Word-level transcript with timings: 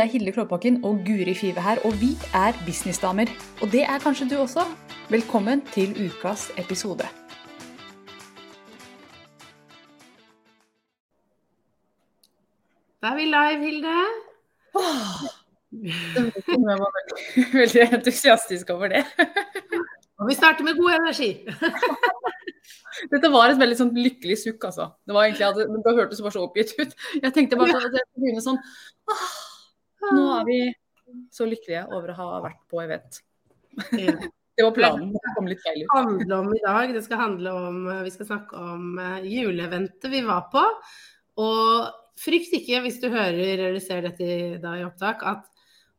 Det 0.00 0.06
er 0.06 0.12
Hilde 0.12 0.32
Klåbakken 0.32 0.84
og 0.84 1.02
Guri 1.06 1.34
Five 1.34 1.60
her, 1.60 1.76
og 1.84 1.92
vi 2.00 2.06
er 2.34 2.52
businessdamer. 2.66 3.28
Og 3.62 3.72
det 3.72 3.82
er 3.82 3.98
kanskje 4.00 4.28
du 4.30 4.36
også. 4.40 4.62
Velkommen 5.10 5.60
til 5.74 5.90
ukas 6.06 6.46
episode. 6.62 7.04
Da 13.02 13.10
er 13.12 13.16
vi 13.18 13.26
live, 13.34 13.60
Hilde. 13.66 13.98
Jeg 16.64 16.78
var 16.80 16.90
veldig, 16.96 17.44
veldig 17.52 17.82
entusiastisk 17.98 18.70
over 18.70 18.88
det. 18.88 19.04
Og 20.20 20.28
vi 20.28 20.34
starter 20.34 20.64
med 20.64 20.80
god 20.80 20.90
energi. 20.90 21.30
Dette 23.12 23.28
var 23.32 23.52
et 23.52 23.60
veldig 23.60 23.76
sånn 23.76 23.92
lykkelig 23.96 24.40
sukk, 24.46 24.64
altså. 24.64 24.88
Det 25.04 25.12
var 25.16 25.28
egentlig, 25.28 25.52
det, 25.60 25.84
det 25.84 25.96
hørtes 26.00 26.24
bare 26.24 26.38
så 26.38 26.48
oppgitt 26.48 26.74
ut. 26.80 26.98
Jeg 27.22 27.36
tenkte 27.36 27.60
bare 27.60 27.76
at 27.76 27.84
jeg 28.00 28.08
skulle 28.08 28.24
begynne 28.24 28.48
sånn 28.48 28.60
Nå 30.08 30.26
er 30.38 30.44
vi 30.48 30.60
så 31.34 31.46
lykkelige 31.48 31.86
over 31.90 32.12
å 32.12 32.18
ha 32.20 32.42
vært 32.46 32.60
på 32.70 32.82
event. 32.84 33.22
Det 34.60 34.66
var 34.66 34.74
planen. 34.76 35.12
Det 35.14 35.30
kom 35.32 35.46
litt 35.48 35.62
feil 35.64 35.78
ut. 35.86 35.92
handle 35.94 36.38
om 36.42 36.50
i 36.52 36.58
dag. 36.60 36.90
Det 36.92 37.00
skal 37.06 37.20
handle 37.22 37.52
om 37.56 37.76
Vi 38.04 38.10
skal 38.12 38.26
snakke 38.28 38.58
om 38.60 38.98
eh, 39.00 39.28
juleeventet 39.30 40.10
vi 40.12 40.20
var 40.26 40.50
på. 40.52 40.60
Og 41.40 41.86
frykt 42.20 42.52
ikke 42.58 42.82
hvis 42.84 42.98
du 43.00 43.08
hører 43.08 43.40
eller 43.70 43.80
ser 43.80 44.04
dette 44.04 44.26
i, 44.26 44.58
da 44.60 44.74
i 44.76 44.84
opptak, 44.84 45.24
at 45.24 45.48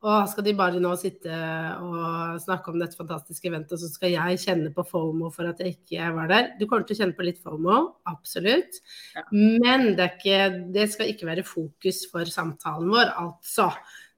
og 0.02 0.30
skal 0.32 0.46
de 0.48 0.54
bare 0.58 0.80
nå 0.82 0.92
sitte 0.98 1.30
og 1.78 2.40
snakke 2.42 2.72
om 2.72 2.80
dette 2.82 2.98
fantastiske 2.98 3.52
eventet, 3.52 3.78
så 3.78 3.90
skal 3.92 4.10
jeg 4.16 4.40
kjenne 4.42 4.72
på 4.74 4.86
FOMO 4.88 5.30
for 5.34 5.46
at 5.46 5.62
jeg 5.62 5.76
ikke 5.76 6.08
var 6.16 6.32
der. 6.32 6.48
Du 6.58 6.66
kommer 6.66 6.88
til 6.90 6.98
å 6.98 7.02
kjenne 7.04 7.18
på 7.18 7.28
litt 7.28 7.38
FOMO, 7.44 7.76
absolutt. 8.10 8.80
Ja. 9.14 9.24
Men 9.30 9.92
det, 10.00 10.08
ikke, 10.16 10.40
det, 10.74 10.88
skal 10.96 11.12
ikke 11.12 11.30
være 11.30 11.46
fokus 11.46 12.02
for 12.10 12.26
samtalen 12.34 12.90
vår, 12.90 13.14
altså. 13.22 13.70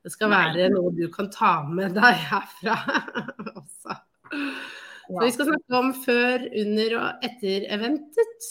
Det 0.03 0.11
skal 0.11 0.31
være 0.31 0.69
noe 0.71 0.93
du 0.95 1.05
kan 1.11 1.27
ta 1.31 1.51
med 1.67 1.95
deg 1.95 2.23
herfra 2.29 2.77
også. 3.59 3.99
Så 5.03 5.19
vi 5.19 5.35
skal 5.35 5.51
snakke 5.51 5.79
om 5.81 5.91
før, 6.05 6.47
under 6.63 6.97
og 7.01 7.27
etter 7.27 7.67
eventet. 7.75 8.49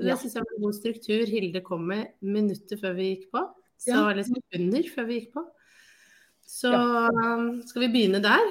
Det 0.00 0.10
ja. 0.10 0.18
syns 0.18 0.34
jeg 0.34 0.42
var 0.42 0.56
en 0.56 0.64
god 0.64 0.76
struktur 0.78 1.30
Hilde 1.30 1.62
kom 1.62 1.86
med 1.90 2.10
minutter 2.24 2.78
før 2.80 2.98
vi 2.98 3.12
gikk 3.12 3.30
på. 3.34 3.46
Så 3.80 3.94
ja. 3.94 4.04
eller 4.10 4.26
sekunder 4.26 4.92
før 4.94 5.10
vi 5.10 5.22
gikk 5.22 5.34
på. 5.38 5.46
Så 6.50 6.72
ja. 6.74 7.36
skal 7.68 7.86
vi 7.86 7.92
begynne 7.92 8.20
der? 8.24 8.48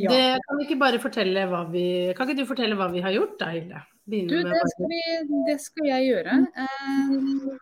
Ja. 0.00 0.10
Det 0.10 0.40
kan 0.42 0.58
vi 0.58 0.64
ikke 0.66 0.80
bare 0.80 0.98
fortelle 0.98 1.44
hva 1.46 1.60
vi 1.70 1.86
Kan 2.16 2.26
ikke 2.26 2.40
du 2.40 2.48
fortelle 2.48 2.74
hva 2.78 2.88
vi 2.90 3.02
har 3.04 3.12
gjort 3.14 3.36
da, 3.38 3.50
Hilde? 3.54 3.82
Du, 4.04 4.16
det 4.28 4.62
skal, 4.72 4.88
vi, 4.90 5.02
det 5.46 5.54
skal, 5.64 5.86
jeg 5.88 6.08
gjøre. 6.10 6.32
Um, 6.60 7.54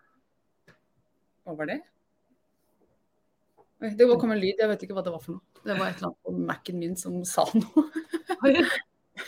hva 1.46 1.54
var 1.60 1.68
det? 1.70 1.76
Det 3.98 4.08
kom 4.18 4.34
en 4.34 4.40
lyd, 4.42 4.58
jeg 4.58 4.70
vet 4.70 4.82
ikke 4.82 4.96
hva 4.96 5.04
det 5.06 5.12
var 5.14 5.22
for 5.22 5.36
noe. 5.36 5.44
Det 5.62 5.76
var 5.78 5.92
et 5.92 6.00
eller 6.00 6.08
annet 6.08 6.26
på 6.26 6.34
Mac-en 6.48 6.80
min 6.80 6.98
som 6.98 7.20
sa 7.26 7.44
noe. 7.54 7.84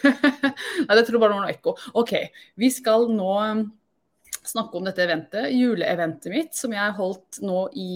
Nei, 0.02 0.96
det 0.96 1.04
tror 1.06 1.22
bare 1.22 1.30
det 1.30 1.36
var 1.36 1.44
noe 1.44 1.52
ekko. 1.54 1.76
OK. 2.02 2.16
Vi 2.58 2.70
skal 2.74 3.06
nå 3.14 3.30
snakke 4.48 4.78
om 4.78 4.86
dette 4.88 5.02
eventet, 5.04 5.48
juleeventet 5.54 6.32
mitt, 6.32 6.52
som 6.56 6.74
jeg 6.74 6.96
holdt 6.98 7.40
nå 7.44 7.64
i 7.80 7.88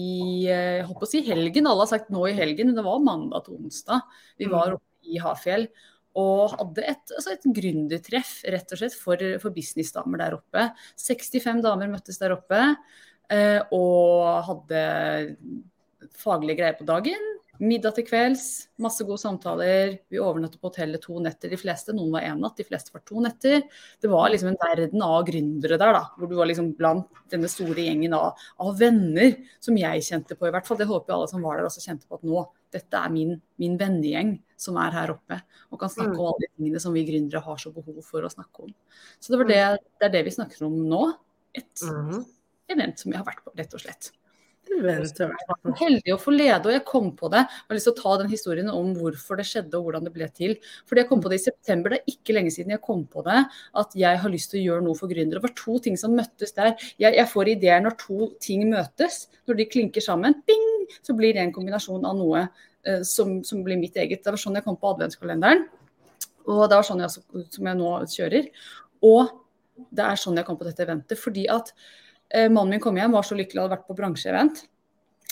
jeg 0.47 0.87
håper 0.87 1.07
å 1.07 1.09
si 1.09 1.23
helgen. 1.27 1.69
Alle 1.69 1.85
har 1.85 1.91
sagt 1.91 2.11
nå 2.13 2.25
i 2.29 2.35
helgen, 2.37 2.69
men 2.69 2.77
det 2.77 2.85
var 2.85 3.05
mandag 3.05 3.45
til 3.45 3.59
onsdag. 3.59 4.05
Vi 4.41 4.49
var 4.51 4.73
mm. 4.73 4.79
oppe 4.79 5.13
i 5.13 5.21
Hafjell 5.23 5.69
og 6.19 6.55
hadde 6.55 6.85
et, 6.89 7.11
altså 7.15 7.33
et 7.35 7.45
gründertreff 7.55 8.39
rett 8.49 8.73
og 8.73 8.81
slett 8.81 8.95
for, 8.97 9.21
for 9.41 9.55
businessdamer 9.55 10.23
der 10.23 10.37
oppe. 10.39 10.65
65 10.99 11.61
damer 11.65 11.91
møttes 11.91 12.19
der 12.21 12.33
oppe 12.35 12.61
eh, 13.29 13.59
og 13.75 14.25
hadde 14.49 14.81
faglige 16.19 16.61
greier 16.61 16.79
på 16.79 16.87
dagen. 16.89 17.29
Middag 17.59 17.97
til 17.97 18.05
kvelds, 18.07 18.43
masse 18.79 19.03
gode 19.03 19.19
samtaler. 19.19 19.97
Vi 20.07 20.19
overnattet 20.23 20.61
på 20.61 20.69
hotellet 20.69 21.01
to 21.03 21.17
netter, 21.19 21.51
de 21.51 21.57
fleste. 21.59 21.91
Noen 21.95 22.13
var 22.13 22.23
én 22.23 22.37
natt, 22.39 22.55
de 22.55 22.63
fleste 22.63 22.93
var 22.93 23.01
to 23.03 23.19
netter. 23.25 23.65
Det 23.99 24.07
var 24.07 24.29
liksom 24.31 24.53
en 24.53 24.59
verden 24.61 25.03
av 25.03 25.25
gründere 25.27 25.75
der, 25.75 25.91
da. 25.97 26.05
Hvor 26.15 26.31
du 26.31 26.37
var 26.37 26.47
liksom 26.47 26.69
blant 26.79 27.19
denne 27.33 27.49
store 27.51 27.83
gjengen 27.83 28.15
av, 28.15 28.39
av, 28.63 28.71
venner 28.79 29.35
som 29.59 29.75
jeg 29.75 30.05
kjente 30.07 30.37
på, 30.39 30.47
i 30.47 30.53
hvert 30.55 30.69
fall. 30.69 30.79
Det 30.79 30.87
håper 30.87 31.11
jeg 31.11 31.17
alle 31.17 31.31
som 31.33 31.43
var 31.43 31.59
der 31.59 31.67
også 31.67 31.83
kjente 31.83 32.07
på 32.07 32.21
at 32.21 32.23
nå, 32.29 32.45
dette 32.71 33.01
er 33.01 33.11
min, 33.11 33.35
min 33.59 33.75
vennegjeng 33.81 34.37
som 34.59 34.79
er 34.79 34.95
her 34.95 35.11
oppe. 35.17 35.41
Og 35.67 35.83
kan 35.83 35.91
snakke 35.91 36.15
mm. 36.15 36.21
om 36.21 36.29
alle 36.31 36.45
de 36.45 36.51
tingene 36.53 36.83
som 36.85 36.95
vi 36.95 37.03
gründere 37.09 37.43
har 37.43 37.59
så 37.59 37.73
behov 37.75 37.99
for 38.07 38.23
å 38.23 38.31
snakke 38.31 38.69
om. 38.69 38.71
Så 39.19 39.35
det, 39.35 39.49
det, 39.51 39.59
det 39.99 40.07
er 40.07 40.15
det 40.15 40.23
vi 40.29 40.37
snakker 40.37 40.63
om 40.69 40.79
nå. 40.87 41.03
Et 41.59 41.83
mm. 41.83 42.23
event 42.71 43.03
som 43.03 43.11
vi 43.11 43.19
har 43.19 43.27
vært 43.27 43.43
på, 43.43 43.51
rett 43.59 43.75
og 43.75 43.83
slett. 43.83 44.13
Heldig 45.79 46.13
å 46.13 46.19
få 46.21 46.31
lede, 46.33 46.69
og 46.69 46.73
jeg 46.73 46.83
kom 46.87 47.09
på 47.17 47.29
det. 47.33 47.41
Jeg 47.43 47.67
har 47.71 47.77
lyst 47.77 47.87
til 47.89 47.95
å 47.95 47.99
ta 47.99 48.13
den 48.21 48.29
historien 48.31 48.69
om 48.71 48.91
hvorfor 48.97 49.39
det 49.39 49.45
skjedde 49.49 49.79
og 49.79 49.87
hvordan 49.87 50.07
det 50.07 50.13
ble 50.15 50.27
til. 50.35 50.55
Fordi 50.87 51.03
jeg 51.03 51.09
kom 51.09 51.23
på 51.23 51.31
det 51.31 51.39
i 51.39 51.43
september, 51.43 51.93
det 51.93 51.99
er 51.99 52.13
ikke 52.13 52.35
lenge 52.37 52.53
siden 52.55 52.73
jeg 52.75 52.83
kom 52.85 53.03
på 53.11 53.23
det, 53.25 53.41
at 53.81 53.97
jeg 53.99 54.21
har 54.23 54.33
lyst 54.33 54.53
til 54.53 54.61
å 54.61 54.65
gjøre 54.67 54.85
noe 54.85 54.99
for 54.99 55.11
gründere. 55.11 55.41
Det 55.41 55.47
var 55.47 55.55
to 55.59 55.77
ting 55.85 55.99
som 55.99 56.15
møttes 56.17 56.55
der. 56.57 56.73
Jeg, 57.01 57.17
jeg 57.17 57.31
får 57.33 57.53
ideer 57.55 57.83
når 57.83 57.97
to 58.01 58.31
ting 58.43 58.65
møtes. 58.71 59.21
Når 59.49 59.59
de 59.59 59.69
klinker 59.73 60.05
sammen, 60.05 60.39
bing, 60.47 60.67
så 61.01 61.15
blir 61.17 61.35
det 61.35 61.43
en 61.43 61.55
kombinasjon 61.55 62.07
av 62.07 62.17
noe 62.19 62.45
uh, 62.47 63.01
som, 63.07 63.39
som, 63.47 63.63
blir 63.65 63.79
mitt 63.81 63.97
eget. 63.99 64.23
Det 64.23 64.35
var 64.35 64.41
sånn 64.41 64.59
jeg 64.59 64.67
kom 64.67 64.79
på 64.79 64.93
adventskalenderen. 64.93 65.67
Og 66.49 66.65
det 66.69 66.77
var 66.77 66.85
sånn 66.87 67.03
jeg, 67.03 67.23
som 67.53 67.71
jeg 67.71 67.79
nå 67.79 67.95
kjører. 68.09 68.53
Og 69.05 69.33
det 69.95 70.05
er 70.05 70.19
sånn 70.19 70.39
jeg 70.39 70.47
kom 70.47 70.59
på 70.59 70.67
dette 70.67 70.85
eventet. 70.85 71.19
fordi 71.19 71.49
at 71.51 71.73
Eh, 71.73 72.08
mannen 72.29 72.75
min 72.75 72.83
kom 72.83 72.97
hjem, 72.99 73.15
var 73.15 73.25
så 73.25 73.37
lykkelig, 73.37 73.63
hadde 73.63 73.73
vært 73.73 73.87
på 73.89 73.97
bransjeevent. 73.97 74.63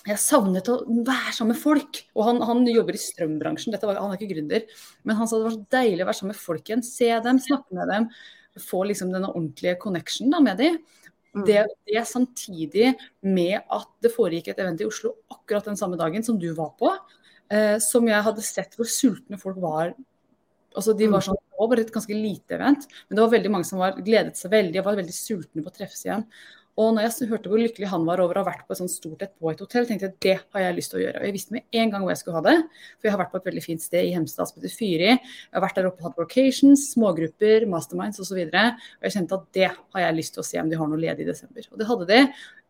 Jeg 0.07 0.21
savnet 0.23 0.69
å 0.71 0.77
være 0.87 1.33
sammen 1.35 1.51
med 1.51 1.59
folk. 1.59 1.99
Og 2.15 2.23
han, 2.29 2.39
han 2.47 2.63
jobber 2.69 2.95
i 2.95 3.01
strømbransjen, 3.01 3.75
var, 3.81 3.99
han 3.99 4.13
er 4.13 4.19
ikke 4.19 4.31
gründer. 4.31 4.63
Men 5.03 5.19
han 5.19 5.27
sa 5.27 5.39
det 5.39 5.49
var 5.49 5.57
så 5.57 5.65
deilig 5.77 6.05
å 6.05 6.07
være 6.07 6.19
sammen 6.21 6.33
med 6.33 6.41
folk 6.41 6.71
igjen. 6.71 6.85
Se 6.85 7.09
dem, 7.25 7.41
snakke 7.43 7.75
med 7.75 7.91
dem. 7.91 8.07
Få 8.63 8.85
liksom 8.87 9.11
denne 9.13 9.33
ordentlige 9.33 9.75
connection 9.81 10.31
da, 10.31 10.41
med 10.43 10.61
dem. 10.63 10.79
Mm. 11.35 11.43
Det, 11.45 11.63
det 11.91 12.05
samtidig 12.09 12.93
med 13.27 13.59
at 13.59 13.89
det 14.01 14.13
foregikk 14.13 14.53
et 14.53 14.61
event 14.63 14.81
i 14.81 14.87
Oslo 14.87 15.17
akkurat 15.33 15.67
den 15.67 15.77
samme 15.79 15.99
dagen 15.99 16.23
som 16.25 16.39
du 16.39 16.49
var 16.57 16.71
på. 16.79 16.93
Eh, 17.51 17.75
som 17.83 18.07
jeg 18.07 18.23
hadde 18.25 18.43
sett 18.43 18.73
hvor 18.79 18.87
sultne 18.91 19.39
folk 19.39 19.59
var. 19.63 19.91
Altså, 20.77 20.93
de 20.93 21.07
var 21.07 21.23
mm. 21.23 21.27
sånn, 21.27 21.39
det 21.41 21.59
var 21.59 21.69
bare 21.71 21.83
et 21.85 21.93
ganske 21.93 22.15
lite 22.15 22.55
event, 22.57 22.83
men 23.07 23.17
det 23.17 23.23
var 23.23 23.31
veldig 23.33 23.51
mange 23.53 23.65
som 23.65 23.79
var, 23.81 23.95
gledet 24.03 24.37
seg 24.37 24.51
veldig 24.53 24.81
og 24.81 24.89
var 24.89 24.99
veldig 24.99 25.15
sultne 25.15 25.63
på 25.63 25.71
å 25.71 25.73
treffes 25.73 26.03
igjen. 26.05 26.25
Og 26.77 26.91
når 26.93 27.07
jeg 27.07 27.27
hørte 27.31 27.49
hvor 27.49 27.57
lykkelig 27.57 27.87
han 27.89 28.03
var 28.05 28.21
over 28.21 28.37
å 28.37 28.41
ha 28.43 28.47
vært 28.51 28.67
på 28.67 28.75
et 28.75 28.77
sånt 28.77 28.91
stort 28.93 29.23
et 29.25 29.31
på 29.33 29.49
et 29.49 29.61
hotell, 29.63 29.87
tenkte 29.89 30.05
jeg 30.05 30.13
at 30.13 30.19
det 30.21 30.33
har 30.53 30.61
jeg 30.61 30.75
lyst 30.77 30.91
til 30.93 30.99
å 30.99 31.01
gjøre. 31.01 31.21
Og 31.21 31.25
jeg 31.25 31.33
visste 31.33 31.55
med 31.55 31.77
en 31.81 31.93
gang 31.93 32.03
hvor 32.03 32.11
jeg 32.13 32.19
skulle 32.19 32.37
ha 32.37 32.43
det. 32.45 32.83
For 32.99 33.07
jeg 33.07 33.13
har 33.15 33.21
vært 33.23 33.31
på 33.31 33.39
et 33.39 33.47
veldig 33.49 33.63
fint 33.65 33.81
sted 33.81 34.05
i 34.05 34.11
Hemsedal 34.13 34.49
som 34.49 34.59
heter 34.59 34.73
Fyri. 34.75 35.07
Jeg 35.15 35.55
har 35.57 35.63
vært 35.63 35.79
der 35.79 35.87
oppe 35.89 36.03
og 36.03 36.09
hatt 36.11 36.21
locations, 36.21 36.83
smågrupper, 36.93 37.65
masterminds 37.71 38.21
osv. 38.21 38.43
Og, 38.43 38.53
så 38.53 38.65
og 38.99 39.07
jeg 39.07 39.15
kjente 39.15 39.39
at 39.39 39.47
det 39.57 39.71
har 39.71 40.03
jeg 40.03 40.17
lyst 40.19 40.35
til 40.35 40.43
å 40.43 40.45
se 40.51 40.59
om 40.61 40.69
de 40.69 40.77
har 40.77 40.91
noe 40.91 41.01
ledig 41.01 41.25
i 41.25 41.31
desember. 41.31 41.65
Og 41.71 41.81
det 41.81 41.87
hadde 41.89 42.07
de. 42.11 42.19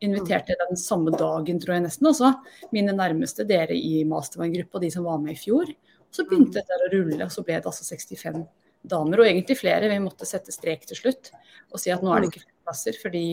Inviterte 0.07 0.55
jeg 0.55 0.61
den 0.61 0.79
samme 0.79 1.11
dagen, 1.17 1.59
tror 1.59 1.75
jeg 1.75 1.85
nesten 1.89 2.07
også, 2.07 2.31
mine 2.71 2.95
nærmeste, 2.95 3.43
dere 3.49 3.75
i 3.75 4.05
mastermind-gruppa, 4.07 4.85
de 4.85 4.93
som 4.93 5.09
var 5.09 5.19
med 5.19 5.35
i 5.35 5.41
fjor. 5.41 5.73
Så 6.15 6.23
begynte 6.29 6.61
dette 6.61 6.79
å 6.79 6.89
rulle, 6.93 7.19
og 7.25 7.33
så 7.33 7.43
ble 7.43 7.59
det 7.59 7.67
altså 7.67 7.83
65 7.83 8.39
damer, 8.87 9.19
og 9.19 9.27
egentlig 9.27 9.59
flere. 9.59 9.91
Vi 9.91 9.99
måtte 9.99 10.29
sette 10.29 10.55
strek 10.55 10.87
til 10.87 11.01
slutt 11.01 11.33
og 11.73 11.81
si 11.81 11.91
at 11.91 12.03
nå 12.05 12.13
er 12.13 12.23
det 12.23 12.31
ikke 12.31 12.45
flere 12.45 12.67
plasser. 12.69 12.99
fordi 13.01 13.25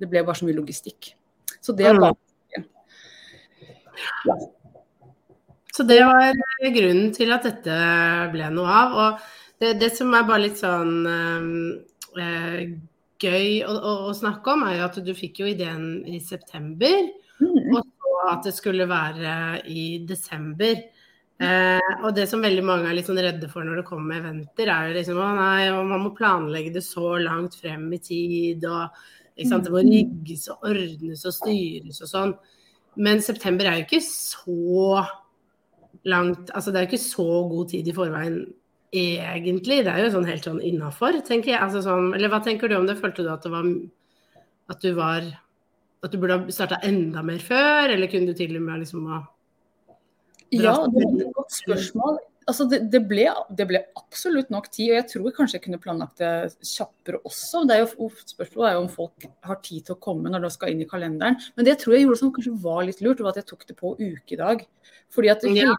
det 0.00 0.08
ble 0.08 0.24
bare 0.24 0.38
så 0.38 0.48
mye 0.48 0.56
logistikk. 0.56 1.12
Så 1.60 1.74
det 1.76 1.90
mm. 1.92 2.06
ja. 2.56 4.38
Så 5.76 5.84
det 5.86 6.00
var 6.04 6.34
grunnen 6.74 7.12
til 7.14 7.32
at 7.32 7.46
dette 7.46 7.74
ble 8.32 8.48
noe 8.52 8.78
av. 8.80 8.96
Og 9.04 9.60
det, 9.60 9.74
det 9.80 9.90
som 9.96 10.12
er 10.16 10.26
bare 10.28 10.44
litt 10.46 10.58
sånn 10.60 10.94
øh, 11.06 12.62
gøy 13.20 13.60
å, 13.68 13.74
å, 13.74 13.92
å, 14.08 14.14
snakke 14.16 14.54
om, 14.54 14.64
er 14.66 14.80
jo 14.80 14.86
at 14.88 14.98
du 15.04 15.12
fikk 15.16 15.42
jo 15.42 15.50
ideen 15.50 16.00
i 16.08 16.20
september. 16.24 17.12
Mm. 17.40 17.76
Og 17.76 17.84
så 17.84 18.16
at 18.32 18.48
det 18.48 18.54
skulle 18.56 18.88
være 18.90 19.34
i 19.70 19.84
desember. 20.08 20.82
Eh, 21.40 21.92
og 22.02 22.12
det 22.16 22.26
som 22.28 22.42
veldig 22.44 22.64
mange 22.66 22.90
er 22.90 22.98
litt 22.98 23.08
sånn 23.08 23.20
redde 23.22 23.48
for 23.48 23.64
når 23.64 23.80
det 23.80 23.86
kommer 23.88 24.18
eventer, 24.18 24.68
er 24.68 24.90
jo 24.90 24.98
liksom 24.98 25.20
å 25.22 25.30
nei, 25.38 25.70
man 25.88 26.04
må 26.04 26.12
planlegge 26.16 26.74
det 26.74 26.84
så 26.84 27.14
langt 27.22 27.56
frem 27.60 27.86
i 27.96 28.02
tid. 28.04 28.66
og 28.68 28.90
det 29.64 29.72
må 29.72 29.82
rigges 29.86 30.46
og 30.52 30.68
ordnes 30.70 31.24
og 31.28 31.34
styres 31.36 32.02
og 32.04 32.10
sånn. 32.10 32.34
Men 33.00 33.22
september 33.24 33.68
er 33.68 33.80
jo 33.80 33.86
ikke 33.86 34.02
så 34.04 35.04
langt 36.08 36.50
Altså 36.54 36.70
det 36.70 36.78
er 36.78 36.84
jo 36.84 36.90
ikke 36.90 37.02
så 37.02 37.28
god 37.50 37.70
tid 37.70 37.88
i 37.90 37.94
forveien 37.94 38.38
egentlig. 38.90 39.82
Det 39.86 39.92
er 39.92 40.04
jo 40.04 40.12
sånn 40.14 40.26
helt 40.26 40.46
sånn 40.46 40.62
innafor, 40.64 41.20
tenker 41.26 41.52
jeg. 41.52 41.62
Altså 41.62 41.82
sånn, 41.84 42.12
eller 42.16 42.32
hva 42.32 42.40
tenker 42.44 42.70
du 42.70 42.76
om 42.78 42.88
det? 42.88 42.98
Følte 42.98 43.26
du 43.26 43.30
at 43.32 43.44
det 43.46 43.52
var 43.52 43.68
At 44.70 44.82
du 44.82 44.90
var 44.96 45.26
At 46.02 46.12
du 46.12 46.18
burde 46.18 46.38
ha 46.40 46.54
starta 46.54 46.80
enda 46.86 47.22
mer 47.22 47.42
før, 47.44 47.92
eller 47.92 48.10
kunne 48.10 48.32
du 48.32 48.38
til 48.38 48.56
og 48.56 48.66
med 48.66 48.82
liksom 48.84 49.06
ha 49.10 49.24
ja, 50.50 50.72
det 50.90 51.04
er 51.04 51.12
et 51.22 51.34
godt 51.36 51.52
spørsmål. 51.54 52.16
Altså 52.48 52.66
det, 52.70 52.80
det, 52.92 53.00
ble, 53.08 53.26
det, 53.56 53.66
ble, 53.68 53.82
absolutt 53.98 54.50
nok 54.52 54.68
tid, 54.72 54.90
og 54.90 54.96
jeg 54.98 55.06
tror 55.12 55.34
kanskje 55.36 55.58
jeg 55.58 55.64
kunne 55.66 55.80
planlagt 55.82 56.22
det 56.22 56.32
kjappere 56.66 57.20
også. 57.28 57.64
Det 57.68 57.76
er 57.76 57.84
jo, 57.84 58.08
spørsmålet 58.32 58.70
er 58.70 58.76
jo 58.76 58.84
om 58.84 58.90
folk 58.92 59.28
har 59.46 59.60
tid 59.66 59.86
til 59.86 59.96
å 59.96 60.00
komme 60.02 60.32
når 60.32 60.46
de 60.46 60.52
skal 60.54 60.72
inn 60.72 60.82
i 60.84 60.88
kalenderen. 60.90 61.38
Men 61.54 61.66
det 61.66 61.76
jeg 61.76 61.82
tror 61.84 61.96
jeg 61.96 62.06
gjorde 62.06 62.22
som 62.22 62.32
kanskje 62.36 62.56
var 62.64 62.82
litt 62.88 63.04
lurt, 63.04 63.22
var 63.22 63.34
at 63.34 63.42
jeg 63.42 63.50
tok 63.52 63.68
det 63.68 63.78
på 63.78 63.94
ukedag. 64.00 64.66
Fordi 65.10 65.30
at 65.32 65.44
ja. 65.50 65.72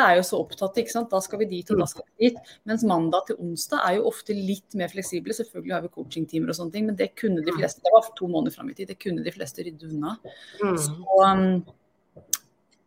er 0.00 0.14
jo 0.16 0.22
så 0.24 0.38
opptatt, 0.40 0.78
ikke 0.80 0.94
sant. 0.94 1.10
Da 1.12 1.20
skal 1.24 1.42
vi 1.42 1.50
dit 1.50 1.72
og 1.72 1.82
da 1.82 1.88
skal 1.88 2.06
vi 2.08 2.28
dit. 2.28 2.52
Mens 2.68 2.84
mandag 2.88 3.28
til 3.28 3.40
onsdag 3.44 3.82
er 3.84 3.98
jo 3.98 4.06
ofte 4.08 4.36
litt 4.36 4.76
mer 4.80 4.92
fleksible. 4.92 5.36
Selvfølgelig 5.36 5.76
har 5.76 5.84
vi 5.84 5.92
coachingtimer 5.92 6.52
og 6.52 6.58
sånne 6.58 6.74
ting, 6.74 6.86
men 6.88 6.96
det 6.98 7.12
kunne 7.20 7.44
de 7.44 7.54
fleste. 7.56 7.84
Det 7.84 7.92
var 7.94 8.08
to 8.16 8.30
måneder 8.32 8.56
fram 8.56 8.72
i 8.72 8.78
tid. 8.78 8.88
Det 8.90 9.00
kunne 9.02 9.24
de 9.26 9.34
fleste 9.34 9.66
rydde 9.66 9.90
unna. 9.92 10.16
Mm. 10.62 10.78
Så 10.86 10.96
um, 11.20 11.44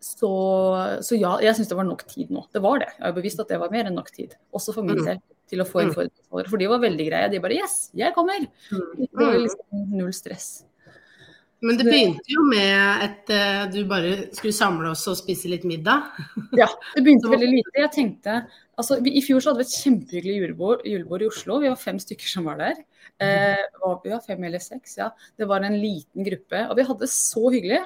så, 0.02 0.32
så, 1.06 1.14
ja, 1.14 1.36
jeg 1.46 1.54
syns 1.58 1.70
det 1.70 1.78
var 1.78 1.86
nok 1.86 2.02
tid 2.10 2.32
nå. 2.34 2.48
Det 2.50 2.64
var 2.64 2.82
det. 2.82 2.90
Jeg 2.96 3.06
har 3.06 3.14
bevisst 3.14 3.44
at 3.44 3.52
det 3.54 3.60
var 3.62 3.70
mer 3.74 3.86
enn 3.86 4.00
nok 4.00 4.10
tid. 4.16 4.34
Også 4.58 4.74
for 4.74 4.88
min 4.88 4.98
mm. 4.98 5.06
del. 5.06 5.22
Til 5.52 5.62
å 5.62 5.68
få 5.68 5.84
en 5.84 5.94
foredragsholder. 5.94 6.50
For 6.50 6.62
de 6.62 6.70
var 6.72 6.82
veldig 6.82 7.06
greie. 7.06 7.30
De 7.30 7.42
bare 7.44 7.60
Yes, 7.60 7.78
jeg 7.98 8.16
kommer! 8.16 8.48
Mm. 8.72 8.84
Det 9.04 9.10
var 9.20 9.38
liksom 9.38 9.88
null 9.94 10.14
stress. 10.16 10.50
Men 11.62 11.78
det 11.78 11.86
begynte 11.86 12.34
jo 12.34 12.48
med 12.50 13.04
at 13.06 13.30
uh, 13.30 13.68
du 13.70 13.84
bare 13.86 14.16
skulle 14.34 14.56
samle 14.58 14.96
oss 14.96 15.04
og 15.12 15.20
spise 15.20 15.52
litt 15.52 15.68
middag. 15.70 16.08
ja, 16.62 16.66
det 16.96 17.04
begynte 17.06 17.30
veldig 17.30 17.52
lite. 17.52 17.76
Jeg 17.84 17.94
tenkte 17.94 18.38
altså, 18.42 18.98
vi, 19.06 19.14
I 19.20 19.22
fjor 19.22 19.44
så 19.44 19.52
hadde 19.52 19.62
vi 19.62 19.70
et 19.70 19.82
kjempehyggelig 19.84 20.40
julebord, 20.40 20.82
julebord, 20.90 21.22
i 21.22 21.30
Oslo. 21.30 21.60
Vi 21.62 21.70
var 21.70 21.78
fem 21.78 22.02
stykker 22.02 22.32
som 22.32 22.50
var 22.50 22.58
der. 22.64 22.82
Eh, 23.22 23.62
ja, 24.10 24.18
fem 24.26 24.50
eller 24.50 24.64
seks, 24.64 24.98
ja. 24.98 25.12
Det 25.38 25.46
var 25.46 25.62
en 25.68 25.78
liten 25.78 26.26
gruppe. 26.26 26.66
Og 26.72 26.80
vi 26.80 26.88
hadde 26.90 27.06
det 27.06 27.14
så 27.14 27.46
hyggelig. 27.54 27.84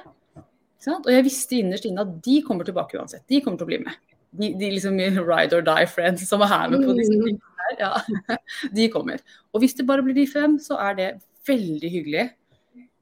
Og 0.86 1.10
jeg 1.10 1.24
visste 1.26 1.58
innerst 1.58 1.86
inne 1.88 2.04
at 2.04 2.16
de 2.24 2.40
kommer 2.46 2.66
tilbake 2.66 2.98
uansett. 2.98 3.24
De 3.30 3.40
kommer 3.42 3.60
til 3.60 3.66
å 3.66 3.70
bli 3.72 3.80
med. 3.82 4.00
De, 4.36 4.50
de 4.60 4.72
liksom 4.74 4.98
ride 5.30 5.56
or 5.56 5.64
die 5.66 5.86
friends 5.90 6.26
som 6.28 6.44
er 6.44 6.52
her 6.52 6.72
med 6.72 6.84
på 6.86 6.96
disse 6.98 7.14
mm. 7.14 7.22
tingene 7.24 7.54
her. 7.62 7.78
Ja. 7.80 8.36
De 8.76 8.90
kommer. 8.92 9.22
Og 9.52 9.62
hvis 9.62 9.74
det 9.74 9.86
bare 9.88 10.04
blir 10.06 10.14
de 10.14 10.26
fem, 10.30 10.54
så 10.62 10.76
er 10.78 10.98
det 10.98 11.08
veldig 11.48 11.88
hyggelig. 11.90 12.28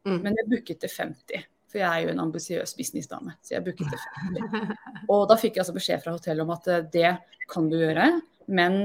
Mm. 0.08 0.20
Men 0.22 0.38
jeg 0.38 0.48
booket 0.52 0.80
til 0.84 0.92
50. 0.92 1.44
For 1.72 1.82
jeg 1.82 1.90
er 1.90 2.06
jo 2.06 2.12
en 2.14 2.22
ambisiøs 2.22 2.76
businessdame. 2.78 3.34
Så 3.44 3.56
jeg 3.56 3.66
booket 3.66 3.90
til 3.92 4.06
50. 4.38 4.78
Og 5.12 5.26
da 5.30 5.36
fikk 5.40 5.58
jeg 5.58 5.64
altså 5.64 5.76
beskjed 5.76 6.04
fra 6.04 6.14
hotellet 6.16 6.46
om 6.46 6.54
at 6.54 6.70
eh, 6.70 6.86
det 6.94 7.12
kan 7.50 7.68
du 7.68 7.76
gjøre, 7.76 8.08
men 8.56 8.78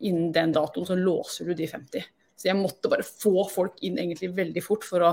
innen 0.00 0.30
den 0.32 0.54
datoen 0.56 0.88
så 0.88 0.96
låser 0.96 1.50
du 1.50 1.56
de 1.58 1.68
50. 1.68 2.06
Så 2.40 2.48
jeg 2.48 2.56
måtte 2.56 2.88
bare 2.88 3.04
få 3.04 3.44
folk 3.52 3.82
inn 3.84 3.98
egentlig 4.00 4.30
veldig 4.36 4.62
fort 4.64 4.86
for 4.88 5.04
å. 5.04 5.12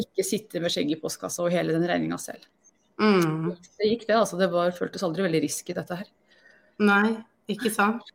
Ikke 0.00 0.26
sitte 0.26 0.62
med 0.62 0.72
skjegg 0.72 0.92
i 0.94 0.98
postkassa 1.00 1.44
og 1.44 1.52
hele 1.54 1.74
den 1.74 1.86
regninga 1.88 2.18
selv. 2.20 2.44
Mm. 3.00 3.54
Det 3.78 3.90
gikk 3.90 4.06
det, 4.08 4.16
altså. 4.18 4.38
Det 4.40 4.50
var, 4.52 4.74
føltes 4.76 5.04
aldri 5.06 5.26
veldig 5.26 5.42
risky, 5.44 5.74
dette 5.76 5.98
her. 6.02 6.10
Nei, 6.84 7.16
ikke 7.50 7.72
sant. 7.74 8.06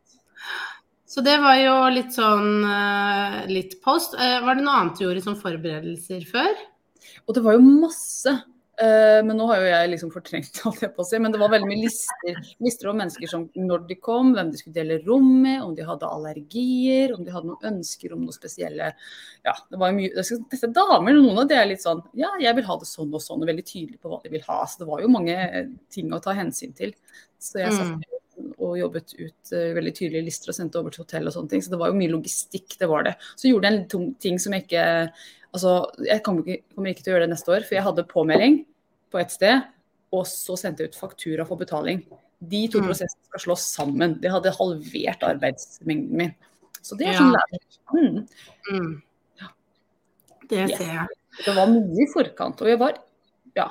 Så 1.10 1.24
det 1.26 1.36
var 1.42 1.56
jo 1.58 1.74
litt 1.90 2.14
sånn 2.14 2.62
uh, 2.62 3.40
litt 3.50 3.80
post. 3.84 4.14
Uh, 4.14 4.38
var 4.44 4.56
det 4.56 4.64
noe 4.64 4.76
annet 4.78 5.00
du 5.00 5.04
gjorde 5.08 5.24
som 5.24 5.38
forberedelser 5.38 6.22
før? 6.28 6.52
Og 7.26 7.34
det 7.36 7.42
var 7.44 7.56
jo 7.56 7.64
masse. 7.66 8.36
Uh, 8.80 9.20
men 9.26 9.36
nå 9.36 9.44
har 9.50 9.58
jo 9.60 9.66
jeg 9.68 9.88
liksom 9.92 10.10
fortrengt 10.14 10.60
alt 10.68 10.80
jeg 10.80 10.92
på 10.96 11.04
å 11.04 11.06
si. 11.06 11.18
Men 11.20 11.34
det 11.34 11.40
var 11.42 11.52
veldig 11.52 11.68
mye 11.68 11.82
lister, 11.82 12.38
lister 12.64 12.88
om 12.88 13.00
mennesker 13.02 13.28
som 13.28 13.42
når 13.58 13.84
de 13.90 13.96
kom, 14.00 14.30
hvem 14.36 14.52
de 14.52 14.60
skulle 14.60 14.78
dele 14.78 15.00
rom 15.04 15.26
med, 15.42 15.58
om 15.66 15.74
de 15.76 15.84
hadde 15.84 16.08
allergier, 16.08 17.12
om 17.12 17.26
de 17.26 17.34
hadde 17.34 17.50
noen 17.50 17.74
ønsker 17.74 18.14
om 18.16 18.22
noe 18.24 18.36
spesielle 18.36 18.92
Ja, 19.44 19.52
det 19.68 19.80
var 19.80 19.92
jo 19.92 19.98
mye 19.98 20.24
Disse 20.24 20.70
damer, 20.72 21.18
noen 21.18 21.42
av 21.42 21.50
de 21.50 21.58
er 21.58 21.68
litt 21.68 21.84
sånn 21.84 22.00
Ja, 22.16 22.30
jeg 22.40 22.56
vil 22.56 22.68
ha 22.68 22.76
det 22.80 22.88
sånn 22.88 23.12
og 23.12 23.24
sånn, 23.24 23.42
og 23.42 23.50
veldig 23.50 23.66
tydelig 23.66 24.00
på 24.00 24.12
hva 24.12 24.20
de 24.24 24.32
vil 24.32 24.46
ha. 24.46 24.62
Så 24.64 24.80
det 24.80 24.88
var 24.88 25.04
jo 25.04 25.12
mange 25.12 25.66
ting 25.92 26.14
å 26.16 26.22
ta 26.24 26.32
hensyn 26.38 26.72
til. 26.76 26.94
Så 27.40 27.60
jeg 27.60 27.76
satt 27.76 27.92
mm. 27.98 28.54
og 28.64 28.78
jobbet 28.80 29.12
ut 29.18 29.52
uh, 29.52 29.66
veldig 29.76 29.92
tydelige 29.98 30.28
lister 30.30 30.54
og 30.54 30.56
sendte 30.56 30.80
over 30.80 30.94
til 30.94 31.04
hotell 31.04 31.28
og 31.28 31.36
sånne 31.36 31.52
ting. 31.52 31.64
Så 31.64 31.74
det 31.74 31.82
var 31.82 31.92
jo 31.92 32.00
mye 32.00 32.14
logistikk, 32.14 32.78
det 32.80 32.88
var 32.88 33.04
det. 33.10 33.18
Så 33.36 33.52
gjorde 33.52 33.68
jeg 33.68 33.82
en 33.82 34.08
ting 34.24 34.40
som 34.40 34.56
jeg 34.56 34.68
ikke 34.68 34.86
Altså, 35.50 35.70
jeg 36.06 36.22
kommer 36.22 36.46
ikke, 36.46 36.62
kommer 36.76 36.92
ikke 36.92 37.02
til 37.02 37.10
å 37.10 37.14
gjøre 37.16 37.26
det 37.26 37.32
neste 37.32 37.50
år, 37.50 37.64
for 37.66 37.74
jeg 37.74 37.82
hadde 37.82 38.04
påmelding 38.06 38.60
på 39.10 39.20
et 39.20 39.34
sted, 39.34 39.66
og 40.14 40.26
så 40.28 40.56
sendte 40.58 40.84
jeg 40.84 40.92
ut 40.92 40.98
faktura 40.98 41.46
for 41.48 41.60
betaling. 41.60 42.02
De 42.40 42.62
to 42.72 42.80
mm. 42.80 42.88
prosessene 42.88 43.28
skal 43.28 43.44
slås 43.44 43.66
sammen. 43.74 44.16
Det 44.22 44.32
hadde 44.32 44.54
halvert 44.56 45.26
arbeidsmengden 45.28 46.16
min. 46.22 46.34
Så 46.80 46.96
det 46.96 47.10
er 47.10 47.18
sånn 47.18 47.34
ja. 47.34 47.42
læring. 47.42 47.64
Mm. 47.90 48.20
Mm. 48.70 48.92
Ja. 49.42 49.52
Det 50.48 50.66
ser 50.72 50.92
jeg. 50.94 51.06
Det 51.44 51.54
var 51.56 51.70
mye 51.70 52.02
i 52.02 52.10
forkant. 52.10 52.62
Og 52.64 52.72
jeg 52.72 52.80
var 52.80 52.98
ja, 53.58 53.66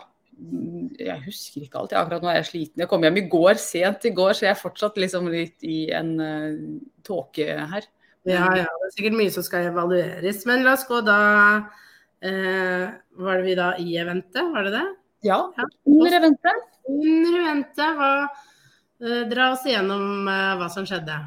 jeg 0.99 1.23
husker 1.25 1.63
ikke 1.65 1.81
alt. 1.81 1.95
Akkurat 1.97 2.23
nå 2.23 2.31
er 2.31 2.39
jeg 2.39 2.49
sliten. 2.49 2.83
Jeg 2.83 2.91
kom 2.91 3.03
hjem 3.03 3.19
i 3.21 3.25
går, 3.31 3.59
sent 3.61 4.05
i 4.07 4.13
går, 4.15 4.35
så 4.37 4.45
jeg 4.47 4.53
er 4.53 4.61
fortsatt 4.61 4.99
liksom 5.01 5.27
litt 5.31 5.65
i 5.67 5.79
en 5.95 6.13
uh, 6.21 6.77
tåke 7.05 7.47
her. 7.73 7.89
Ja, 8.27 8.45
ja. 8.55 8.67
Det 8.67 8.89
er 8.89 8.95
sikkert 8.95 9.17
mye 9.19 9.33
som 9.33 9.45
skal 9.45 9.69
evalueres. 9.71 10.43
Men 10.47 10.63
la 10.65 10.75
oss 10.77 10.85
gå 10.87 10.99
da 11.07 11.19
eh, 12.19 12.89
Var 13.23 13.39
det 13.39 13.45
vi 13.45 13.53
da 13.57 13.69
i 13.79 13.95
eventet, 14.01 14.51
var 14.53 14.67
det 14.67 14.73
det? 14.75 14.87
Ja, 15.25 15.53
under 15.85 16.15
eventet. 16.19 16.69
Under 16.87 17.41
eventet. 17.41 17.97
Hva, 17.97 18.13
eh, 19.03 19.25
dra 19.31 19.51
oss 19.53 19.65
igjennom 19.67 20.27
eh, 20.27 20.55
hva 20.61 20.69
som 20.71 20.87
skjedde. 20.87 21.17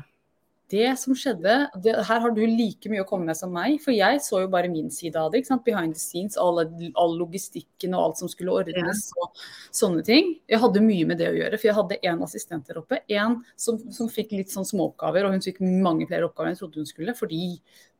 Det 0.72 0.94
som 0.96 1.12
skjedde, 1.12 1.54
det, 1.84 1.92
Her 2.08 2.22
har 2.24 2.32
du 2.32 2.40
like 2.48 2.88
mye 2.88 3.02
å 3.02 3.08
komme 3.08 3.28
med 3.28 3.36
som 3.36 3.50
meg. 3.52 3.74
For 3.84 3.92
jeg 3.92 4.22
så 4.24 4.40
jo 4.40 4.48
bare 4.52 4.70
min 4.72 4.88
side 4.90 5.20
av 5.20 5.28
det. 5.30 5.42
ikke 5.42 5.50
sant? 5.50 5.64
Behind 5.66 5.92
the 5.92 6.00
scenes, 6.00 6.38
all, 6.40 6.62
all 6.96 7.16
logistikken 7.20 7.92
og 7.92 8.06
alt 8.06 8.22
som 8.22 8.30
skulle 8.32 8.54
ordnes 8.62 9.02
ja. 9.12 9.26
og 9.26 9.42
sånne 9.68 10.04
ting. 10.06 10.32
Jeg 10.48 10.62
hadde 10.64 10.84
mye 10.84 11.10
med 11.10 11.20
det 11.20 11.28
å 11.28 11.36
gjøre. 11.36 11.58
For 11.60 11.68
jeg 11.68 11.76
hadde 11.76 12.00
én 12.08 12.24
assistent 12.24 12.70
der 12.70 12.80
oppe. 12.80 13.02
En 13.12 13.42
som, 13.60 13.82
som 13.92 14.08
fikk 14.08 14.32
litt 14.38 14.54
sånn 14.54 14.68
småoppgaver, 14.68 15.28
og 15.28 15.36
hun 15.36 15.44
fikk 15.44 15.60
mange 15.60 16.08
flere 16.08 16.30
oppgaver 16.30 16.48
enn 16.48 16.56
jeg 16.56 16.64
trodde 16.64 16.80
hun 16.80 16.88
skulle. 16.88 17.16
Fordi 17.20 17.42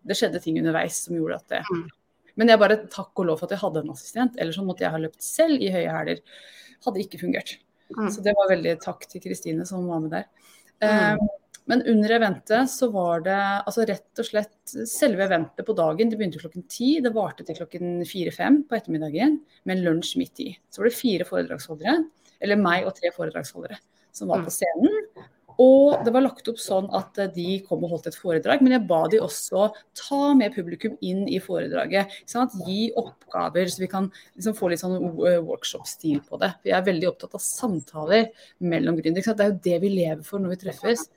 det 0.09 0.17
skjedde 0.17 0.41
ting 0.41 0.57
underveis 0.63 1.05
som 1.05 1.21
gjorde 1.21 1.43
at 1.43 1.53
det 1.53 1.65
mm. 1.69 1.85
Men 2.41 2.53
jeg 2.53 2.61
bare 2.63 2.81
takk 2.93 3.13
og 3.21 3.29
lov 3.29 3.41
for 3.41 3.49
at 3.49 3.57
jeg 3.57 3.63
hadde 3.63 3.83
en 3.83 3.93
assistent, 3.93 4.41
ellers 4.41 4.57
så 4.59 4.65
måtte 4.67 4.87
jeg 4.87 4.95
ha 4.95 5.01
løpt 5.03 5.25
selv 5.25 5.61
i 5.61 5.71
høye 5.75 5.93
hæler. 5.93 6.23
Hadde 6.87 7.05
ikke 7.05 7.21
fungert. 7.21 7.57
Mm. 7.93 8.09
Så 8.13 8.25
det 8.25 8.35
var 8.39 8.51
veldig 8.53 8.75
takk 8.83 9.05
til 9.11 9.23
Kristine 9.25 9.67
som 9.69 9.85
var 9.91 10.03
med 10.05 10.15
der. 10.17 10.29
Mm. 10.83 11.21
Um, 11.21 11.31
men 11.71 11.83
under 11.87 12.11
eventet 12.17 12.71
så 12.73 12.89
var 12.91 13.23
det 13.23 13.39
altså 13.39 13.85
rett 13.87 14.19
og 14.19 14.27
slett 14.27 14.73
selve 14.91 15.27
eventet 15.29 15.67
på 15.67 15.77
dagen. 15.79 16.11
Det 16.11 16.19
begynte 16.19 16.41
klokken 16.43 16.65
ti, 16.71 16.97
det 17.05 17.13
varte 17.15 17.47
til 17.47 17.61
klokken 17.61 18.01
fire-fem 18.09 18.63
på 18.67 18.79
ettermiddagen 18.79 19.39
med 19.71 19.85
lunsj 19.85 20.17
midt 20.19 20.43
i. 20.43 20.49
Så 20.73 20.83
var 20.83 20.91
det 20.91 20.99
fire 20.99 21.29
foredragsholdere, 21.29 22.01
eller 22.43 22.59
meg 22.59 22.89
og 22.89 22.97
tre 22.97 23.13
foredragsholdere, 23.15 23.79
som 24.11 24.33
var 24.33 24.43
på 24.43 24.51
mm. 24.51 24.57
scenen. 24.57 25.29
Og 25.61 26.05
det 26.05 26.13
var 26.15 26.25
lagt 26.25 26.49
opp 26.51 26.61
sånn 26.61 26.89
at 26.97 27.19
eh, 27.21 27.31
de 27.35 27.59
kom 27.67 27.85
og 27.85 27.95
holdt 27.97 28.11
et 28.11 28.19
foredrag, 28.19 28.63
men 28.65 28.77
jeg 28.77 28.87
ba 28.89 29.03
de 29.13 29.21
også 29.23 29.69
ta 29.99 30.21
med 30.39 30.55
publikum 30.57 30.97
inn 31.05 31.25
i 31.29 31.41
foredraget. 31.43 32.13
Gi 32.67 32.93
oppgaver, 32.99 33.71
så 33.73 33.83
vi 33.83 33.91
kan 33.91 34.11
liksom 34.37 34.57
få 34.59 34.73
litt 34.73 34.83
sånn 34.83 34.99
eh, 35.01 35.41
workshop-stil 35.45 36.23
på 36.29 36.41
det. 36.43 36.53
Jeg 36.69 36.77
er 36.79 36.87
veldig 36.89 37.11
opptatt 37.13 37.37
av 37.39 37.45
samtaler 37.45 38.31
mellom 38.63 39.01
gründere. 39.01 39.37
Det 39.37 39.47
er 39.47 39.53
jo 39.53 39.65
det 39.69 39.83
vi 39.85 39.93
lever 39.97 40.25
for 40.27 40.43
når 40.43 40.57
vi 40.57 40.63
treffes. 40.67 41.09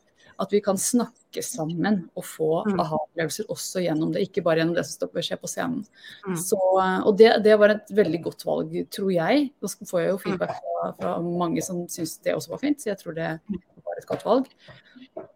At 0.42 0.52
vi 0.52 0.60
kan 0.64 0.80
snakke 0.80 1.25
sammen 1.44 2.04
og 2.16 2.26
få 2.28 2.50
mm. 2.68 2.80
aha-opplevelser 2.84 3.52
også 3.52 3.84
gjennom 3.84 4.14
det, 4.16 4.24
ikke 4.28 4.44
bare 4.46 4.62
gjennom 4.62 4.78
det 4.78 4.86
som 4.88 5.20
skjer 5.20 5.42
på 5.42 5.52
scenen. 5.52 5.84
Mm. 6.28 6.40
Så, 6.40 6.60
og 6.78 7.12
det, 7.20 7.32
det, 7.44 7.58
var 7.60 7.76
et 7.76 7.92
veldig 7.98 8.22
godt 8.30 8.48
valg, 8.48 8.74
tror 8.94 9.12
jeg. 9.12 9.50
Nå 9.60 9.72
får 9.92 10.04
jeg 10.04 10.14
jo 10.14 10.24
feedback 10.24 10.56
fra, 10.58 10.90
fra 11.02 11.14
mange 11.26 11.64
som 11.66 11.86
syns 11.92 12.18
det 12.24 12.36
også 12.38 12.56
var 12.56 12.64
fint, 12.64 12.82
så 12.82 12.94
jeg 12.94 13.02
tror 13.02 13.18
det 13.18 13.32
var 13.86 14.00
et 14.00 14.10
godt 14.10 14.28
valg. 14.28 14.52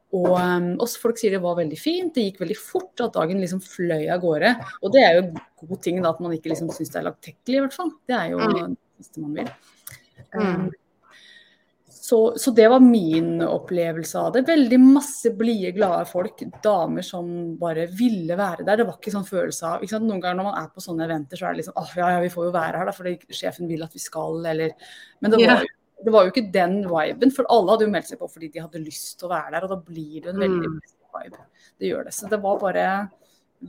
Og 0.10 0.32
um, 0.34 0.70
også 0.82 1.04
folk 1.04 1.20
sier 1.22 1.36
det 1.36 1.42
var 1.44 1.60
veldig 1.60 1.78
fint, 1.78 2.16
det 2.16 2.26
gikk 2.30 2.40
veldig 2.42 2.58
fort, 2.58 2.94
at 3.04 3.14
dagen 3.14 3.42
liksom 3.44 3.62
fløy 3.62 4.08
av 4.10 4.24
gårde. 4.24 4.56
Og 4.82 4.94
det 4.96 5.04
er 5.06 5.20
jo 5.20 5.26
god 5.62 5.82
ting, 5.86 6.00
da, 6.02 6.14
at 6.16 6.22
man 6.24 6.34
ikke 6.34 6.50
liksom 6.50 6.72
syns 6.74 6.94
det 6.96 7.02
er 7.04 7.10
langtekkelig, 7.12 7.60
i 7.60 7.64
hvert 7.66 7.78
fall. 7.78 7.92
Det 8.10 8.18
er 8.18 8.32
jo 8.34 8.40
mm. 8.42 8.56
det 8.74 9.06
siste 9.06 9.26
man 9.26 9.36
vil. 9.38 9.52
Um, 10.34 10.70
så, 12.10 12.20
så, 12.42 12.52
det 12.56 12.66
var 12.72 12.82
min 12.82 13.42
opplevelse 13.46 14.18
av 14.20 14.34
det. 14.34 14.42
Veldig 14.48 14.80
masse 14.82 15.30
blide, 15.38 15.74
glade 15.76 16.06
folk. 16.10 16.42
Damer 16.64 17.06
som 17.06 17.28
bare 17.62 17.86
ville 17.94 18.38
være 18.40 18.66
der. 18.66 18.80
Det 18.82 18.88
var 18.88 18.98
ikke 18.98 19.14
sånn 19.14 19.28
følelse 19.28 19.74
av 19.74 19.84
ikke 19.86 20.00
Noen 20.02 20.24
ganger 20.24 20.40
når 20.40 20.48
man 20.48 20.58
er 20.62 20.72
på 20.74 20.84
sånne 20.84 21.06
eventer, 21.06 21.38
så 21.38 21.48
er 21.48 21.54
det 21.54 21.62
liksom 21.62 21.78
åh, 21.78 21.92
ja, 22.00 22.14
ja, 22.16 22.24
vi 22.24 22.32
får 22.34 22.48
jo 22.48 22.56
være 22.56 22.82
her 22.82 22.90
da, 22.90 22.96
fordi 22.96 23.36
sjefen 23.42 23.70
vil 23.70 23.86
at 23.86 23.94
vi 23.94 24.02
skal, 24.02 24.40
eller 24.54 24.74
Men 25.20 25.36
det 25.36 25.44
var 25.44 25.62
jo 25.66 25.76
det 26.00 26.14
var 26.16 26.24
jo 26.24 26.32
ikke 26.32 26.48
den 26.54 26.78
viben, 26.88 27.32
for 27.36 27.48
alle 27.52 27.74
hadde 27.74 27.84
jo 27.84 27.92
meldt 27.92 28.08
seg 28.08 28.20
på 28.22 28.30
fordi 28.32 28.48
de 28.54 28.62
hadde 28.64 28.80
lyst 28.80 29.18
til 29.20 29.28
å 29.28 29.34
være 29.34 29.52
der. 29.52 29.66
Og 29.68 29.74
da 29.74 29.78
blir 29.84 30.22
det 30.24 30.32
en 30.32 30.40
veldig 30.40 30.70
mm. 30.72 30.78
vibe. 31.18 31.42
Det 31.76 31.90
gjør 31.90 32.08
det. 32.08 32.14
Så 32.16 32.30
det 32.32 32.40
var 32.46 32.62
bare 32.62 32.86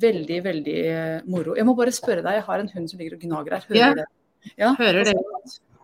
veldig, 0.05 0.39
veldig 0.45 0.83
moro. 1.27 1.57
Jeg 1.59 1.67
må 1.67 1.75
bare 1.79 1.95
spørre 1.95 2.23
deg, 2.23 2.39
jeg 2.39 2.47
har 2.47 2.63
en 2.63 2.71
hund 2.77 2.93
som 2.93 3.03
ligger 3.03 3.19
og 3.19 3.27
gnager 3.27 3.57
her. 3.57 3.67
Hører 3.73 3.83
yeah. 3.83 3.99
det? 3.99 4.07
Ja, 4.63 4.71
hører 4.79 5.11
det. 5.11 5.17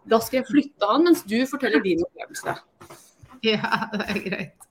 Da 0.06 0.20
skal 0.22 0.40
jeg 0.40 0.48
flytte 0.50 0.90
han 0.90 1.06
mens 1.08 1.25
du 1.26 1.38
forteller 1.50 1.84
din 1.84 2.04
opplevelse. 2.06 2.56
Ja, 3.44 3.68
det 3.92 4.04
er 4.10 4.18
greit. 4.25 4.62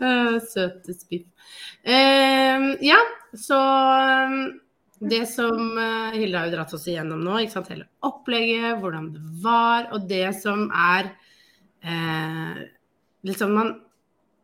Uh, 0.00 0.38
søte 0.42 0.94
spiff. 0.96 1.26
Uh, 1.86 2.72
ja, 2.82 2.96
så 3.36 3.58
um 4.26 4.38
det 4.98 5.26
som 5.28 5.76
Hilde 6.14 6.38
har 6.38 6.48
jo 6.48 6.54
dratt 6.54 6.72
oss 6.72 6.86
igjennom 6.88 7.20
nå, 7.20 7.34
ikke 7.44 7.52
sant? 7.52 7.68
hele 7.68 7.84
opplegget, 8.08 8.78
hvordan 8.80 9.10
det 9.12 9.24
var, 9.44 9.90
og 9.92 10.06
det 10.08 10.30
som 10.38 10.70
er 10.72 11.10
eh, 11.84 12.62
liksom 13.28 13.52
man 13.58 13.74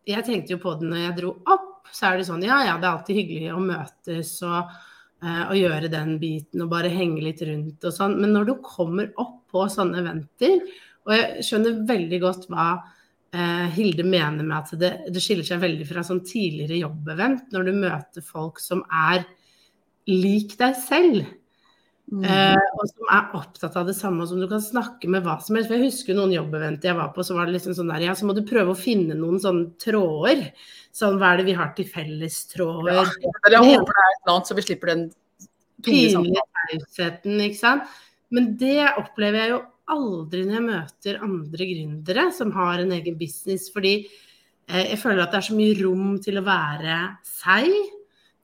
jeg 0.09 0.27
tenkte 0.27 0.57
jo 0.57 0.63
på 0.63 0.75
det 0.81 0.89
når 0.91 1.05
jeg 1.05 1.17
dro 1.21 1.37
opp, 1.55 1.87
så 1.95 2.11
er 2.11 2.19
det 2.19 2.27
sånn 2.27 2.43
ja 2.45 2.63
ja, 2.67 2.79
det 2.81 2.89
er 2.89 2.93
alltid 2.97 3.21
hyggelig 3.21 3.53
å 3.55 3.63
møtes 3.63 4.33
og, 4.47 4.73
uh, 5.25 5.45
og 5.49 5.59
gjøre 5.59 5.91
den 5.93 6.17
biten 6.23 6.65
og 6.65 6.73
bare 6.73 6.93
henge 6.93 7.23
litt 7.25 7.43
rundt 7.47 7.87
og 7.89 7.95
sånn. 7.95 8.19
Men 8.23 8.35
når 8.37 8.49
du 8.49 8.57
kommer 8.65 9.13
opp 9.23 9.39
på 9.53 9.67
sånne 9.71 10.01
eventer, 10.03 10.61
og 11.07 11.15
jeg 11.17 11.47
skjønner 11.47 11.83
veldig 11.89 12.19
godt 12.23 12.49
hva 12.53 12.67
eh, 13.35 13.69
Hilde 13.75 14.05
mener 14.07 14.47
med 14.47 14.55
at 14.59 14.75
det, 14.79 14.91
det, 15.13 15.23
skiller 15.23 15.47
seg 15.47 15.63
veldig 15.63 15.87
fra 15.89 16.05
sånn 16.07 16.23
tidligere 16.27 16.79
jobbevent, 16.83 17.49
når 17.55 17.69
du 17.69 17.73
møter 17.83 18.25
folk 18.25 18.63
som 18.63 18.85
er 18.87 19.25
lik 20.11 20.57
deg 20.61 20.77
selv. 20.79 21.27
Mm. 22.13 22.25
Eh, 22.29 22.65
og 22.77 22.85
som 22.91 23.07
er 23.09 23.37
opptatt 23.39 23.77
av 23.81 23.87
det 23.89 23.95
samme, 23.97 24.27
som 24.29 24.41
du 24.41 24.45
kan 24.49 24.61
snakke 24.61 25.09
med 25.09 25.25
hva 25.25 25.39
som 25.41 25.57
helst. 25.57 25.71
For 25.71 25.79
jeg 25.79 25.89
husker 25.89 26.17
noen 26.17 26.35
jobbeventer 26.35 26.91
jeg 26.91 26.99
var 26.99 27.13
på, 27.15 27.25
så 27.25 27.37
var 27.39 27.49
det 27.49 27.57
liksom 27.57 27.77
sånn 27.79 27.89
der 27.89 28.05
Ja, 28.05 28.17
så 28.19 28.29
må 28.29 28.37
du 28.37 28.43
prøve 28.45 28.75
å 28.75 28.79
finne 28.79 29.17
noen 29.17 29.41
sånne 29.41 29.73
tråder. 29.81 30.51
Sånn 30.93 31.17
hva 31.21 31.33
er 31.33 31.41
det 31.41 31.47
vi 31.49 31.57
har 31.57 31.71
til 31.77 31.89
fellestråder? 31.89 32.99
Ja, 32.99 33.05
jeg 33.55 33.63
håper 33.65 33.97
det 33.97 34.03
er 34.03 34.11
et 34.11 34.19
eller 34.19 34.35
annet, 34.35 34.51
så 34.51 34.57
vi 34.59 34.65
slipper 34.67 34.93
den 34.93 35.07
pinlige 35.87 36.45
tausheten, 36.59 37.41
ikke 37.47 37.61
sant. 37.63 37.97
Men 38.33 38.53
det 38.61 38.77
opplever 39.01 39.41
jeg 39.41 39.55
jo 39.55 39.63
aldri 39.93 40.45
når 40.45 40.59
jeg 40.59 40.67
møter 40.67 41.25
andre 41.25 41.71
gründere 41.73 42.27
som 42.37 42.53
har 42.57 42.85
en 42.85 42.93
egen 42.99 43.17
business, 43.21 43.71
fordi 43.73 43.95
eh, 44.03 44.93
jeg 44.93 45.01
føler 45.01 45.25
at 45.25 45.33
det 45.33 45.41
er 45.41 45.49
så 45.49 45.57
mye 45.57 45.81
rom 45.81 46.15
til 46.23 46.39
å 46.41 46.45
være 46.45 47.01
seg, 47.25 47.73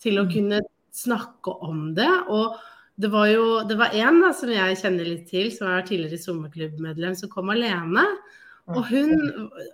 til 0.00 0.20
å 0.20 0.24
mm. 0.24 0.32
kunne 0.32 0.64
snakke 0.98 1.52
om 1.68 1.92
det. 1.96 2.10
og 2.32 2.56
det 2.98 3.10
var 3.12 3.28
jo 3.30 3.44
det 3.68 3.76
var 3.78 3.94
en 3.94 4.18
da, 4.24 4.32
som 4.34 4.50
jeg 4.50 4.78
kjenner 4.80 5.06
litt 5.06 5.28
til, 5.30 5.52
som 5.54 5.70
er 5.70 5.86
tidligere 5.86 6.18
sommerklubbmedlem, 6.18 7.14
som 7.18 7.30
kom 7.30 7.52
alene. 7.54 8.04
Og 8.68 8.82
hun 8.90 9.14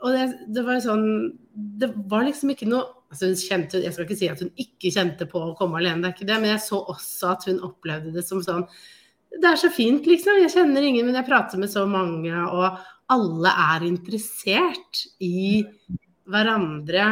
Og 0.04 0.08
det, 0.14 0.26
det 0.54 0.62
var 0.62 0.76
jo 0.76 0.82
sånn 0.84 1.06
Det 1.50 1.88
var 2.06 2.28
liksom 2.28 2.52
ikke 2.52 2.68
noe 2.70 2.84
altså 3.10 3.30
hun 3.30 3.38
kjente, 3.38 3.80
Jeg 3.82 3.94
skal 3.94 4.06
ikke 4.06 4.18
si 4.20 4.28
at 4.30 4.42
hun 4.42 4.52
ikke 4.60 4.92
kjente 4.94 5.26
på 5.30 5.40
å 5.40 5.54
komme 5.58 5.80
alene, 5.80 6.02
det 6.02 6.10
er 6.10 6.14
ikke 6.14 6.28
det, 6.28 6.36
men 6.42 6.52
jeg 6.52 6.62
så 6.66 6.78
også 6.92 7.32
at 7.32 7.48
hun 7.50 7.62
opplevde 7.66 8.12
det 8.14 8.22
som 8.26 8.42
sånn 8.44 8.62
Det 9.34 9.50
er 9.50 9.58
så 9.58 9.70
fint, 9.74 10.06
liksom. 10.06 10.38
Jeg 10.44 10.52
kjenner 10.54 10.84
ingen, 10.86 11.08
men 11.08 11.18
jeg 11.18 11.26
prater 11.26 11.58
med 11.58 11.72
så 11.72 11.82
mange, 11.90 12.30
og 12.30 12.76
alle 13.10 13.50
er 13.74 13.86
interessert 13.88 15.00
i 15.18 15.64
hverandre. 16.30 17.08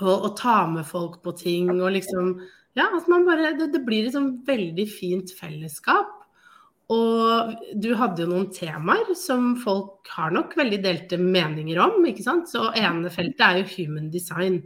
Og, 0.00 0.16
og 0.16 0.32
ta 0.40 0.64
med 0.66 0.88
folk 0.88 1.20
på 1.22 1.30
ting 1.38 1.70
og 1.76 1.92
liksom 1.94 2.32
ja, 2.78 2.88
altså 2.88 3.12
man 3.12 3.26
bare 3.28 3.52
Det, 3.58 3.70
det 3.74 3.84
blir 3.84 4.08
et 4.08 4.16
sånn 4.16 4.34
veldig 4.46 4.86
fint 4.88 5.32
fellesskap. 5.36 6.18
Og 6.92 7.52
du 7.78 7.92
hadde 7.96 8.24
jo 8.24 8.30
noen 8.32 8.48
temaer 8.52 9.12
som 9.16 9.52
folk 9.60 10.08
har 10.12 10.32
nok 10.34 10.56
veldig 10.58 10.80
delte 10.84 11.18
meninger 11.20 11.78
om, 11.80 12.02
ikke 12.08 12.24
sant. 12.24 12.50
Så 12.50 12.66
ene 12.76 13.12
feltet 13.12 13.44
er 13.46 13.60
jo 13.60 13.70
human 13.76 14.10
design, 14.12 14.58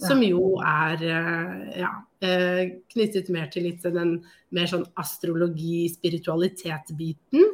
som 0.00 0.20
jo 0.24 0.58
er 0.60 1.02
eh, 1.08 1.80
ja, 1.80 1.90
eh, 2.24 2.62
knyttet 2.92 3.30
mer 3.32 3.48
til 3.52 3.66
litt 3.68 3.84
den 3.84 4.18
mer 4.56 4.70
sånn 4.70 4.86
astrologi, 5.00 5.86
spiritualitet-biten. 5.92 7.44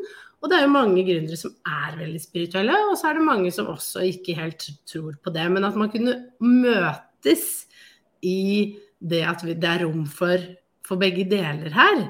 Og 0.42 0.50
det 0.50 0.58
er 0.58 0.64
jo 0.66 0.74
mange 0.74 1.04
gründere 1.06 1.38
som 1.38 1.54
er 1.62 1.98
veldig 2.00 2.22
spirituelle, 2.22 2.78
og 2.90 2.96
så 2.98 3.10
er 3.10 3.18
det 3.18 3.26
mange 3.28 3.52
som 3.54 3.70
også 3.70 4.02
ikke 4.10 4.34
helt 4.38 4.66
tror 4.90 5.14
på 5.22 5.34
det. 5.34 5.46
Men 5.54 5.66
at 5.68 5.78
man 5.78 5.90
kunne 5.92 6.18
møtes 6.42 7.68
i 8.26 8.74
det 9.02 9.22
at 9.26 9.44
det 9.46 9.68
er 9.68 9.84
rom 9.84 10.04
for, 10.06 10.42
for 10.86 11.00
begge 11.00 11.24
deler 11.30 11.72
her. 11.74 12.04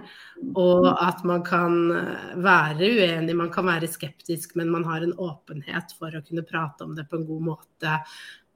Og 0.58 0.88
at 0.90 1.22
man 1.28 1.44
kan 1.46 1.76
eh, 1.96 2.34
være 2.42 2.90
uenig, 2.96 3.36
man 3.38 3.52
kan 3.54 3.68
være 3.68 3.90
skeptisk, 3.90 4.56
men 4.58 4.72
man 4.72 4.84
har 4.88 5.04
en 5.04 5.14
åpenhet 5.14 5.94
for 5.98 6.12
å 6.14 6.24
kunne 6.26 6.46
prate 6.48 6.86
om 6.86 6.96
det 6.96 7.06
på 7.10 7.20
en 7.20 7.28
god 7.28 7.48
måte. 7.52 7.96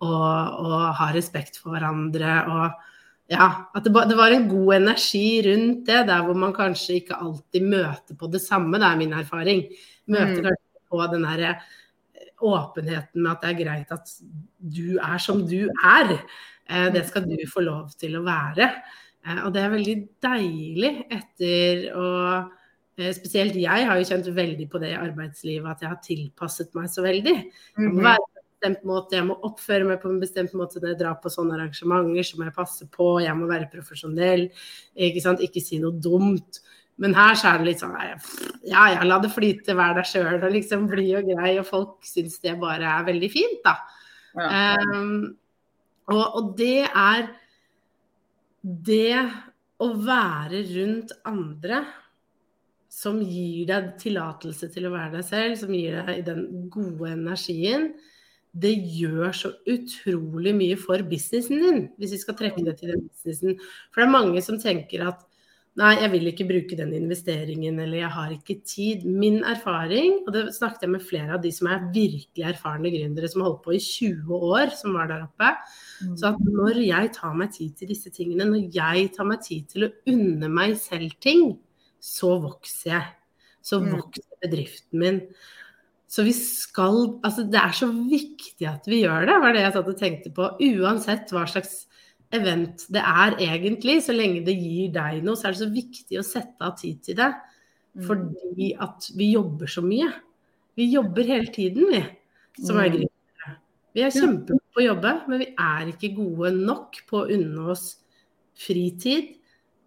Og, 0.05 0.67
og 0.67 0.83
ha 0.99 1.09
respekt 1.15 1.57
for 1.57 1.73
hverandre. 1.73 2.33
Og 2.53 3.33
ja, 3.33 3.49
at 3.75 3.87
det, 3.87 4.19
var 4.19 4.35
en 4.35 4.45
god 4.51 4.75
energi 4.77 5.41
rundt 5.47 5.87
det, 5.89 6.03
der 6.11 6.27
hvor 6.27 6.37
man 6.39 6.53
kanskje 6.57 7.01
ikke 7.01 7.17
alltid 7.17 7.65
møter 7.73 8.19
på 8.19 8.29
det 8.31 8.43
samme. 8.45 8.79
Det 8.83 8.91
er 8.91 9.01
min 9.01 9.17
erfaring. 9.17 9.65
Møter 10.13 10.53
mm. 10.53 10.61
på 10.93 11.01
den 11.15 11.25
derre 11.27 11.57
åpenheten 12.43 13.23
med 13.23 13.33
at 13.33 13.43
det 13.43 13.51
er 13.51 13.59
greit 13.61 13.95
at 13.95 14.13
du 14.59 14.99
er 14.99 15.19
som 15.23 15.43
du 15.49 15.69
er. 15.85 16.13
Eh, 16.69 16.93
det 16.95 17.07
skal 17.09 17.27
du 17.29 17.37
få 17.51 17.65
lov 17.65 17.95
til 17.99 18.19
å 18.19 18.25
være. 18.27 18.71
Eh, 19.27 19.43
og 19.45 19.53
det 19.55 19.63
er 19.63 19.75
veldig 19.75 19.97
deilig 20.27 20.93
etter 21.19 21.91
å 21.97 22.09
eh, 22.37 23.13
Spesielt 23.17 23.59
jeg 23.61 23.89
har 23.89 23.99
jo 24.01 24.09
kjent 24.09 24.31
veldig 24.33 24.71
på 24.73 24.81
det 24.81 24.95
i 24.95 25.01
arbeidslivet 25.01 25.69
at 25.69 25.85
jeg 25.85 25.93
har 25.93 26.01
tilpasset 26.05 26.73
meg 26.79 26.89
så 26.93 27.05
veldig. 27.05 27.37
Jeg 27.77 27.83
må 27.83 27.99
mhm. 27.99 28.07
være 28.07 28.23
på 28.25 28.31
en 28.33 28.47
bestemt 28.55 28.87
måte, 28.89 29.19
jeg 29.19 29.29
må 29.29 29.37
oppføre 29.49 29.91
meg 29.91 30.01
på 30.01 30.13
en 30.13 30.23
bestemt 30.23 30.57
måte 30.57 30.81
når 30.81 30.95
jeg 30.95 31.01
drar 31.03 31.19
på 31.21 31.33
sånne 31.33 31.59
arrangementer, 31.59 32.25
så 32.25 32.41
må 32.41 32.49
jeg 32.49 32.57
passe 32.57 32.89
på, 32.97 33.11
jeg 33.25 33.37
må 33.37 33.51
være 33.51 33.69
profesjonell, 33.75 34.49
ikke 35.09 35.25
sant, 35.25 35.45
ikke 35.45 35.63
si 35.65 35.83
noe 35.83 36.01
dumt. 36.01 36.63
Men 37.03 37.17
her 37.17 37.35
så 37.37 37.51
er 37.51 37.61
det 37.61 37.69
litt 37.69 37.83
sånn 37.83 37.97
ja 37.97 38.85
ja, 38.95 39.03
la 39.05 39.19
det 39.21 39.29
flyte, 39.35 39.75
vær 39.77 39.99
deg 39.99 40.09
sjøl 40.09 40.39
og 40.39 40.53
liksom 40.55 40.87
bli 40.89 41.11
og 41.19 41.29
grei, 41.29 41.57
og 41.61 41.69
folk 41.69 42.07
syns 42.09 42.39
det 42.45 42.55
bare 42.61 42.89
er 42.89 43.05
veldig 43.09 43.29
fint, 43.33 43.61
da. 43.67 43.77
Ja. 44.37 44.77
Um, 44.81 45.37
og, 46.13 46.25
og 46.25 46.49
det 46.59 46.87
er 46.87 47.29
det 48.63 49.21
å 49.83 49.93
være 50.01 50.63
rundt 50.73 51.13
andre 51.29 51.85
som 52.97 53.19
gir 53.21 53.67
deg 53.69 53.93
tillatelse 54.01 54.71
til 54.73 54.89
å 54.89 54.95
være 54.95 55.19
deg 55.19 55.27
selv, 55.29 55.57
som 55.61 55.73
gir 55.77 55.99
deg 56.01 56.23
den 56.25 56.69
gode 56.73 57.13
energien, 57.13 57.91
det 58.57 58.73
gjør 58.73 59.35
så 59.37 59.51
utrolig 59.69 60.55
mye 60.57 60.77
for 60.81 61.03
businessen 61.05 61.61
din, 61.61 61.83
hvis 62.01 62.15
vi 62.15 62.21
skal 62.23 62.39
trekke 62.39 62.65
det 62.65 62.79
til 62.79 62.95
den 62.95 63.03
businessen. 63.05 63.59
For 63.93 64.01
det 64.01 64.07
er 64.07 64.15
mange 64.15 64.41
som 64.45 64.57
tenker 64.63 65.05
at 65.11 65.27
Nei, 65.77 65.91
jeg 66.01 66.09
vil 66.15 66.29
ikke 66.31 66.47
bruke 66.49 66.77
den 66.79 66.95
investeringen, 66.97 67.77
eller 67.85 67.99
jeg 67.99 68.09
har 68.15 68.31
ikke 68.33 68.55
tid. 68.65 69.03
Min 69.05 69.43
erfaring, 69.45 70.23
og 70.25 70.33
det 70.33 70.47
snakket 70.57 70.87
jeg 70.87 70.93
med 70.95 71.05
flere 71.05 71.37
av 71.37 71.43
de 71.43 71.51
som 71.53 71.69
er 71.69 71.85
virkelig 71.93 72.47
erfarne 72.49 72.93
gründere, 72.95 73.29
som 73.29 73.43
har 73.45 73.51
holdt 73.51 73.67
på 73.67 73.75
i 73.77 73.81
20 73.85 74.39
år, 74.55 74.73
som 74.79 74.97
var 74.97 75.11
der 75.11 75.27
oppe. 75.27 75.51
Så 76.17 76.31
at 76.31 76.41
når 76.41 76.81
jeg 76.81 77.13
tar 77.19 77.37
meg 77.37 77.53
tid 77.53 77.77
til 77.77 77.93
disse 77.93 78.13
tingene, 78.15 78.49
når 78.49 78.71
jeg 78.73 79.11
tar 79.19 79.29
meg 79.29 79.45
tid 79.45 79.69
til 79.75 79.85
å 79.85 79.93
unne 80.15 80.49
meg 80.49 80.79
selv 80.81 81.13
ting, 81.21 81.59
så 82.01 82.39
vokser 82.41 82.95
jeg. 82.95 83.13
Så 83.61 83.83
mm. 83.83 83.93
vokser 83.99 84.41
bedriften 84.47 85.03
min. 85.03 85.21
Så 86.09 86.25
vi 86.25 86.33
skal 86.39 87.19
Altså, 87.27 87.45
det 87.45 87.61
er 87.61 87.77
så 87.77 87.91
viktig 87.93 88.65
at 88.71 88.89
vi 88.89 89.03
gjør 89.03 89.29
det, 89.29 89.37
var 89.43 89.53
det 89.53 89.67
jeg 89.67 89.77
satt 89.77 89.93
og 89.93 90.01
tenkte 90.01 90.33
på. 90.33 90.49
Uansett 90.71 91.37
hva 91.37 91.45
slags 91.51 91.83
event 92.35 92.87
det 92.93 93.03
er 93.03 93.37
egentlig, 93.45 94.01
så 94.05 94.15
lenge 94.15 94.45
det 94.47 94.57
gir 94.59 94.93
deg 94.95 95.25
noe, 95.25 95.39
så 95.39 95.49
er 95.49 95.55
det 95.55 95.63
så 95.63 95.71
viktig 95.73 96.19
å 96.21 96.27
sette 96.27 96.67
av 96.67 96.75
tid 96.81 97.03
til 97.07 97.19
det. 97.21 97.33
Mm. 97.97 98.07
Fordi 98.09 98.71
at 98.87 99.11
vi 99.17 99.31
jobber 99.33 99.71
så 99.71 99.85
mye. 99.85 100.09
Vi 100.77 100.89
jobber 100.93 101.29
hele 101.31 101.53
tiden, 101.53 101.87
vi, 101.93 102.03
som 102.61 102.81
er 102.81 102.91
mm. 102.91 102.97
gründere. 102.97 103.55
Vi 103.97 104.05
er 104.05 104.13
kjempegode 104.13 104.75
på 104.75 104.83
å 104.83 104.89
jobbe, 104.91 105.15
men 105.31 105.41
vi 105.41 105.49
er 105.67 105.93
ikke 105.93 106.13
gode 106.19 106.53
nok 106.59 107.01
på 107.09 107.23
å 107.23 107.31
unne 107.33 107.71
oss 107.73 107.87
fritid, 108.57 109.33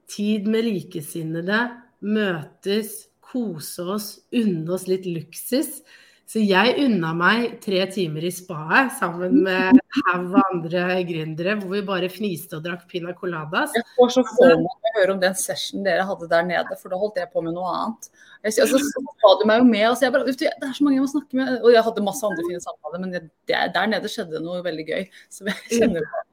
tid 0.10 0.48
med 0.50 0.66
likesinnede, 0.66 1.60
møtes, 2.02 3.04
kose 3.30 3.86
oss, 3.94 4.08
unne 4.34 4.74
oss 4.74 4.88
litt 4.90 5.06
luksus. 5.06 5.84
Så 6.30 6.44
jeg 6.46 6.76
unna 6.84 7.10
meg 7.18 7.56
tre 7.64 7.80
timer 7.90 8.28
i 8.28 8.30
spaet 8.30 8.92
sammen 9.00 9.40
med 9.48 9.80
haug 9.96 10.36
andre 10.44 11.00
gründere, 11.08 11.56
hvor 11.58 11.74
vi 11.74 11.82
bare 11.88 12.10
fniste 12.14 12.60
og 12.60 12.68
drakk 12.68 12.84
pina 12.92 13.16
coladas. 13.18 13.74
Jeg 13.74 13.88
får 13.96 14.14
så 14.14 14.24
få 14.36 14.52
å 14.54 14.94
høre 15.00 15.16
om 15.16 15.24
den 15.24 15.34
session 15.34 15.82
dere 15.88 16.06
hadde 16.06 16.30
der 16.30 16.46
nede, 16.46 16.78
for 16.78 16.94
da 16.94 17.02
holdt 17.02 17.18
jeg 17.18 17.32
på 17.34 17.42
med 17.42 17.58
noe 17.58 17.74
annet. 17.74 18.12
Jeg, 18.46 18.60
altså, 18.62 18.78
så 18.78 19.04
sa 19.10 19.34
du 19.42 19.46
meg 19.50 19.64
jo 19.64 19.68
med, 19.72 19.88
og 19.90 20.06
jeg 20.06 20.14
bare, 20.14 20.38
det 20.38 20.54
er 20.54 20.78
så 20.78 20.86
mange 20.86 21.00
jeg 21.00 21.08
må 21.08 21.12
snakke 21.16 21.42
med. 21.42 21.54
Og 21.64 21.74
jeg 21.74 21.86
hadde 21.90 22.08
masse 22.12 22.30
andre 22.30 22.46
fine 22.46 22.62
samtaler, 22.68 23.02
men 23.08 23.18
det, 23.18 23.26
der 23.50 23.90
nede 23.90 24.14
skjedde 24.14 24.46
noe 24.46 24.62
veldig 24.70 24.86
gøy. 24.86 25.10
Så 25.34 25.50
jeg 25.50 25.80
kjenner 25.80 26.06
på 26.06 26.29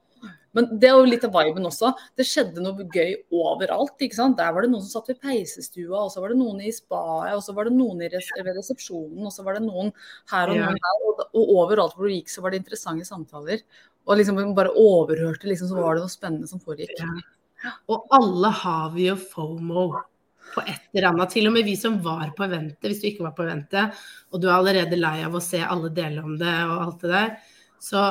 men 0.57 0.69
det 0.81 0.89
er 0.89 0.97
jo 0.97 1.09
litt 1.09 1.25
av 1.29 1.35
viben 1.37 1.69
også. 1.69 1.91
Det 2.17 2.25
skjedde 2.25 2.63
noe 2.65 2.87
gøy 2.89 3.13
overalt. 3.37 3.95
ikke 4.01 4.17
sant? 4.17 4.39
Der 4.41 4.55
var 4.57 4.65
det 4.65 4.71
noen 4.73 4.85
som 4.87 5.03
satt 5.03 5.13
ved 5.13 5.21
peisestua, 5.21 6.07
og 6.07 6.11
så 6.15 6.25
var 6.25 6.33
det 6.33 6.39
noen 6.41 6.63
i 6.65 6.73
spaet, 6.73 7.35
og 7.37 7.45
så 7.45 7.53
var 7.57 7.69
det 7.69 7.77
noen 7.77 8.01
i 8.07 8.11
res 8.13 8.31
ved 8.39 8.57
resepsjonen, 8.57 9.27
og 9.29 9.35
så 9.35 9.45
var 9.45 9.59
det 9.59 9.67
noen 9.67 9.93
her 10.33 10.53
og 10.53 10.61
noen 10.63 10.81
der. 10.81 11.05
Og, 11.05 11.23
og, 11.29 11.55
overalt 11.61 11.97
hvor 11.97 12.09
du 12.09 12.17
gikk, 12.17 12.33
så 12.33 12.45
var 12.45 12.55
det 12.55 12.63
interessante 12.65 13.09
samtaler. 13.09 13.65
Og 14.07 14.21
liksom 14.21 14.41
bare 14.57 14.73
overhørte, 14.73 15.51
liksom, 15.51 15.71
så 15.71 15.81
var 15.81 15.99
det 15.99 16.07
noe 16.07 16.15
spennende 16.15 16.49
som 16.49 16.63
foregikk. 16.63 16.95
Ja. 17.03 17.73
Og 17.93 18.09
alle 18.15 18.53
har 18.65 18.93
vi 18.95 19.09
jo 19.11 19.17
FOMO 19.19 19.89
på 20.55 20.63
et 20.63 20.95
eller 20.95 21.11
annet. 21.11 21.33
Til 21.35 21.51
og 21.51 21.57
med 21.57 21.67
vi 21.67 21.75
som 21.79 21.99
var 22.05 22.31
på 22.37 22.47
eventet, 22.47 22.87
hvis 22.87 23.03
du 23.03 23.11
ikke 23.11 23.27
var 23.27 23.35
på 23.37 23.45
eventet, 23.45 24.01
og 24.33 24.41
du 24.41 24.49
er 24.49 24.57
allerede 24.57 24.99
lei 25.01 25.19
av 25.27 25.37
å 25.37 25.43
se 25.43 25.61
alle 25.65 25.93
dele 25.95 26.25
om 26.25 26.37
det 26.41 26.57
og 26.69 26.77
alt 26.79 27.05
det 27.05 27.13
der, 27.13 27.37
så 27.83 28.07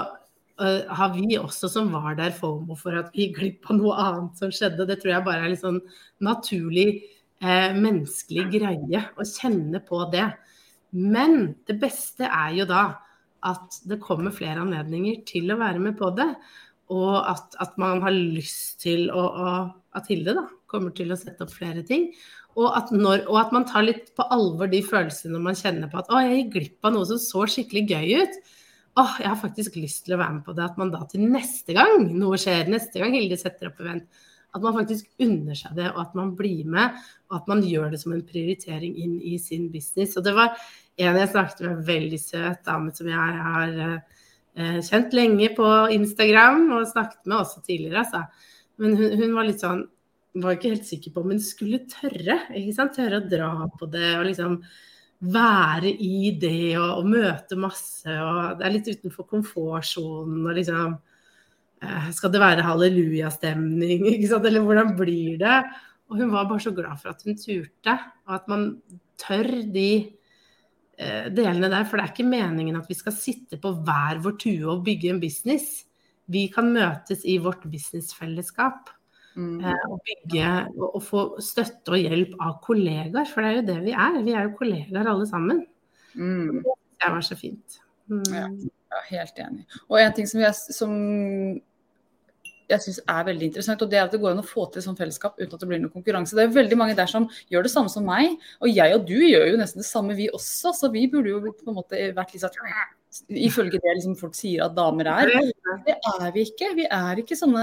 uh, 0.61 0.83
har 0.97 1.13
vi 1.15 1.37
også 1.39 1.69
som 1.71 1.91
var 1.93 2.17
der 2.19 2.33
FOMO 2.35 2.77
for 2.79 2.97
at 2.99 3.11
vi 3.13 3.27
gikk 3.27 3.39
glipp 3.39 3.71
av 3.71 3.79
noe 3.79 3.95
annet 4.01 4.41
som 4.41 4.53
skjedde. 4.53 4.87
Det 4.89 4.99
tror 5.01 5.15
jeg 5.15 5.27
bare 5.27 5.45
er 5.45 5.53
litt 5.53 5.63
sånn 5.63 5.81
naturlig 6.25 6.89
uh, 7.43 7.71
menneskelig 7.77 8.45
greie 8.53 9.05
å 9.15 9.27
kjenne 9.29 9.81
på 9.85 10.03
det. 10.13 10.27
Men 10.95 11.55
det 11.67 11.79
beste 11.81 12.29
er 12.29 12.53
jo 12.59 12.69
da 12.69 12.85
at 13.45 13.81
det 13.85 14.01
kommer 14.01 14.33
flere 14.33 14.63
anledninger 14.63 15.21
til 15.27 15.51
å 15.53 15.59
være 15.59 15.81
med 15.81 15.97
på 15.99 16.09
det. 16.17 16.29
Og 16.93 17.17
at, 17.17 17.55
at 17.61 17.77
man 17.81 18.01
har 18.03 18.13
lyst 18.13 18.79
til 18.83 19.09
å, 19.09 19.23
å 19.25 19.49
At 19.95 20.09
Hilde 20.11 20.33
da, 20.35 20.43
kommer 20.67 20.91
til 20.91 21.13
å 21.13 21.17
sette 21.17 21.45
opp 21.45 21.53
flere 21.55 21.81
ting. 21.87 22.09
Og 22.59 22.67
at, 22.75 22.91
når, 22.91 23.25
og 23.31 23.37
at, 23.39 23.53
man 23.55 23.65
tar 23.67 23.85
litt 23.87 24.09
på 24.15 24.25
alvor 24.31 24.69
de 24.71 24.81
følelsene 24.83 25.39
man 25.43 25.57
kjenner 25.57 25.89
på 25.91 26.01
at 26.01 26.11
å, 26.11 26.19
jeg 26.23 26.41
gikk 26.41 26.51
glipp 26.53 26.87
av 26.87 26.95
noe 26.95 27.07
som 27.09 27.19
så 27.21 27.45
skikkelig 27.51 27.83
gøy 27.91 28.23
ut. 28.23 28.37
Å, 28.95 29.03
jeg 29.19 29.27
har 29.27 29.39
faktisk 29.41 29.75
lyst 29.75 30.05
til 30.05 30.15
å 30.15 30.21
være 30.21 30.37
med 30.37 30.45
på 30.45 30.53
det. 30.55 30.69
At 30.69 30.77
man 30.79 30.93
da 30.93 31.01
til 31.11 31.25
neste 31.27 31.75
gang 31.75 32.07
noe 32.15 32.39
skjer, 32.39 32.69
neste 32.71 33.01
gang 33.01 33.15
Hilde 33.17 33.37
setter 33.39 33.67
opp 33.67 33.81
event, 33.83 34.07
at 34.55 34.63
man 34.63 34.75
faktisk 34.77 35.09
unner 35.19 35.57
seg 35.59 35.75
det, 35.75 35.89
og 35.91 35.99
at 36.05 36.13
man 36.15 36.31
blir 36.37 36.63
med, 36.71 36.95
og 37.27 37.41
at 37.41 37.49
man 37.51 37.63
gjør 37.67 37.89
det 37.91 37.99
som 37.99 38.13
en 38.15 38.23
prioritering 38.23 38.95
inn 39.03 39.17
i 39.19 39.35
sin 39.41 39.67
business. 39.73 40.15
Og 40.15 40.23
det 40.23 40.31
var 40.37 40.53
en 40.95 41.19
jeg 41.19 41.31
snakket 41.33 41.65
med, 41.65 41.81
veldig 41.89 42.21
søt 42.23 42.61
dame 42.63 42.93
som 42.95 43.09
jeg 43.11 43.41
har 43.49 43.75
eh, 43.83 44.79
kjent 44.87 45.17
lenge 45.17 45.51
på 45.57 45.67
Instagram, 45.97 46.69
og 46.77 46.87
snakket 46.87 47.27
med 47.27 47.41
også 47.41 47.65
tidligere, 47.65 48.05
altså. 48.05 48.23
Men 48.79 48.95
hun, 48.95 49.11
hun, 49.19 49.35
var 49.35 49.47
litt 49.47 49.61
sånn 49.63 49.85
Var 50.35 50.57
ikke 50.57 50.73
helt 50.73 50.83
sikker 50.83 51.13
på 51.15 51.21
om 51.23 51.29
hun 51.31 51.39
skulle 51.39 51.85
tørre. 51.87 52.41
ikke 52.59 52.73
sant? 52.75 52.97
Tørre 52.97 53.21
å 53.21 53.27
dra 53.31 53.51
på 53.79 53.87
det 53.87 54.09
og 54.17 54.25
liksom 54.27 54.57
være 55.19 55.89
i 55.89 56.31
det 56.39 56.77
og, 56.77 57.01
og 57.01 57.09
møte 57.09 57.57
masse. 57.59 58.09
og 58.09 58.59
Det 58.59 58.65
er 58.67 58.73
litt 58.75 58.89
utenfor 58.93 59.27
komfortsonen 59.29 60.45
og 60.45 60.57
liksom 60.57 60.97
Eh, 61.83 62.11
skal 62.15 62.31
det 62.33 62.41
være 62.41 62.65
hallelujastemning? 62.65 64.05
Eller 64.47 64.63
hvordan 64.63 64.93
blir 64.97 65.39
det? 65.41 65.57
Og 66.09 66.19
hun 66.21 66.31
var 66.33 66.47
bare 66.49 66.63
så 66.63 66.73
glad 66.75 67.01
for 67.01 67.11
at 67.11 67.23
hun 67.25 67.37
turte, 67.37 67.97
og 68.27 68.35
at 68.37 68.47
man 68.47 68.67
tør 69.19 69.49
de 69.73 69.89
eh, 70.97 71.27
delene 71.33 71.71
der. 71.71 71.87
For 71.87 71.97
det 71.97 72.05
er 72.05 72.13
ikke 72.13 72.29
meningen 72.29 72.77
at 72.79 72.89
vi 72.89 72.97
skal 72.97 73.15
sitte 73.15 73.59
på 73.61 73.73
hver 73.85 74.21
vår 74.23 74.37
tue 74.41 74.69
og 74.71 74.85
bygge 74.85 75.11
en 75.13 75.21
business. 75.21 75.83
Vi 76.31 76.47
kan 76.53 76.71
møtes 76.73 77.25
i 77.25 77.37
vårt 77.41 77.65
businessfellesskap. 77.69 78.89
Mm. 79.35 79.59
Eh, 79.59 79.85
og 79.91 79.99
bygge 80.07 80.51
og, 80.79 80.99
få 81.03 81.23
støtte 81.43 81.95
og 81.95 81.99
hjelp 81.99 82.35
av 82.39 82.57
kollegaer, 82.63 83.27
for 83.27 83.43
det 83.43 83.49
er 83.49 83.57
jo 83.57 83.65
det 83.67 83.77
vi 83.83 83.95
er. 83.95 84.19
Vi 84.23 84.35
er 84.35 84.47
jo 84.47 84.55
kollegaer 84.59 85.11
alle 85.11 85.27
sammen. 85.29 85.65
Mm. 86.15 86.61
Det 86.63 87.11
var 87.11 87.25
så 87.25 87.37
fint. 87.39 87.79
Mm. 88.11 88.23
Ja, 88.31 89.01
helt 89.09 89.39
enig. 89.43 89.65
Og 89.89 89.99
en 89.99 90.15
ting 90.15 90.29
som 90.29 90.43
jeg, 90.43 90.55
som 90.55 90.93
jeg 92.71 92.81
syns 92.81 92.99
er 93.11 93.27
veldig 93.27 93.47
interessant, 93.49 93.83
og 93.85 93.91
det 93.91 93.99
er 93.99 94.07
at 94.07 94.13
det 94.15 94.19
går 94.23 94.33
an 94.33 94.41
å 94.41 94.47
få 94.47 94.65
til 94.73 94.83
sånn 94.85 94.97
fellesskap 94.97 95.37
uten 95.37 95.53
at 95.53 95.61
det 95.61 95.69
blir 95.69 95.81
noe 95.83 95.93
konkurranse. 95.93 96.35
Det 96.37 96.47
er 96.47 96.55
veldig 96.55 96.77
mange 96.79 96.97
der 96.97 97.09
som 97.09 97.27
gjør 97.51 97.67
det 97.67 97.71
samme 97.73 97.91
som 97.93 98.05
meg, 98.07 98.35
og 98.61 98.71
jeg 98.71 98.97
og 98.97 99.07
du 99.07 99.17
gjør 99.21 99.51
jo 99.51 99.59
nesten 99.61 99.83
det 99.83 99.87
samme 99.87 100.17
vi 100.17 100.29
også, 100.33 100.73
så 100.73 100.89
vi 100.93 101.05
burde 101.11 101.33
jo 101.33 101.41
på 101.51 101.71
en 101.71 101.77
måte 101.77 101.99
vært 102.17 102.35
litt 102.35 102.45
sånn 102.45 102.61
Ifølge 103.31 103.79
det 103.79 103.93
liksom 103.95 104.17
folk 104.19 104.33
sier 104.35 104.65
at 104.65 104.73
damer 104.75 105.07
er. 105.07 105.29
Det 105.85 105.93
er 105.95 106.31
vi 106.35 106.41
ikke. 106.49 106.73
Vi 106.75 106.83
er 106.91 107.21
ikke 107.21 107.37
sånne 107.39 107.61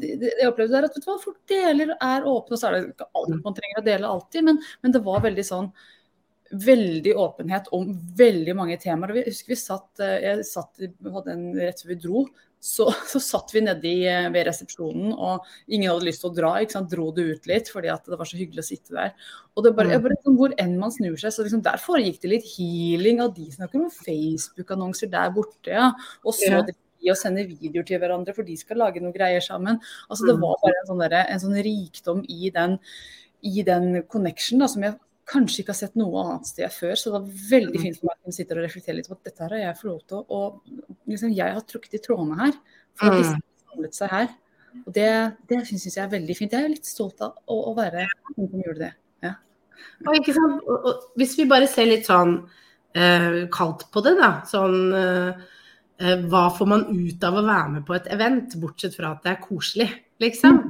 Jeg 0.00 0.48
opplevde 0.48 0.72
der 0.72 0.86
at 0.86 0.94
vet 0.94 1.04
du 1.04 1.10
hva, 1.10 1.18
folk 1.20 1.42
deler 1.50 1.92
og 1.92 2.06
er 2.06 2.28
åpne, 2.30 2.56
og 2.56 2.60
så 2.60 2.70
er 2.70 2.76
det 2.78 2.94
ikke 2.94 3.08
alt 3.20 3.34
man 3.42 3.58
trenger 3.58 3.82
å 3.82 3.84
dele 3.90 4.12
alltid, 4.14 4.46
men, 4.46 4.62
men 4.80 4.94
det 4.94 5.02
var 5.04 5.20
veldig 5.26 5.44
sånn 5.44 5.68
veldig 6.52 7.12
åpenhet 7.16 7.68
om 7.72 7.92
veldig 8.16 8.54
mange 8.56 8.78
temaer. 8.80 9.12
og 9.12 9.20
Jeg 9.20 9.30
husker 9.30 9.54
vi 9.54 9.60
satt, 9.60 9.90
eh, 10.04 10.18
jeg 10.26 10.48
satt, 10.48 10.82
hadde 11.14 11.32
en 11.32 11.46
rett 11.56 11.80
før 11.80 11.92
vi 11.92 12.00
dro, 12.00 12.24
så, 12.62 12.86
så 13.10 13.18
satt 13.18 13.50
vi 13.54 13.64
nedi 13.64 13.94
eh, 14.06 14.28
ved 14.30 14.46
resepsjonen, 14.46 15.10
og 15.12 15.46
ingen 15.66 15.90
hadde 15.90 16.06
lyst 16.06 16.22
til 16.22 16.30
å 16.30 16.36
dra. 16.36 16.52
ikke 16.62 16.76
sant? 16.76 16.92
Dro 16.92 17.08
det 17.14 17.24
ut 17.26 17.48
litt 17.50 17.70
fordi 17.72 17.90
at 17.90 18.06
det 18.06 18.18
var 18.20 18.28
så 18.28 18.38
hyggelig 18.38 18.62
å 18.62 18.68
sitte 18.68 18.94
der. 18.94 19.16
Og 19.56 19.66
det 19.66 19.74
bare, 19.74 19.96
mm. 19.96 20.04
bare 20.04 20.14
liksom, 20.14 20.36
Hvor 20.38 20.54
enn 20.62 20.76
man 20.78 20.94
snur 20.94 21.18
seg, 21.18 21.34
så 21.34 21.46
liksom, 21.46 21.64
der 21.66 21.82
foregikk 21.82 22.20
det 22.22 22.30
litt 22.36 22.46
healing. 22.54 23.18
Og 23.24 23.34
de 23.34 23.48
snakker 23.56 23.82
om 23.82 23.90
Facebook-annonser 23.96 25.10
der 25.10 25.34
borte, 25.34 25.74
ja. 25.74 25.90
Og 26.22 26.38
så 26.38 26.52
ja. 26.54 26.62
de 26.68 26.78
og 27.10 27.18
sender 27.18 27.48
videoer 27.50 27.82
til 27.88 27.98
hverandre, 27.98 28.30
for 28.36 28.46
de 28.46 28.54
skal 28.54 28.78
lage 28.78 29.00
noen 29.02 29.14
greier 29.16 29.42
sammen. 29.42 29.80
Altså 30.06 30.28
Det 30.28 30.36
mm. 30.36 30.44
var 30.46 30.60
bare 30.62 30.78
en 30.78 30.90
sånn, 30.92 31.02
der, 31.02 31.16
en 31.24 31.42
sånn 31.42 31.62
rikdom 31.66 32.22
i 32.30 32.52
den, 32.54 32.76
i 33.42 33.66
den 33.66 34.04
connection 34.06 34.62
da, 34.62 34.70
som 34.70 34.86
jeg 34.86 34.94
kanskje 35.32 35.62
ikke 35.62 35.72
har 35.72 35.80
sett 35.80 35.98
noe 35.98 36.22
annet 36.22 36.50
sted 36.50 36.74
før. 36.74 36.94
Så 36.98 37.08
det 37.08 37.16
var 37.16 37.42
veldig 37.50 37.78
mm. 37.78 37.84
fint 37.86 37.98
for 37.98 38.10
meg 38.10 38.30
å 38.30 38.36
sitte 38.36 38.56
og 38.56 38.62
reflektere 38.62 38.98
litt 38.98 39.10
på 39.10 39.16
at 39.16 39.28
dette 39.30 39.44
her 39.44 39.56
har 39.56 39.64
jeg 39.64 39.78
fått 39.80 39.90
lov 39.90 40.00
til 40.12 40.22
å 40.22 40.40
liksom, 41.10 41.34
Jeg 41.36 41.56
har 41.56 41.66
trukket 41.68 41.98
i 41.98 42.02
trådene 42.06 42.38
her. 42.40 42.56
For 42.98 43.08
at 43.08 43.20
disse 43.20 43.36
mm. 43.36 43.42
har 43.42 43.74
samlet 43.74 43.98
seg 43.98 44.12
her. 44.12 44.32
Og 44.82 44.92
det, 44.96 45.08
det 45.50 45.60
syns 45.68 45.86
jeg 45.88 46.02
er 46.04 46.12
veldig 46.12 46.36
fint. 46.36 46.56
Jeg 46.56 46.68
er 46.68 46.74
litt 46.74 46.88
stolt 46.88 47.24
av 47.24 47.36
å, 47.46 47.58
å 47.70 47.74
være 47.76 48.06
noen 48.34 48.52
som 48.52 48.66
gjorde 48.66 48.84
det. 48.84 48.92
Ja. 49.26 49.32
Og? 50.06 50.30
Og, 50.32 50.76
og, 50.76 51.08
hvis 51.20 51.34
vi 51.38 51.48
bare 51.50 51.68
ser 51.70 51.90
litt 51.90 52.08
sånn 52.08 52.38
eh, 52.96 53.42
kaldt 53.52 53.88
på 53.92 54.04
det, 54.04 54.16
da. 54.20 54.32
Sånn 54.48 54.78
eh, 54.98 55.50
eh 56.02 56.24
hva 56.30 56.48
får 56.56 56.70
man 56.70 56.88
ut 56.90 57.28
av 57.28 57.36
å 57.38 57.44
være 57.46 57.76
med 57.76 57.86
på 57.88 57.96
et 57.98 58.08
event, 58.14 58.56
bortsett 58.62 58.96
fra 58.98 59.14
at 59.14 59.26
det 59.26 59.36
er 59.36 59.44
koselig, 59.44 59.90
liksom? 60.22 60.64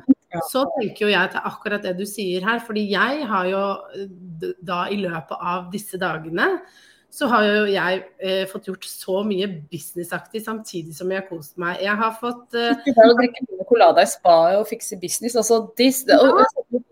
Så 0.49 0.65
tenker 0.79 1.07
jo 1.07 1.11
jeg 1.13 1.33
til 1.33 1.51
akkurat 1.51 1.85
det 1.85 1.97
du 1.99 2.07
sier 2.09 2.45
her. 2.47 2.63
Fordi 2.65 2.87
jeg 2.91 3.27
har 3.29 3.51
jo 3.51 3.67
da 4.63 4.87
i 4.93 5.01
løpet 5.03 5.37
av 5.53 5.69
disse 5.75 6.01
dagene 6.01 6.49
så 7.13 7.29
har 7.29 7.45
jo 7.45 7.65
jeg 7.69 7.99
eh, 8.25 8.45
fått 8.49 8.71
gjort 8.71 8.87
så 8.89 9.19
mye 9.29 9.45
businessaktig 9.69 10.41
samtidig 10.47 10.95
som 10.97 11.11
jeg 11.13 11.21
har 11.21 11.27
kost 11.29 11.59
meg. 11.61 11.83
Jeg 11.85 11.93
har 12.01 12.15
fått 12.17 12.57
eh, 12.57 12.79
Du 12.87 12.89
kan 12.97 13.11
jo 13.11 13.17
drikke 13.19 13.67
colada 13.69 14.05
i 14.05 14.09
spa 14.09 14.37
og 14.57 14.65
fikse 14.71 14.97
business. 15.01 15.37
Altså, 15.37 15.59
this, 15.77 16.01
ja. 16.09 16.17
og, 16.17 16.41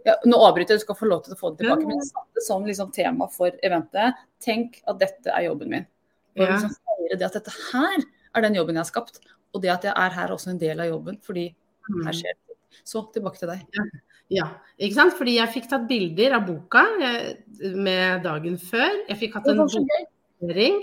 ja, 0.05 0.19
nå 0.29 0.43
avbryter 0.45 0.77
jeg, 0.77 0.83
du 0.83 0.85
skal 0.85 0.99
få 0.99 1.09
lov 1.09 1.25
til 1.25 1.37
å 1.37 1.41
få 1.41 1.55
det 1.55 1.63
tilbake. 1.63 1.89
Men 1.89 2.03
jeg 2.03 2.11
satte 2.11 2.45
som 2.45 2.69
liksom, 2.69 2.93
tema 2.93 3.31
for 3.33 3.57
eventet. 3.65 4.21
Tenk 4.45 4.83
at 4.85 5.01
dette 5.01 5.33
er 5.33 5.49
jobben 5.49 5.73
min. 5.73 5.89
Og 6.37 6.45
ja. 6.45 6.53
liksom, 6.53 6.77
det 7.17 7.29
at 7.31 7.41
dette 7.41 7.57
her 7.71 8.05
er 8.05 8.45
den 8.45 8.61
jobben 8.61 8.77
jeg 8.77 8.85
har 8.85 8.93
skapt. 8.93 9.23
Og 9.57 9.65
det 9.65 9.73
at 9.73 9.89
jeg 9.89 9.97
er 9.97 10.17
her 10.19 10.29
er 10.29 10.37
også 10.37 10.53
en 10.53 10.61
del 10.61 10.85
av 10.85 10.93
jobben. 10.93 11.17
Fordi 11.25 11.49
her 11.49 11.97
mm. 11.97 12.13
skjer 12.21 12.37
det 12.37 12.50
så 12.85 13.05
tilbake 13.15 13.41
til 13.41 13.53
deg. 13.53 13.67
Ja, 13.77 13.89
ja, 14.31 14.47
ikke 14.79 14.99
sant. 15.01 15.17
Fordi 15.19 15.37
jeg 15.41 15.55
fikk 15.57 15.69
tatt 15.73 15.89
bilder 15.91 16.39
av 16.39 16.47
boka 16.47 16.87
med 17.75 18.25
dagen 18.27 18.57
før. 18.63 19.05
Jeg 19.11 19.19
fikk 19.25 19.39
hatt 19.39 19.51
en 19.51 19.63
bokføring. 19.65 20.09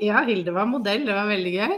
Ja, 0.05 0.21
Hilde 0.27 0.53
var 0.53 0.67
modell, 0.69 1.05
det 1.07 1.15
var 1.15 1.29
veldig 1.31 1.53
gøy. 1.55 1.75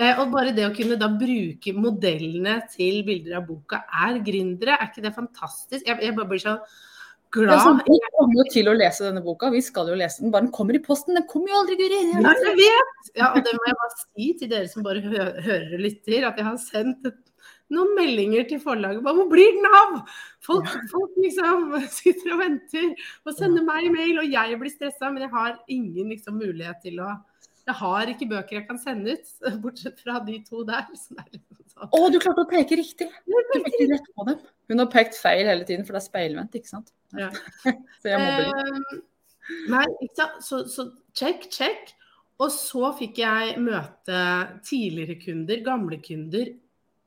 Eh, 0.00 0.18
og 0.18 0.32
bare 0.32 0.54
det 0.56 0.64
å 0.66 0.74
kunne 0.74 0.98
da 0.98 1.06
bruke 1.14 1.74
modellene 1.76 2.56
til 2.72 3.04
bilder 3.06 3.38
av 3.38 3.44
boka 3.46 3.84
er 4.06 4.18
gründere, 4.26 4.74
er 4.74 4.90
ikke 4.90 5.04
det 5.04 5.14
fantastisk? 5.14 5.84
Jeg, 5.86 6.00
jeg 6.02 6.16
bare 6.16 6.30
blir 6.32 6.42
så 6.42 6.56
glad. 7.30 7.54
Ja, 7.54 7.60
sånn, 7.62 7.82
vi 7.86 8.00
kommer 8.16 8.40
jo 8.40 8.46
til 8.50 8.72
å 8.72 8.74
lese 8.74 9.06
denne 9.06 9.22
boka, 9.22 9.52
vi 9.54 9.62
skal 9.62 9.92
jo 9.92 9.98
lese 10.00 10.24
den. 10.24 10.34
Bare 10.34 10.48
den 10.48 10.54
kommer 10.56 10.74
i 10.74 10.82
posten, 10.82 11.14
den 11.14 11.28
kommer 11.30 11.54
jo 11.54 11.62
aldri, 11.62 11.78
Guri. 11.78 12.02
Ja, 12.16 12.34
jeg 12.48 12.58
vet! 12.58 13.10
Ja, 13.14 13.30
og 13.30 13.46
det 13.46 13.54
må 13.54 13.68
jeg 13.68 13.78
bare 13.84 13.98
si 14.00 14.30
til 14.40 14.50
dere 14.50 14.72
som 14.72 14.86
bare 14.86 15.04
hører 15.06 15.68
og 15.76 15.84
lytter, 15.86 16.26
at 16.32 16.40
jeg 16.40 16.48
har 16.50 16.58
sendt 16.64 17.12
et 17.12 17.20
noen 17.74 17.94
meldinger 17.96 18.46
til 18.50 18.60
forlaget 18.62 19.02
Hva 19.04 19.26
blir 19.30 19.56
den 19.56 19.66
av? 19.68 19.96
Folk, 20.44 20.68
folk, 20.92 21.16
liksom 21.20 21.74
sitter 22.00 22.34
og 22.34 22.42
venter 22.42 22.92
og 23.24 23.34
sender 23.36 23.66
meg 23.66 23.90
mail, 23.94 24.22
og 24.22 24.30
jeg 24.30 24.60
blir 24.60 24.72
stressa, 24.72 25.10
men 25.10 25.26
jeg 25.26 25.34
har 25.34 25.58
ingen 25.70 26.14
liksom, 26.14 26.40
mulighet 26.40 26.82
til 26.84 27.02
å 27.04 27.12
Jeg 27.68 27.76
har 27.80 28.10
ikke 28.10 28.30
bøker 28.30 28.60
jeg 28.60 28.66
kan 28.68 28.80
sende 28.80 29.14
ut, 29.16 29.34
bortsett 29.64 30.00
fra 30.02 30.18
de 30.26 30.40
to 30.46 30.64
der. 30.68 30.88
Liksom 30.94 31.20
sånn. 31.70 31.92
Å, 31.92 32.00
du 32.10 32.18
klarte 32.22 32.46
å 32.46 32.50
peke 32.50 32.80
riktig! 32.80 33.10
Du 33.28 33.36
pekte 33.52 33.86
rett 33.92 34.10
på 34.16 34.26
dem. 34.30 34.40
Hun 34.70 34.82
har 34.82 34.90
pekt 34.90 35.18
feil 35.18 35.46
hele 35.46 35.66
tiden, 35.68 35.86
for 35.86 35.96
det 35.96 36.02
er 36.02 36.08
speilvendt, 36.08 36.58
ikke 36.58 36.70
sant? 36.70 36.90
Ja. 37.18 37.30
så 38.02 38.12
jeg 38.12 38.20
mobber 38.22 38.48
litt. 38.48 38.90
Um, 38.90 39.00
nei, 39.74 39.86
ikke 39.98 40.16
sant. 40.18 40.44
Så, 40.46 40.60
så 40.70 40.86
check, 41.16 41.48
check. 41.54 41.94
Og 42.40 42.48
så 42.54 42.90
fikk 42.96 43.20
jeg 43.20 43.56
møte 43.60 44.20
tidligere 44.64 45.18
kunder, 45.20 45.60
gamle 45.64 45.98
kunder, 46.00 46.54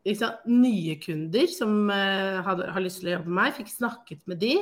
liksom, 0.07 0.35
nye 0.51 0.97
kunder 1.01 1.47
som 1.51 1.87
uh, 1.89 2.41
hadde, 2.45 2.67
har 2.75 2.83
lyst 2.83 3.01
til 3.01 3.11
å 3.11 3.15
jobbe 3.17 3.31
med 3.31 3.39
meg. 3.39 3.55
Fikk 3.59 3.71
snakket 3.71 4.21
med 4.29 4.41
de. 4.43 4.57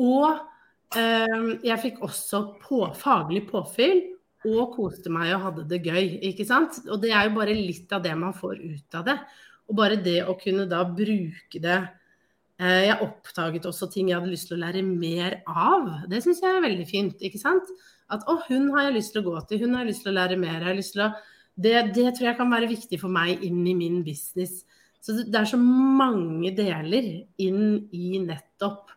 Og 0.00 0.28
uh, 0.32 1.46
jeg 1.64 1.80
fikk 1.84 2.02
også 2.06 2.44
på, 2.62 2.84
faglig 2.98 3.44
påfyll 3.50 4.02
og 4.48 4.74
koste 4.74 5.12
meg 5.12 5.30
og 5.36 5.44
hadde 5.46 5.66
det 5.70 5.82
gøy. 5.86 6.18
ikke 6.32 6.46
sant? 6.48 6.80
Og 6.90 7.00
det 7.02 7.12
er 7.14 7.28
jo 7.28 7.36
bare 7.36 7.56
litt 7.56 7.92
av 7.94 8.02
det 8.04 8.14
man 8.18 8.34
får 8.34 8.58
ut 8.58 8.98
av 8.98 9.08
det. 9.10 9.18
Og 9.70 9.76
bare 9.78 10.00
det 10.02 10.20
å 10.26 10.36
kunne 10.40 10.66
da 10.68 10.82
bruke 10.84 11.60
det 11.62 11.78
uh, 11.78 12.82
Jeg 12.82 12.98
oppdaget 13.04 13.68
også 13.70 13.88
ting 13.92 14.10
jeg 14.10 14.18
hadde 14.18 14.32
lyst 14.32 14.50
til 14.50 14.58
å 14.58 14.64
lære 14.64 14.84
mer 14.86 15.42
av. 15.46 16.08
Det 16.10 16.22
syns 16.24 16.42
jeg 16.42 16.56
er 16.56 16.64
veldig 16.64 16.88
fint. 16.88 17.20
ikke 17.22 17.40
sant? 17.40 17.68
At 18.12 18.26
å, 18.28 18.40
hun 18.48 18.72
har 18.74 18.88
jeg 18.88 18.98
lyst 18.98 19.14
til 19.14 19.22
å 19.22 19.30
gå 19.30 19.44
til, 19.48 19.62
hun 19.62 19.76
har 19.76 19.86
jeg 19.86 19.94
lyst 19.94 20.04
til 20.04 20.12
å 20.12 20.18
lære 20.18 20.40
mer. 20.40 20.58
Jeg 20.58 20.68
har 20.68 20.80
lyst 20.80 20.96
til 20.96 21.06
å 21.06 21.12
det, 21.54 21.74
det, 21.94 22.06
tror 22.16 22.30
jeg 22.30 22.38
kan 22.38 22.52
være 22.52 22.70
viktig 22.70 22.98
for 23.00 23.12
meg 23.12 23.42
inn 23.44 23.60
i 23.68 23.74
min 23.76 24.00
business. 24.06 24.62
Så 25.02 25.18
det, 25.18 25.34
er 25.34 25.48
så 25.50 25.58
mange 25.60 26.52
deler 26.56 27.08
inn 27.42 27.64
i 27.92 28.20
nettopp 28.22 28.92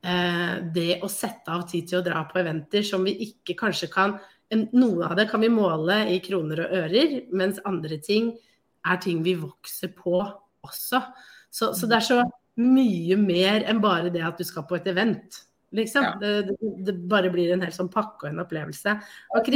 eh, 0.00 0.56
det 0.74 0.98
å 1.04 1.10
sette 1.12 1.52
av 1.52 1.66
tid 1.68 1.90
til 1.90 2.00
å 2.00 2.06
dra 2.06 2.24
på 2.28 2.40
eventer 2.40 2.86
som 2.86 3.04
vi 3.06 3.14
ikke 3.28 3.58
kanskje 3.66 3.92
kan 3.92 4.18
Noe 4.48 5.04
av 5.04 5.12
det 5.18 5.26
kan 5.28 5.42
vi 5.44 5.50
måle 5.52 6.06
i 6.08 6.22
kroner 6.24 6.62
og 6.62 6.70
ører, 6.78 7.10
mens 7.36 7.58
andre 7.68 7.98
ting 8.00 8.30
er 8.88 8.96
ting 9.02 9.18
vi 9.20 9.34
vokser 9.36 9.90
på 9.92 10.22
også. 10.64 11.02
Så, 11.52 11.74
så 11.76 11.84
det 11.84 11.98
er 11.98 12.06
så 12.06 12.22
mye 12.56 13.18
mer 13.20 13.66
enn 13.68 13.82
bare 13.84 14.08
det 14.14 14.24
at 14.24 14.40
du 14.40 14.46
skal 14.48 14.64
på 14.64 14.78
et 14.78 14.88
event. 14.88 15.42
Liksom. 15.76 16.06
Ja. 16.06 16.14
Det, 16.16 16.32
det, 16.48 16.72
det, 16.86 16.94
bare 17.12 17.28
blir 17.34 17.52
en 17.52 17.66
hel 17.66 17.74
sånn 17.76 17.92
pakke 17.92 18.24
og 18.24 18.30
en 18.30 18.40
opplevelse. 18.46 18.96
Og 19.36 19.52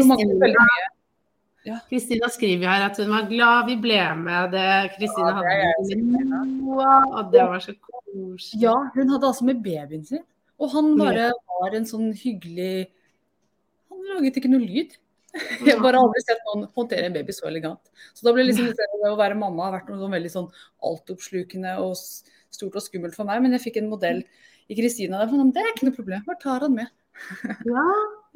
Kristina 1.63 2.27
Ja. 2.27 2.33
Skriver 2.35 2.67
her 2.67 2.87
at 2.89 2.97
hun 2.99 3.11
var 3.13 3.29
glad 3.31 3.67
vi 3.69 3.77
ble 3.79 4.01
med. 4.19 4.51
det 4.51 4.97
Kristina 4.97 5.29
Ja, 5.31 5.35
hadde 5.39 5.99
med 6.03 6.27
Noah, 6.27 7.07
og 7.07 7.33
det 7.33 7.45
var 7.47 7.61
så 7.61 7.75
koselig. 7.79 8.63
Ja, 8.63 8.75
hun 8.95 9.09
hadde 9.09 9.27
altså 9.27 9.45
med 9.45 9.63
babyen 9.63 10.05
sin. 10.05 10.25
Og 10.59 10.71
han 10.73 10.97
bare 10.99 11.31
var 11.61 11.75
en 11.75 11.87
sånn 11.89 12.13
hyggelig 12.15 12.89
Han 13.91 14.03
laget 14.11 14.37
ikke 14.37 14.51
noe 14.51 14.63
lyd. 14.63 14.99
Jeg 15.65 15.77
har 15.77 15.81
bare 15.81 16.01
aldri 16.03 16.21
sett 16.21 16.43
noen 16.51 16.67
håndtere 16.77 17.07
en 17.09 17.15
baby 17.15 17.33
så 17.33 17.47
elegant. 17.49 17.81
Så 18.13 18.27
da 18.27 18.35
ble 18.37 18.45
liksom 18.45 18.69
det 18.77 18.89
å 19.09 19.17
være 19.17 19.39
mamma 19.39 19.69
har 19.69 19.79
vært 19.79 19.89
noe 19.89 20.03
sånn 20.03 20.13
veldig 20.13 20.33
sånn 20.33 20.49
altoppslukende 20.85 21.79
og 21.81 21.95
stort 21.97 22.77
og 22.77 22.85
skummelt 22.85 23.17
for 23.17 23.29
meg. 23.29 23.41
Men 23.45 23.57
jeg 23.57 23.65
fikk 23.65 23.79
en 23.81 23.89
modell 23.93 24.21
i 24.69 24.77
Kristina 24.77 25.23
der. 25.23 25.33
Det 25.55 25.63
er 25.63 25.73
ikke 25.73 25.89
noe 25.89 25.97
problem, 25.97 26.27
bare 26.27 26.43
tar 26.43 26.67
han 26.67 26.77
med. 26.77 26.93
Ja, 27.69 27.87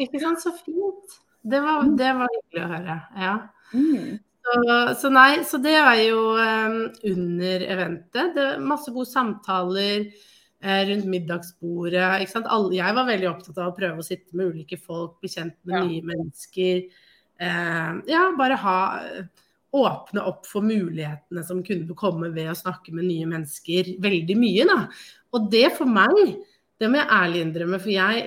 ikke 0.07 0.23
sant. 0.23 0.41
Så 0.45 0.55
fint. 0.63 1.19
Det 1.47 1.61
var, 1.63 1.91
det 1.99 2.13
var 2.19 2.33
hyggelig 2.35 2.63
å 2.65 2.71
høre. 2.73 2.97
Ja. 3.23 3.35
Mm. 3.73 4.17
Så, 4.47 4.61
så 5.01 5.11
nei, 5.11 5.31
så 5.47 5.59
det 5.63 5.75
er 5.79 6.01
jo 6.05 6.21
um, 6.39 6.79
under 7.11 7.65
eventet. 7.75 8.35
Det 8.37 8.45
er 8.53 8.63
masse 8.63 8.93
gode 8.95 9.11
samtaler 9.11 10.05
eh, 10.07 10.83
rundt 10.91 11.09
middagsbordet. 11.11 12.05
Alle, 12.45 12.77
jeg 12.79 12.99
var 12.99 13.09
veldig 13.11 13.31
opptatt 13.33 13.59
av 13.59 13.73
å 13.73 13.77
prøve 13.79 14.03
å 14.03 14.07
sitte 14.07 14.39
med 14.39 14.55
ulike 14.55 14.79
folk, 14.79 15.19
bli 15.23 15.33
kjent 15.33 15.57
med 15.67 15.77
Ja. 15.79 15.83
nye 15.89 16.07
mennesker. 16.13 16.85
Eh, 17.43 17.93
ja, 18.13 18.23
bare 18.39 18.63
ha 18.63 18.79
Åpne 19.77 20.23
opp 20.25 20.47
for 20.49 20.65
mulighetene 20.65 21.43
som 21.45 21.59
kunne 21.67 21.95
komme 21.99 22.31
ved 22.33 22.49
å 22.49 22.57
snakke 22.57 22.95
med 22.97 23.09
nye 23.11 23.27
mennesker. 23.29 23.97
Veldig 24.01 24.37
mye, 24.39 24.65
da. 24.69 24.77
Og 25.37 25.51
det 25.53 25.67
for 25.77 25.91
meg, 25.91 26.37
det 26.81 26.89
må 26.89 27.01
jeg 27.01 27.13
ærlig 27.13 27.43
innrømme, 27.45 27.81
for 27.83 27.93
jeg 27.93 28.23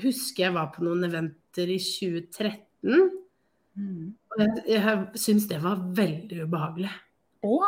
husker 0.00 0.46
jeg 0.46 0.54
var 0.54 0.70
på 0.72 0.84
noen 0.86 1.04
eventer 1.10 1.68
i 1.74 1.76
2013. 1.82 2.63
Mm. 2.84 4.14
Og 4.30 4.42
jeg, 4.42 4.64
jeg 4.70 4.98
syns 5.18 5.48
det 5.50 5.58
var 5.64 5.82
veldig 5.96 6.44
ubehagelig. 6.46 6.92
Å, 7.44 7.58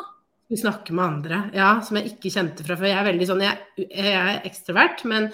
Å 0.47 0.59
snakke 0.61 0.95
med 0.95 1.05
andre 1.05 1.43
ja, 1.57 1.73
som 1.85 1.99
jeg 1.99 2.15
ikke 2.15 2.33
kjente 2.33 2.67
fra 2.67 2.79
før. 2.79 2.91
Jeg 2.93 3.01
er 3.01 3.09
veldig 3.11 3.29
sånn, 3.29 3.45
jeg, 3.45 3.87
jeg 3.89 4.15
er 4.15 4.47
ekstrovert, 4.47 5.03
men 5.11 5.29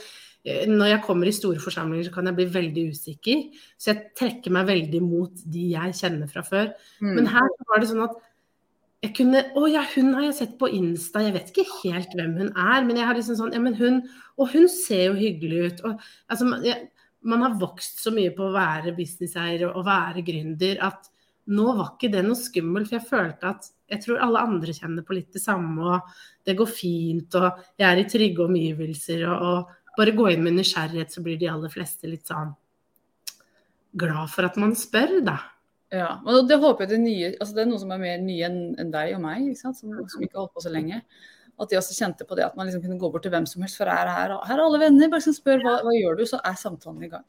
eh, 0.47 0.64
når 0.71 0.95
jeg 0.95 1.05
kommer 1.07 1.29
i 1.29 1.37
store 1.37 1.62
forsamlinger, 1.62 2.09
så 2.09 2.16
kan 2.16 2.31
jeg 2.31 2.38
bli 2.40 2.49
veldig 2.57 2.88
usikker. 2.95 3.47
Så 3.77 3.92
jeg 3.92 4.12
trekker 4.18 4.55
meg 4.57 4.68
veldig 4.71 5.03
mot 5.05 5.47
de 5.55 5.71
jeg 5.75 5.97
kjenner 6.01 6.31
fra 6.33 6.45
før. 6.47 6.73
mm. 7.05 7.16
Men 7.18 7.33
her 7.35 7.51
var 7.68 7.83
det 7.83 7.90
sånn 7.92 8.07
at 8.09 8.21
jeg 9.03 9.16
kunne 9.16 9.40
Å 9.59 9.66
ja, 9.66 9.81
hun 9.97 10.12
har 10.14 10.29
jeg 10.29 10.35
sett 10.38 10.53
på 10.61 10.68
Insta. 10.71 11.25
Jeg 11.25 11.35
vet 11.35 11.49
ikke 11.51 11.66
helt 11.81 12.12
hvem 12.14 12.37
hun 12.38 12.53
er, 12.55 12.85
men 12.87 13.01
jeg 13.01 13.09
har 13.09 13.16
liksom 13.18 13.35
sånn 13.40 13.55
Ja, 13.57 13.59
men 13.59 13.75
hun 13.75 13.97
Og 14.38 14.53
hun 14.55 14.68
ser 14.71 15.09
jo 15.09 15.16
hyggelig 15.18 15.64
ut. 15.64 15.83
Og 15.88 16.05
altså 16.31 16.47
jeg, 16.62 16.91
Man 17.28 17.44
har 17.44 17.58
vokst 17.61 18.02
så 18.02 18.12
mye 18.14 18.32
på 18.35 18.48
å 18.48 18.54
være 18.54 18.94
businesseier 18.96 19.68
og 19.68 19.85
være 19.87 20.24
gründer 20.26 20.80
at 20.82 21.11
nå 21.52 21.66
var 21.74 21.92
ikke 21.94 22.11
det 22.12 22.22
noe 22.26 22.38
skummelt, 22.38 22.88
for 22.88 22.98
jeg 22.98 23.08
følte 23.08 23.50
at 23.50 23.68
jeg 23.92 24.04
tror 24.04 24.22
alle 24.24 24.42
andre 24.46 24.74
kjenner 24.74 25.04
på 25.06 25.16
litt 25.16 25.35
det 25.35 25.42
samme, 25.42 25.82
og 25.82 26.46
det 26.46 26.54
går 26.58 26.70
fint, 26.70 27.35
og 27.38 27.64
jeg 27.80 27.87
er 27.88 28.00
i 28.00 28.08
trygge 28.08 28.44
omgivelser, 28.46 29.24
og, 29.28 29.42
og 29.42 29.96
bare 29.98 30.14
gå 30.16 30.28
inn 30.32 30.44
med 30.46 30.56
nysgjerrighet, 30.56 31.12
så 31.12 31.22
blir 31.24 31.40
de 31.40 31.50
aller 31.50 31.72
fleste 31.72 32.11
litt 32.11 32.30
sånn 32.30 32.54
glad 33.98 34.30
for 34.32 34.48
at 34.48 34.56
man 34.61 34.76
spør, 34.78 35.18
da. 35.26 35.38
Ja, 35.92 36.14
og 36.24 36.46
det 36.48 36.56
håper 36.62 36.87
jeg 36.87 36.94
det 36.94 37.00
nye 37.02 37.26
altså 37.35 37.52
Det 37.52 37.61
er 37.61 37.66
noe 37.68 37.80
som 37.82 37.90
er 37.92 37.98
mer 38.00 38.20
nye 38.24 38.46
enn 38.48 38.92
deg 38.94 39.11
og 39.12 39.20
meg? 39.26 39.50
Som, 39.58 39.74
som 39.76 40.22
ikke 40.24 40.38
har 40.38 40.46
holdt 40.46 40.54
på 40.56 40.62
så 40.64 40.72
lenge. 40.72 41.02
At 41.62 41.70
de 41.70 41.79
også 41.79 41.94
kjente 41.96 42.27
på 42.27 42.37
det 42.38 42.44
at 42.48 42.57
man 42.59 42.66
liksom 42.68 42.83
kunne 42.83 42.98
gå 42.98 43.11
bort 43.12 43.22
til 43.25 43.33
hvem 43.35 43.46
som 43.46 43.62
helst, 43.62 43.79
for 43.79 43.87
her, 43.90 44.09
her, 44.11 44.35
her 44.48 44.59
er 44.59 44.64
alle 44.64 44.81
venner. 44.83 45.09
Bare 45.12 45.22
liksom 45.22 45.37
spør 45.37 45.62
hva, 45.62 45.77
hva 45.87 45.94
gjør 45.94 46.18
du, 46.18 46.25
så 46.29 46.40
er 46.44 46.59
samtalen 46.59 47.05
i 47.07 47.11
gang. 47.12 47.25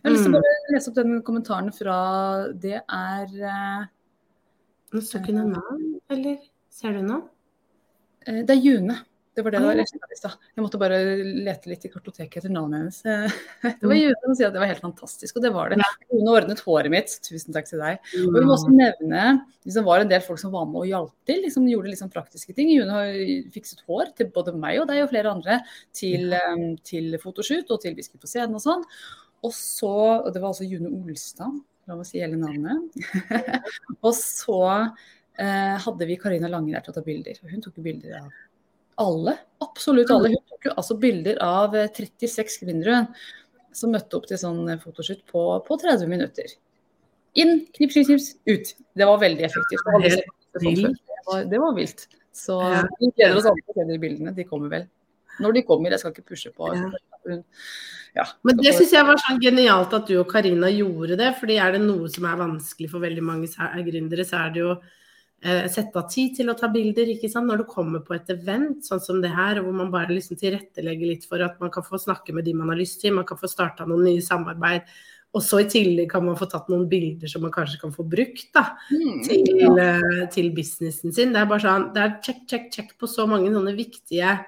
Jeg 0.00 0.04
har 0.08 0.14
lyst 0.14 0.26
til 0.26 0.34
å 0.34 0.40
bare 0.40 0.74
lese 0.74 0.90
opp 0.90 0.96
den 0.98 1.14
kommentaren 1.24 1.70
fra 1.72 1.96
Det 2.60 2.76
er 2.80 3.34
eh, 3.50 3.84
Nå 4.94 5.00
står 5.02 5.22
ikke 5.24 5.34
noe 5.36 5.52
navn, 5.54 5.86
eller 6.12 6.36
ser 6.70 6.96
du 6.98 7.02
noe? 7.06 7.22
eh, 8.26 8.42
Det 8.46 8.54
er 8.56 8.60
June. 8.62 8.98
Det 9.34 9.42
var 9.42 9.50
det 9.50 9.58
det 9.58 9.66
Ah, 9.66 9.74
var 9.74 10.12
i 10.14 10.16
stad. 10.16 10.34
Jeg 10.54 10.62
måtte 10.62 10.78
bare 10.78 10.98
lete 11.24 11.70
litt 11.70 11.84
i 11.86 11.90
kartoteket 11.90 12.38
etter 12.38 12.52
navnet 12.54 12.84
hennes. 12.84 13.00
Det 13.80 13.88
var 13.90 13.98
June 13.98 14.18
som 14.22 14.36
sier 14.38 14.46
at 14.46 14.54
det 14.54 14.62
var 14.62 14.70
helt 14.70 14.84
fantastisk, 14.84 15.36
og 15.36 15.42
det 15.42 15.50
var 15.54 15.72
det. 15.72 15.80
Hun 16.12 16.30
ordnet 16.30 16.62
håret 16.62 16.92
mitt. 16.92 17.16
Tusen 17.26 17.56
takk 17.56 17.66
til 17.66 17.82
deg. 17.82 17.98
Og 18.20 18.36
vi 18.36 18.44
må 18.46 18.54
også 18.54 18.70
nevne 18.70 19.24
hvis 19.64 19.78
det 19.80 19.84
var 19.86 20.04
en 20.04 20.10
del 20.12 20.22
folk 20.22 20.38
som 20.38 20.52
var 20.54 20.68
med 20.70 20.84
og 20.84 20.86
hjalp 20.90 21.12
til. 21.26 21.42
liksom 21.42 21.66
Gjorde 21.66 21.96
sånn 21.98 22.14
praktiske 22.14 22.54
ting. 22.54 22.70
June 22.70 22.94
har 22.94 23.10
fikset 23.54 23.82
hår 23.88 24.14
til 24.18 24.30
både 24.34 24.54
meg 24.54 24.82
og 24.82 24.88
deg 24.92 25.02
og 25.02 25.10
flere 25.10 25.34
andre 25.34 25.58
til, 25.96 26.36
til 26.86 27.18
fotoshoot 27.22 27.74
og 27.74 27.82
til 27.82 27.98
Vi 27.98 28.06
på 28.14 28.30
scenen 28.30 28.54
og 28.60 28.62
sånn. 28.62 28.86
Og 29.44 29.52
så 29.56 29.92
Og 30.22 30.30
det 30.32 30.40
var 30.40 30.52
altså 30.52 30.68
June 30.68 30.92
Olstad, 30.94 31.58
la 31.88 31.98
meg 31.98 32.06
si 32.08 32.22
hele 32.22 32.38
navnet. 32.38 33.02
og 34.06 34.12
så 34.16 34.62
eh, 34.70 35.76
hadde 35.82 36.06
vi 36.08 36.20
Karina 36.20 36.48
Lange 36.52 36.72
der 36.72 36.84
til 36.84 36.94
å 36.94 36.98
ta 37.00 37.04
bilder. 37.04 37.40
Hun 37.50 37.64
tok 37.64 37.82
bilder 37.84 38.20
av 38.22 38.30
alle. 39.00 39.36
Absolutt 39.64 40.10
alle. 40.14 40.34
Hun 40.34 40.42
tok 40.50 40.68
jo 40.68 40.74
altså 40.74 40.96
bilder 41.00 41.40
av 41.44 41.76
eh, 41.78 41.90
36 41.92 42.60
kvinner 42.62 43.06
som 43.74 43.94
møtte 43.94 44.18
opp 44.18 44.28
til 44.30 44.40
sånn 44.40 44.62
eh, 44.72 44.80
fotoshoot 44.82 45.24
på, 45.30 45.46
på 45.66 45.78
30 45.82 46.10
minutter. 46.10 46.52
Inn, 47.40 47.64
knips, 47.74 47.96
knips, 48.06 48.28
ut. 48.46 48.74
Det 48.94 49.08
var 49.08 49.18
veldig 49.22 49.46
effektivt. 49.48 49.82
Det 49.86 49.96
var, 49.96 50.04
det 50.60 51.24
var, 51.26 51.48
det 51.50 51.62
var 51.64 51.74
vilt. 51.78 52.06
Så 52.34 52.58
vi 53.00 53.10
gleder 53.14 53.40
oss 53.40 53.48
alle 53.50 53.62
til 53.62 53.74
å 53.74 53.80
se 53.80 53.88
de 53.90 53.98
bildene. 54.02 54.34
De 54.36 54.46
kommer 54.46 54.70
vel. 54.70 54.86
Når 55.42 55.56
de 55.56 55.64
kommer, 55.66 55.90
jeg 55.90 56.02
skal 56.02 56.14
ikke 56.14 56.30
pushe 56.30 56.52
på. 56.54 56.70
Ja. 56.74 57.40
Ja, 58.14 58.28
Men 58.46 58.60
det 58.62 58.70
syns 58.76 58.92
jeg 58.94 59.06
var 59.08 59.18
sånn 59.18 59.40
genialt 59.42 59.94
at 59.96 60.06
du 60.06 60.20
og 60.20 60.28
Karina 60.30 60.68
gjorde 60.70 61.16
det. 61.18 61.32
fordi 61.40 61.56
er 61.58 61.74
det 61.74 61.80
noe 61.82 62.06
som 62.12 62.28
er 62.30 62.38
vanskelig 62.38 62.90
for 62.92 63.02
veldig 63.02 63.24
mange 63.26 63.48
gründere, 63.88 64.26
så 64.26 64.44
er 64.44 64.52
det 64.54 64.62
jo 64.62 64.70
eh, 64.70 64.92
sette 65.44 65.98
av 66.00 66.06
tid 66.08 66.36
til 66.38 66.48
å 66.48 66.56
ta 66.56 66.70
bilder. 66.72 67.10
ikke 67.12 67.28
sant? 67.28 67.46
Når 67.50 67.58
du 67.60 67.64
kommer 67.68 68.00
på 68.00 68.14
et 68.16 68.30
event 68.32 68.84
sånn 68.86 69.02
som 69.04 69.18
det 69.20 69.28
her, 69.34 69.60
hvor 69.60 69.74
man 69.76 69.90
bare 69.92 70.14
liksom 70.14 70.38
tilrettelegger 70.40 71.10
litt 71.10 71.26
for 71.28 71.42
at 71.44 71.58
man 71.60 71.70
kan 71.70 71.84
få 71.84 72.00
snakke 72.00 72.32
med 72.32 72.46
de 72.46 72.54
man 72.56 72.72
har 72.72 72.80
lyst 72.80 73.02
til, 73.02 73.12
man 73.12 73.26
kan 73.28 73.36
få 73.36 73.50
starta 73.50 73.84
noen 73.86 74.06
nye 74.08 74.22
samarbeid. 74.24 74.88
Og 75.34 75.42
så 75.42 75.60
i 75.64 75.68
tillegg 75.68 76.08
kan 76.12 76.24
man 76.24 76.36
få 76.38 76.46
tatt 76.46 76.68
noen 76.70 76.86
bilder 76.88 77.28
som 77.28 77.42
man 77.42 77.52
kanskje 77.52 77.80
kan 77.80 77.92
få 77.92 78.04
brukt 78.08 78.52
da, 78.54 78.76
Mm. 78.90 79.22
til, 79.26 79.44
ja. 79.58 80.26
til 80.30 80.50
businessen 80.54 81.12
sin. 81.12 81.32
Det 81.34 81.40
er 81.42 81.46
bare 81.50 81.60
sånn, 81.60 81.92
det 81.92 82.02
er 82.02 82.20
check, 82.22 82.46
check, 82.48 82.70
check 82.72 82.98
på 82.98 83.06
så 83.10 83.26
mange 83.28 83.50
sånne 83.50 83.74
viktige, 83.76 84.38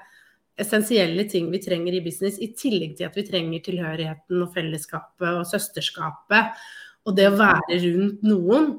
essensielle 0.56 1.28
ting 1.28 1.50
vi 1.50 1.59
trenger 1.59 1.92
i 1.92 2.00
business, 2.00 2.38
i 2.38 2.54
tillegg 2.56 2.96
til 2.96 3.04
at 3.11 3.14
vi 3.18 3.26
trenger 3.26 3.61
tilhørigheten 3.66 4.40
og 4.40 4.54
fellesskapet 4.54 5.28
og 5.28 5.44
søsterskapet. 5.44 6.54
Og 7.04 7.16
det 7.18 7.28
å 7.28 7.37
være 7.37 7.80
rundt 7.82 8.22
noen 8.22 8.78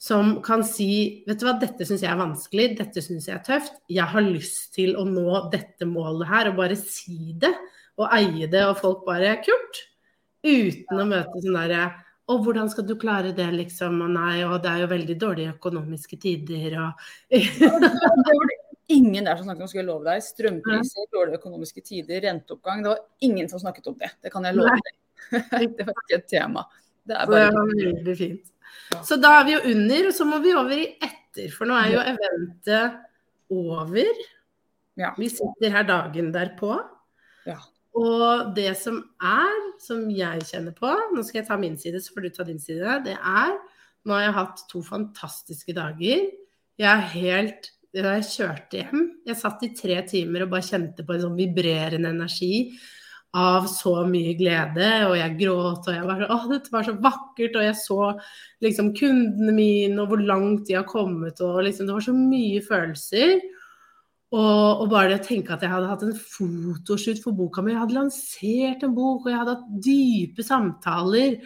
som 0.00 0.36
kan 0.44 0.64
si 0.66 1.24
vet 1.28 1.40
du 1.40 1.46
hva, 1.46 1.54
dette 1.60 1.86
syns 1.86 2.02
jeg 2.04 2.12
er 2.12 2.20
vanskelig, 2.20 2.68
dette 2.78 3.02
syns 3.04 3.28
jeg 3.30 3.38
er 3.38 3.44
tøft, 3.46 3.78
jeg 3.88 4.08
har 4.10 4.26
lyst 4.26 4.74
til 4.76 4.96
å 5.00 5.06
nå 5.08 5.46
dette 5.52 5.88
målet 5.88 6.28
her, 6.28 6.50
og 6.50 6.60
bare 6.60 6.78
si 6.78 7.36
det 7.40 7.54
og 7.94 8.08
eie 8.10 8.48
det, 8.50 8.64
og 8.66 8.80
folk 8.80 9.04
bare 9.06 9.36
kult. 9.44 9.84
Uten 10.44 10.98
å 11.00 11.06
møte 11.08 11.40
sånn 11.40 11.56
derre 11.56 11.84
og 12.32 12.40
hvordan 12.40 12.70
skal 12.72 12.86
du 12.88 12.94
klare 12.96 13.34
det, 13.36 13.46
liksom? 13.52 13.98
Og 14.00 14.12
nei, 14.14 14.38
og 14.46 14.56
det 14.64 14.70
er 14.70 14.84
jo 14.84 14.92
veldig 14.94 15.16
dårlige 15.20 15.54
økonomiske 15.58 16.16
tider, 16.22 16.76
og 16.80 17.02
Det 17.28 17.68
var 17.68 18.48
det 18.48 18.56
ingen 18.94 19.24
der 19.24 19.36
som 19.36 19.44
snakket 19.44 19.66
om, 19.66 19.68
skulle 19.68 19.90
love 19.90 20.08
deg. 20.08 20.24
Strømpriser, 20.24 21.10
dårlige 21.12 21.40
økonomiske 21.40 21.84
tider, 21.84 22.22
renteoppgang. 22.24 22.82
Det 22.84 22.94
var 22.94 23.02
ingen 23.28 23.48
som 23.52 23.60
snakket 23.60 23.92
om 23.92 23.98
det. 24.00 24.10
Det 24.24 24.32
kan 24.32 24.48
jeg 24.48 24.56
love 24.56 24.72
deg. 24.80 25.00
Det 25.76 25.84
var 25.84 25.94
ikke 26.00 26.16
et 26.16 26.26
tema. 26.28 26.64
Det 27.04 27.16
er 27.16 27.28
bare... 27.28 27.44
det 27.44 27.54
var 27.56 27.70
veldig 27.76 28.16
fint. 28.16 28.50
Så 29.04 29.18
da 29.20 29.38
er 29.40 29.46
vi 29.48 29.54
jo 29.56 29.60
under, 29.72 30.08
og 30.08 30.16
så 30.16 30.26
må 30.28 30.40
vi 30.44 30.54
over 30.56 30.80
i 30.80 30.88
etter, 31.02 31.50
for 31.54 31.68
nå 31.68 31.76
er 31.78 31.92
jo 31.94 32.02
eventet 32.14 32.98
over. 33.54 34.24
Ja. 35.00 35.12
Vi 35.18 35.28
sitter 35.32 35.72
her 35.74 35.86
dagen 35.88 36.30
derpå. 36.34 36.76
Ja. 37.48 37.58
Og 37.94 38.54
det 38.56 38.72
som 38.80 38.98
er, 39.22 39.54
som 39.82 40.08
jeg 40.10 40.42
kjenner 40.48 40.74
på, 40.74 40.90
nå 41.14 41.22
skal 41.26 41.42
jeg 41.42 41.48
ta 41.50 41.58
min 41.60 41.78
side, 41.78 42.00
så 42.02 42.14
får 42.14 42.26
du 42.26 42.34
ta 42.34 42.46
din 42.46 42.62
side, 42.62 43.00
det 43.06 43.16
er 43.20 43.56
Nå 44.04 44.12
har 44.12 44.26
jeg 44.26 44.34
hatt 44.36 44.58
to 44.68 44.82
fantastiske 44.84 45.72
dager. 45.72 46.26
Jeg 46.76 46.90
er 46.90 47.06
helt 47.14 47.70
Da 47.94 48.16
jeg 48.18 48.26
kjørte 48.26 48.80
hjem, 48.82 49.04
jeg 49.24 49.38
satt 49.38 49.60
i 49.62 49.68
tre 49.78 50.00
timer 50.10 50.42
og 50.44 50.50
bare 50.50 50.66
kjente 50.66 51.04
på 51.06 51.14
en 51.14 51.20
sånn 51.22 51.36
vibrerende 51.38 52.10
energi 52.10 52.72
av 53.34 53.66
så 53.66 54.04
mye 54.06 54.36
glede, 54.38 54.88
og 55.08 55.16
jeg 55.18 55.34
gråt, 55.40 55.88
og 55.88 55.96
jeg 55.96 56.06
var 56.06 56.20
sånn 56.20 56.32
Å, 56.34 56.38
dette 56.52 56.72
var 56.74 56.86
så 56.86 56.94
vakkert, 57.02 57.58
og 57.58 57.66
jeg 57.66 57.76
så 57.80 57.98
liksom 58.62 58.92
kundene 58.94 59.54
mine, 59.56 59.98
og 60.02 60.12
hvor 60.12 60.22
langt 60.22 60.68
de 60.68 60.78
har 60.78 60.86
kommet, 60.86 61.42
og 61.42 61.64
liksom 61.66 61.88
Det 61.88 61.96
var 61.96 62.06
så 62.06 62.14
mye 62.14 62.62
følelser. 62.64 63.36
Og, 64.34 64.82
og 64.82 64.88
bare 64.90 65.12
det 65.12 65.20
å 65.20 65.26
tenke 65.28 65.54
at 65.54 65.62
jeg 65.62 65.70
hadde 65.70 65.90
hatt 65.90 66.06
en 66.06 66.16
fotoshoot 66.18 67.20
for 67.22 67.36
boka 67.38 67.62
mi, 67.62 67.74
jeg 67.74 67.82
hadde 67.82 67.98
lansert 67.98 68.86
en 68.86 68.96
bok, 68.96 69.26
og 69.26 69.30
jeg 69.30 69.40
hadde 69.42 69.56
hatt 69.58 69.76
dype 69.86 70.46
samtaler 70.46 71.38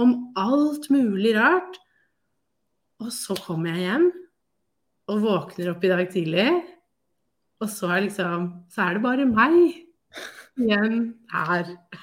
om 0.00 0.16
alt 0.40 0.88
mulig 0.92 1.34
rart. 1.36 1.80
Og 3.00 3.12
så 3.16 3.36
kommer 3.40 3.74
jeg 3.74 3.88
hjem 3.88 4.10
og 5.10 5.22
våkner 5.24 5.72
opp 5.72 5.84
i 5.84 5.90
dag 5.90 6.08
tidlig, 6.12 6.50
og 7.60 7.68
så 7.68 7.88
er 7.92 8.04
liksom 8.06 8.50
Så 8.72 8.84
er 8.84 8.96
det 8.96 9.04
bare 9.04 9.26
meg 9.28 9.89
igjen 10.58 11.14
her. 11.32 11.64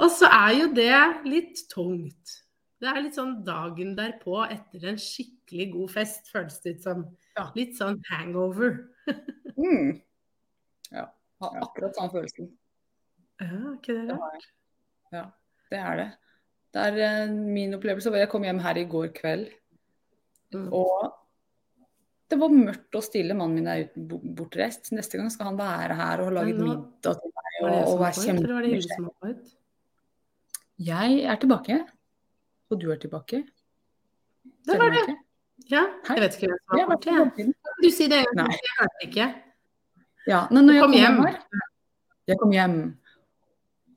og 0.00 0.08
så 0.14 0.28
er 0.32 0.54
jo 0.58 0.68
det 0.76 0.92
litt 1.28 1.64
tungt. 1.72 2.36
Det 2.80 2.88
er 2.88 3.02
litt 3.04 3.16
sånn 3.18 3.40
dagen 3.44 3.92
derpå 3.98 4.38
etter 4.46 4.86
en 4.88 5.00
skikkelig 5.00 5.66
god 5.74 5.90
fest, 5.92 6.30
føles 6.32 6.56
det 6.64 6.78
ut 6.78 6.86
som. 6.86 7.02
Ja. 7.36 7.50
Litt 7.58 7.76
sånn 7.80 8.00
hangover. 8.12 8.78
Mm. 9.60 9.98
Ja. 10.94 11.02
Har 11.42 11.56
akkurat 11.60 11.96
samme 11.98 12.08
følelsen. 12.14 12.46
Ja, 13.42 13.58
ikke 13.74 13.92
det 14.06 14.14
rart? 14.14 14.44
Ja, 15.12 15.24
det 15.68 15.80
er 15.82 15.98
det. 15.98 16.06
Det 16.72 16.84
er 16.86 16.96
eh, 17.26 17.32
min 17.34 17.74
opplevelse. 17.76 18.12
Jeg 18.16 18.30
kom 18.32 18.46
hjem 18.46 18.62
her 18.64 18.78
i 18.80 18.86
går 18.88 19.10
kveld, 19.18 19.50
Mm. 20.54 20.70
og 20.72 21.12
det 22.30 22.38
var 22.40 22.52
mørkt 22.54 22.96
og 22.98 23.02
stille. 23.04 23.34
Mannen 23.36 23.58
min 23.58 23.68
er 23.70 23.84
uten 23.88 24.06
bo- 24.10 24.20
bortreist. 24.38 24.92
Neste 24.94 25.18
gang 25.18 25.30
skal 25.34 25.50
han 25.50 25.58
være 25.58 25.96
her 25.98 26.22
og 26.24 26.32
nå- 26.36 26.44
middag 26.50 27.18
til 27.20 27.32
meg 27.34 27.56
og, 27.64 27.78
og 27.94 27.96
være 28.04 28.24
kjempe... 28.24 29.32
Jeg 30.80 31.16
er 31.28 31.36
tilbake, 31.42 31.74
og 32.72 32.78
du 32.80 32.86
er 32.94 32.96
tilbake. 33.02 33.42
Det 34.64 34.78
var 34.80 34.94
det. 34.94 35.02
Ja, 35.68 35.82
jeg 36.08 36.22
vet 36.24 36.36
ikke 36.38 36.48
hvem 36.48 36.60
som 36.64 36.88
var. 36.88 37.02
Kan 37.04 37.82
du 37.84 37.88
sier 37.92 38.08
det 38.08 38.22
en 38.22 38.38
gang. 38.40 38.54
Jeg 38.56 38.76
hørte 38.78 39.04
ikke. 39.10 39.26
Ja, 40.30 40.40
men 40.50 40.64
når 40.66 40.78
jeg 40.78 40.86
kom 40.86 40.94
hjem. 40.96 41.20
her, 41.26 41.66
jeg 42.30 42.40
kom 42.40 42.54
hjem 42.54 42.78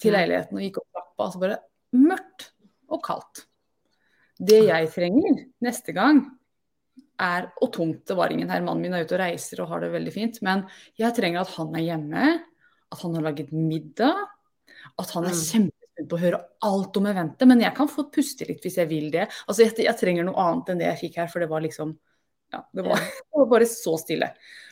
til 0.03 0.15
leiligheten 0.17 0.59
og 0.59 0.65
gikk 0.65 0.81
opp 0.81 0.89
trappa, 0.91 1.29
så 1.31 1.39
bare 1.39 1.57
mørkt 1.95 2.49
og 2.91 2.99
kaldt. 3.05 3.45
Det 4.43 4.59
jeg 4.67 4.89
trenger 4.91 5.43
neste 5.63 5.95
gang 5.95 6.23
er, 7.21 7.51
og 7.61 7.71
tungt 7.75 8.07
det 8.09 8.15
var 8.17 8.33
ingen 8.33 8.49
her, 8.49 8.63
mannen 8.65 8.81
min 8.81 8.93
er 8.97 9.05
ute 9.05 9.15
og 9.17 9.21
reiser 9.21 9.61
og 9.63 9.69
har 9.69 9.83
det 9.83 9.91
veldig 9.93 10.13
fint, 10.15 10.39
men 10.45 10.65
jeg 10.99 11.13
trenger 11.17 11.43
at 11.43 11.53
han 11.57 11.75
er 11.77 11.85
hjemme, 11.85 12.29
at 12.93 13.01
han 13.05 13.15
har 13.17 13.25
laget 13.27 13.51
middag, 13.53 14.17
at 14.99 15.09
han 15.15 15.25
er 15.25 15.33
Mm. 15.33 15.43
kjempespent 15.43 16.09
på 16.09 16.17
å 16.17 16.23
høre 16.23 16.41
alt 16.61 16.97
om 16.97 17.05
eventet, 17.05 17.47
men 17.47 17.61
jeg 17.61 17.75
kan 17.77 17.87
få 17.87 18.07
puste 18.11 18.47
litt 18.49 18.61
hvis 18.65 18.77
jeg 18.81 18.89
vil 18.89 19.11
det. 19.11 19.27
Altså, 19.47 19.63
jeg, 19.63 19.77
jeg 19.85 19.97
trenger 19.99 20.25
noe 20.25 20.41
annet 20.41 20.69
enn 20.73 20.81
det 20.81 20.89
jeg 20.89 21.01
fikk 21.05 21.21
her, 21.21 21.27
for 21.31 21.39
det 21.39 21.49
var 21.49 21.61
liksom, 21.61 21.93
ja, 22.53 22.61
det 22.73 22.83
var, 22.85 22.97
det 23.29 23.39
var 23.39 23.49
bare 23.53 23.65
så 23.69 23.95
stille. 24.01 24.29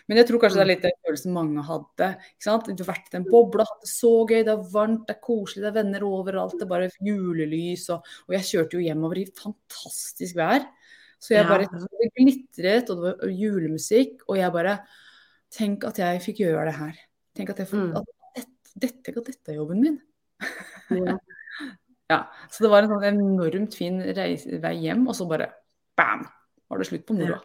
Men 0.10 0.18
jeg 0.18 0.28
tror 0.28 0.42
kanskje 0.42 0.58
det 0.60 0.64
er 0.66 0.70
litt 0.74 0.84
den 0.84 0.98
følelsen 1.06 1.34
mange 1.34 1.64
hadde. 1.64 2.08
ikke 2.34 2.44
sant? 2.44 2.70
Du 2.76 2.84
har 2.84 2.90
vært 2.92 3.08
i 3.12 3.16
den 3.16 3.26
bobla, 3.30 3.64
hatt 3.70 3.86
det 3.86 3.92
så 3.94 4.12
gøy, 4.28 4.42
det 4.44 4.52
er 4.54 4.66
varmt, 4.74 5.06
det 5.08 5.16
er 5.16 5.22
koselig, 5.24 5.62
det 5.64 5.70
er 5.72 5.78
venner 5.78 6.04
overalt, 6.04 6.58
det 6.58 6.66
er 6.66 6.72
bare 6.74 6.90
julelys. 7.06 7.86
Og, 7.94 8.10
og 8.28 8.36
jeg 8.36 8.48
kjørte 8.50 8.78
jo 8.78 8.84
hjemover 8.90 9.22
i 9.22 9.28
fantastisk 9.38 10.36
vær. 10.42 10.66
Så 11.22 11.36
jeg 11.36 11.46
bare, 11.46 11.68
det 11.70 12.10
glitret, 12.18 12.90
og 12.90 12.98
det 13.04 13.12
var 13.22 13.30
julemusikk, 13.30 14.24
og 14.28 14.40
jeg 14.42 14.54
bare 14.58 14.80
Tenk 15.52 15.84
at 15.84 15.98
jeg 16.00 16.22
fikk 16.24 16.38
gjøre 16.46 16.62
det 16.70 16.74
her. 16.78 17.00
Tenk 17.36 17.50
at, 17.52 17.58
jeg 17.60 17.68
fikk, 17.68 17.82
Mm. 17.82 17.98
at 18.00 18.06
dette, 18.38 19.02
dette, 19.12 19.24
dette 19.28 19.52
er 19.52 19.58
jobben 19.60 19.82
min. 19.84 19.98
Ja. 20.90 21.18
Ja, 22.12 22.26
så 22.52 22.66
det 22.66 22.70
var 22.72 22.84
en 22.84 22.90
sånn 22.92 23.06
enormt 23.08 23.76
fin 23.78 24.02
reise, 24.16 24.58
vei 24.60 24.74
hjem, 24.84 25.06
og 25.08 25.16
så 25.16 25.24
bare 25.30 25.46
bam, 25.96 26.26
var 26.68 26.82
det 26.82 26.88
slutt 26.90 27.06
på 27.08 27.16
moroa. 27.16 27.38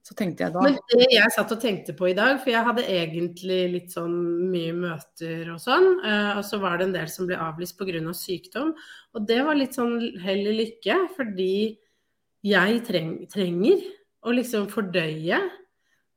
Så 0.00 0.14
tenkte 0.16 0.46
jeg 0.46 0.54
da 0.54 0.62
Men 0.64 0.78
det 0.88 1.08
jeg 1.12 1.32
satt 1.34 1.52
og 1.52 1.60
tenkte 1.60 1.92
på 1.98 2.08
i 2.08 2.14
dag, 2.16 2.38
for 2.40 2.48
jeg 2.50 2.64
hadde 2.64 2.86
egentlig 2.88 3.58
litt 3.74 3.92
sånn 3.92 4.14
mye 4.50 4.72
møter 4.72 5.50
og 5.52 5.60
sånn, 5.60 5.90
eh, 6.04 6.30
og 6.38 6.44
så 6.48 6.60
var 6.62 6.78
det 6.80 6.86
en 6.88 6.96
del 6.96 7.08
som 7.12 7.28
ble 7.28 7.36
avlyst 7.36 7.76
pga. 7.76 8.00
Av 8.00 8.16
sykdom. 8.16 8.72
Og 9.14 9.26
det 9.28 9.42
var 9.44 9.54
litt 9.60 9.76
sånn 9.76 9.98
hell 10.24 10.48
i 10.48 10.56
lykke, 10.62 10.96
fordi 11.18 11.52
jeg 12.46 12.82
treng, 12.86 13.14
trenger 13.30 13.82
å 14.24 14.32
liksom 14.36 14.68
fordøye 14.72 15.40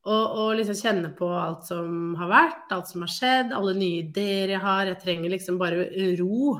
og, 0.04 0.24
og 0.36 0.50
liksom 0.60 0.76
kjenne 0.76 1.12
på 1.16 1.28
alt 1.32 1.68
som 1.70 2.16
har 2.20 2.32
vært, 2.32 2.66
alt 2.76 2.90
som 2.92 3.06
har 3.06 3.12
skjedd, 3.12 3.54
alle 3.56 3.76
nye 3.78 4.02
ideer 4.02 4.52
jeg 4.52 4.64
har. 4.64 4.90
Jeg 4.90 5.00
trenger 5.00 5.32
liksom 5.32 5.60
bare 5.62 5.86
ro 6.20 6.58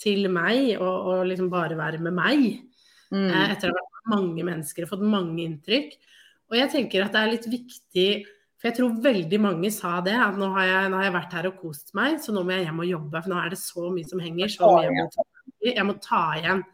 til 0.00 0.28
meg, 0.30 0.76
og, 0.78 1.08
og 1.10 1.24
liksom 1.30 1.50
bare 1.50 1.78
være 1.78 1.98
med 2.02 2.14
meg 2.14 2.44
mm, 3.10 3.26
eh, 3.26 3.50
etter 3.54 3.72
å 3.72 3.74
ha 3.74 3.82
vært 3.82 4.12
mange 4.14 4.46
mennesker 4.46 4.86
og 4.86 4.92
fått 4.92 5.02
mange 5.02 5.42
inntrykk. 5.42 5.98
Og 6.52 6.58
jeg 6.60 6.70
tenker 6.70 7.02
at 7.02 7.14
det 7.16 7.24
er 7.24 7.32
litt 7.32 7.50
viktig, 7.50 8.08
for 8.60 8.70
jeg 8.70 8.78
tror 8.78 9.02
veldig 9.02 9.40
mange 9.42 9.72
sa 9.74 9.96
det, 10.04 10.14
at 10.14 10.38
nå 10.38 10.52
har 10.54 10.68
jeg, 10.70 10.92
nå 10.92 11.00
har 11.00 11.08
jeg 11.08 11.16
vært 11.18 11.36
her 11.38 11.50
og 11.50 11.58
kost 11.64 11.90
meg, 11.98 12.20
så 12.22 12.34
nå 12.34 12.44
må 12.46 12.54
jeg 12.54 12.68
hjem 12.68 12.82
og 12.84 12.90
jobbe, 12.92 13.24
for 13.24 13.34
nå 13.34 13.42
er 13.42 13.50
det 13.54 13.60
så 13.62 13.90
mye 13.90 14.10
som 14.12 14.22
henger, 14.22 14.54
så 14.54 14.70
mye 14.70 14.86
jeg 14.86 14.94
må 15.00 15.10
ta, 15.16 15.26
jeg 15.66 15.88
må 15.88 15.98
ta 16.04 16.24
igjen. 16.38 16.64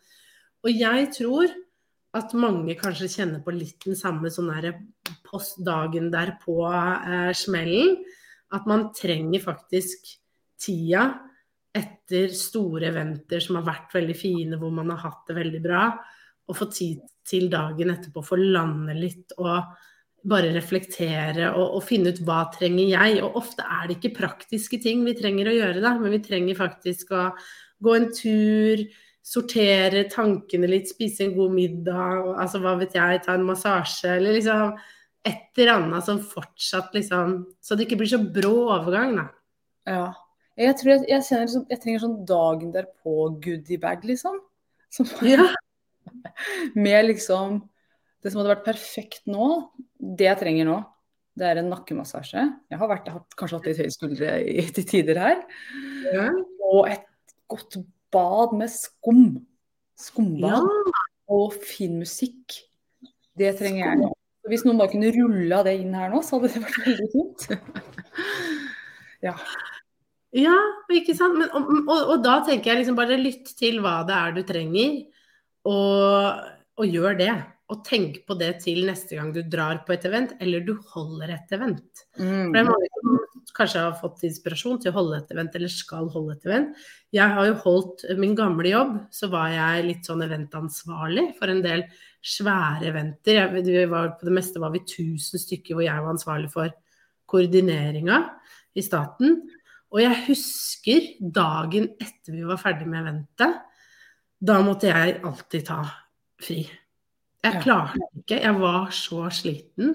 Og 0.61 0.85
jeg 0.85 1.11
tror 1.17 1.57
at 2.17 2.33
mange 2.35 2.75
kanskje 2.79 3.11
kjenner 3.13 3.43
på 3.45 3.55
litt 3.55 3.85
den 3.85 3.99
samme 3.99 4.31
sånn 4.33 4.51
postdagen 5.29 6.11
derpå-smellen. 6.13 8.01
at 8.51 8.65
man 8.67 8.89
trenger 8.91 9.39
faktisk 9.39 10.09
tida 10.59 11.05
etter 11.71 12.33
store 12.35 12.89
eventer 12.89 13.39
som 13.39 13.61
har 13.61 13.69
vært 13.69 13.95
veldig 13.95 14.17
fine, 14.19 14.59
hvor 14.59 14.73
man 14.75 14.91
har 14.91 15.05
hatt 15.05 15.29
det 15.29 15.37
veldig 15.37 15.61
bra, 15.63 15.85
og 16.51 16.57
få 16.59 16.67
tid 16.67 17.05
til 17.23 17.47
dagen 17.53 17.93
etterpå, 17.95 18.25
få 18.27 18.41
lande 18.41 18.97
litt 18.99 19.37
og 19.39 19.71
bare 20.27 20.51
reflektere 20.53 21.53
og, 21.55 21.77
og 21.79 21.85
finne 21.87 22.11
ut 22.11 22.19
hva 22.27 22.43
trenger 22.53 22.91
jeg. 22.91 23.21
Og 23.23 23.39
ofte 23.39 23.63
er 23.63 23.87
det 23.87 24.01
ikke 24.01 24.17
praktiske 24.19 24.81
ting 24.83 25.05
vi 25.07 25.15
trenger 25.15 25.49
å 25.49 25.55
gjøre, 25.55 25.85
da, 25.85 25.95
men 26.01 26.17
vi 26.17 26.23
trenger 26.27 26.59
faktisk 26.59 27.15
å 27.15 27.29
gå 27.81 27.95
en 27.97 28.11
tur, 28.13 28.83
sortere 29.23 30.07
tankene 30.11 30.69
litt, 30.71 30.89
spise 30.91 31.27
en 31.27 31.35
god 31.37 31.53
middag, 31.55 32.31
altså 32.41 32.61
hva 32.63 32.77
vet 32.81 32.97
jeg, 32.97 33.21
ta 33.25 33.37
en 33.37 33.47
massasje, 33.47 34.17
eller 34.17 34.37
liksom 34.39 34.75
et 35.29 35.61
eller 35.61 35.75
annet 35.75 36.07
som 36.07 36.21
fortsatt 36.25 36.95
liksom 36.97 37.35
Så 37.61 37.77
det 37.77 37.85
ikke 37.85 37.99
blir 38.01 38.09
så 38.09 38.23
brå 38.25 38.55
overgang, 38.73 39.19
da. 39.19 39.27
Ja. 39.87 40.07
Jeg 40.61 40.77
tror 40.81 40.91
jeg, 40.95 41.05
jeg, 41.09 41.25
kjenner, 41.27 41.47
liksom- 41.47 41.67
jeg 41.71 41.81
trenger 41.83 42.01
sånn 42.01 42.17
dagen 42.29 42.73
derpå 42.73 43.17
goodiebag, 43.45 44.05
liksom. 44.05 44.41
Som, 44.91 45.07
Ja. 45.23 45.45
med 46.75 47.05
liksom 47.07 47.61
Det 48.23 48.33
som 48.33 48.41
hadde 48.41 48.57
vært 48.57 48.67
perfekt 48.67 49.23
nå, 49.27 49.71
det 49.99 50.27
jeg 50.27 50.39
trenger 50.41 50.67
nå, 50.69 50.79
det 51.39 51.47
er 51.47 51.61
en 51.61 51.71
nakkemassasje. 51.71 52.43
Jeg 52.69 52.79
har, 52.79 52.89
vært, 52.91 53.07
kanskje 53.39 53.57
hatt 53.57 53.69
litt 53.71 53.79
høye 53.81 53.95
skuldre 53.95 54.33
i, 54.45 54.65
til 54.77 54.85
tider 54.85 55.17
her. 55.17 55.39
Ja. 56.13 56.27
Og 56.69 56.91
et 56.91 57.07
godt 57.49 57.79
bad 58.13 58.57
med 58.59 58.73
skum. 58.73 59.25
Skumbad. 60.01 60.67
ja. 60.67 61.07
Og 61.31 61.55
fin 61.63 62.01
musikk. 62.01 62.57
Det 63.39 63.55
trenger 63.61 63.85
jeg 63.85 64.01
nå. 64.01 64.09
Hvis 64.51 64.65
noen 64.67 64.81
bare 64.81 64.91
kunne 64.91 65.13
rulla 65.15 65.61
det 65.67 65.77
inn 65.79 65.93
her 65.95 66.11
nå, 66.11 66.23
så 66.27 66.39
hadde 66.39 66.51
det 66.55 66.63
vært 66.65 66.87
veldig 66.87 67.09
fint. 67.13 67.45
ja. 69.29 69.37
Ja, 70.35 70.57
ikke 70.95 71.15
sant. 71.19 71.39
Men, 71.39 71.51
og, 71.55 71.71
og, 71.85 72.13
og 72.15 72.25
da 72.25 72.41
tenker 72.47 72.73
jeg 72.73 72.83
liksom 72.83 72.99
bare 72.99 73.19
lytt 73.21 73.53
til 73.59 73.81
hva 73.85 74.01
det 74.09 74.17
er 74.17 74.35
du 74.37 74.43
trenger, 74.49 75.01
og, 75.69 76.45
og 76.81 76.99
gjør 76.99 77.19
det. 77.21 77.33
Og 77.71 77.85
tenk 77.87 78.23
på 78.27 78.35
det 78.39 78.57
til 78.65 78.83
neste 78.89 79.15
gang 79.15 79.31
du 79.35 79.45
drar 79.47 79.85
på 79.87 79.95
et 79.95 80.07
event, 80.09 80.35
eller 80.43 80.65
du 80.67 80.73
holder 80.95 81.37
et 81.37 81.53
event. 81.55 82.07
Mm. 82.19 82.49
For 82.49 82.57
det 82.57 82.63
er 82.65 82.71
mange 82.73 82.91
som 82.97 83.20
kanskje 83.61 83.85
har 83.85 83.99
fått 84.01 84.25
inspirasjon 84.27 84.81
til 84.83 84.91
å 84.91 84.97
holde 84.97 85.21
et 85.21 85.33
event, 85.35 85.55
eller 85.57 85.73
skal 85.73 86.09
holde 86.13 86.35
et 86.37 86.49
event. 86.49 86.83
Jeg 87.15 87.37
har 87.37 87.49
jo 87.49 87.59
holdt 87.63 88.05
min 88.19 88.35
gamle 88.39 88.73
jobb, 88.73 88.97
så 89.15 89.31
var 89.33 89.53
jeg 89.55 89.87
litt 89.87 90.09
sånn 90.09 90.25
eventansvarlig 90.27 91.27
for 91.39 91.53
en 91.53 91.63
del 91.65 91.85
svære 92.25 92.89
eventer. 92.91 93.39
Jeg, 93.39 93.89
var, 93.93 94.15
på 94.19 94.29
det 94.29 94.37
meste 94.37 94.63
var 94.63 94.75
vi 94.75 94.83
1000 94.83 95.45
stykker 95.45 95.77
hvor 95.77 95.87
jeg 95.87 96.05
var 96.05 96.15
ansvarlig 96.15 96.51
for 96.53 96.75
koordineringa 97.31 98.23
i 98.75 98.85
staten. 98.85 99.41
Og 99.91 100.03
jeg 100.03 100.25
husker 100.29 101.09
dagen 101.21 101.91
etter 102.01 102.37
vi 102.37 102.47
var 102.47 102.61
ferdig 102.63 102.87
med 102.89 103.03
eventet, 103.03 103.59
da 104.41 104.61
måtte 104.65 104.89
jeg 104.89 105.19
alltid 105.27 105.67
ta 105.69 105.83
fri. 106.41 106.63
Jeg 107.41 107.63
klarte 107.65 107.97
ikke, 108.21 108.37
jeg 108.43 108.57
var 108.61 108.91
så 108.93 109.23
sliten. 109.33 109.95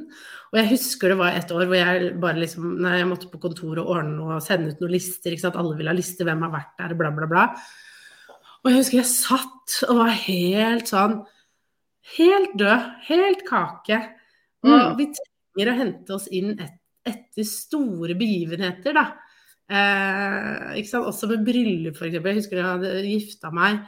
Og 0.49 0.57
jeg 0.57 0.69
husker 0.71 1.11
det 1.11 1.17
var 1.19 1.35
et 1.37 1.51
år 1.53 1.67
hvor 1.69 1.77
jeg 1.77 2.07
bare 2.23 2.39
liksom 2.41 2.71
Nei, 2.81 2.95
jeg 3.03 3.09
måtte 3.09 3.29
på 3.29 3.37
kontoret 3.43 3.83
og 3.83 3.91
ordne 3.99 4.15
noe 4.17 4.39
sende 4.41 4.71
ut 4.73 4.81
noen 4.81 4.95
lister, 4.95 5.29
ikke 5.35 5.43
sant. 5.43 5.59
Alle 5.61 5.75
ville 5.77 5.91
ha 5.93 5.97
lister, 5.97 6.25
hvem 6.25 6.41
har 6.41 6.53
vært 6.55 6.73
der, 6.81 6.95
bla, 6.97 7.11
bla, 7.13 7.27
bla. 7.29 7.43
Og 8.63 8.71
jeg 8.71 8.79
husker 8.79 8.97
jeg 8.97 9.11
satt 9.11 9.75
og 9.91 9.99
var 10.01 10.13
helt 10.25 10.89
sånn 10.89 11.19
Helt 12.15 12.51
død. 12.57 12.89
Helt 13.07 13.39
kake. 13.47 13.97
Og 14.65 14.69
Mm. 14.69 14.97
vi 14.97 15.05
trenger 15.17 15.71
å 15.71 15.77
hente 15.77 16.13
oss 16.13 16.27
inn 16.29 16.51
et, 16.59 16.75
etter 17.05 17.43
store 17.49 18.13
begivenheter, 18.13 18.93
da. 18.93 19.05
Eh, 19.69 20.75
ikke 20.81 20.89
sant? 20.91 21.07
Også 21.09 21.27
med 21.27 21.45
bryllup, 21.45 21.95
f.eks. 21.97 22.13
Jeg 22.13 22.35
husker 22.37 22.57
jeg 22.57 22.65
hadde 22.65 22.91
gifta 23.09 23.51
meg, 23.51 23.79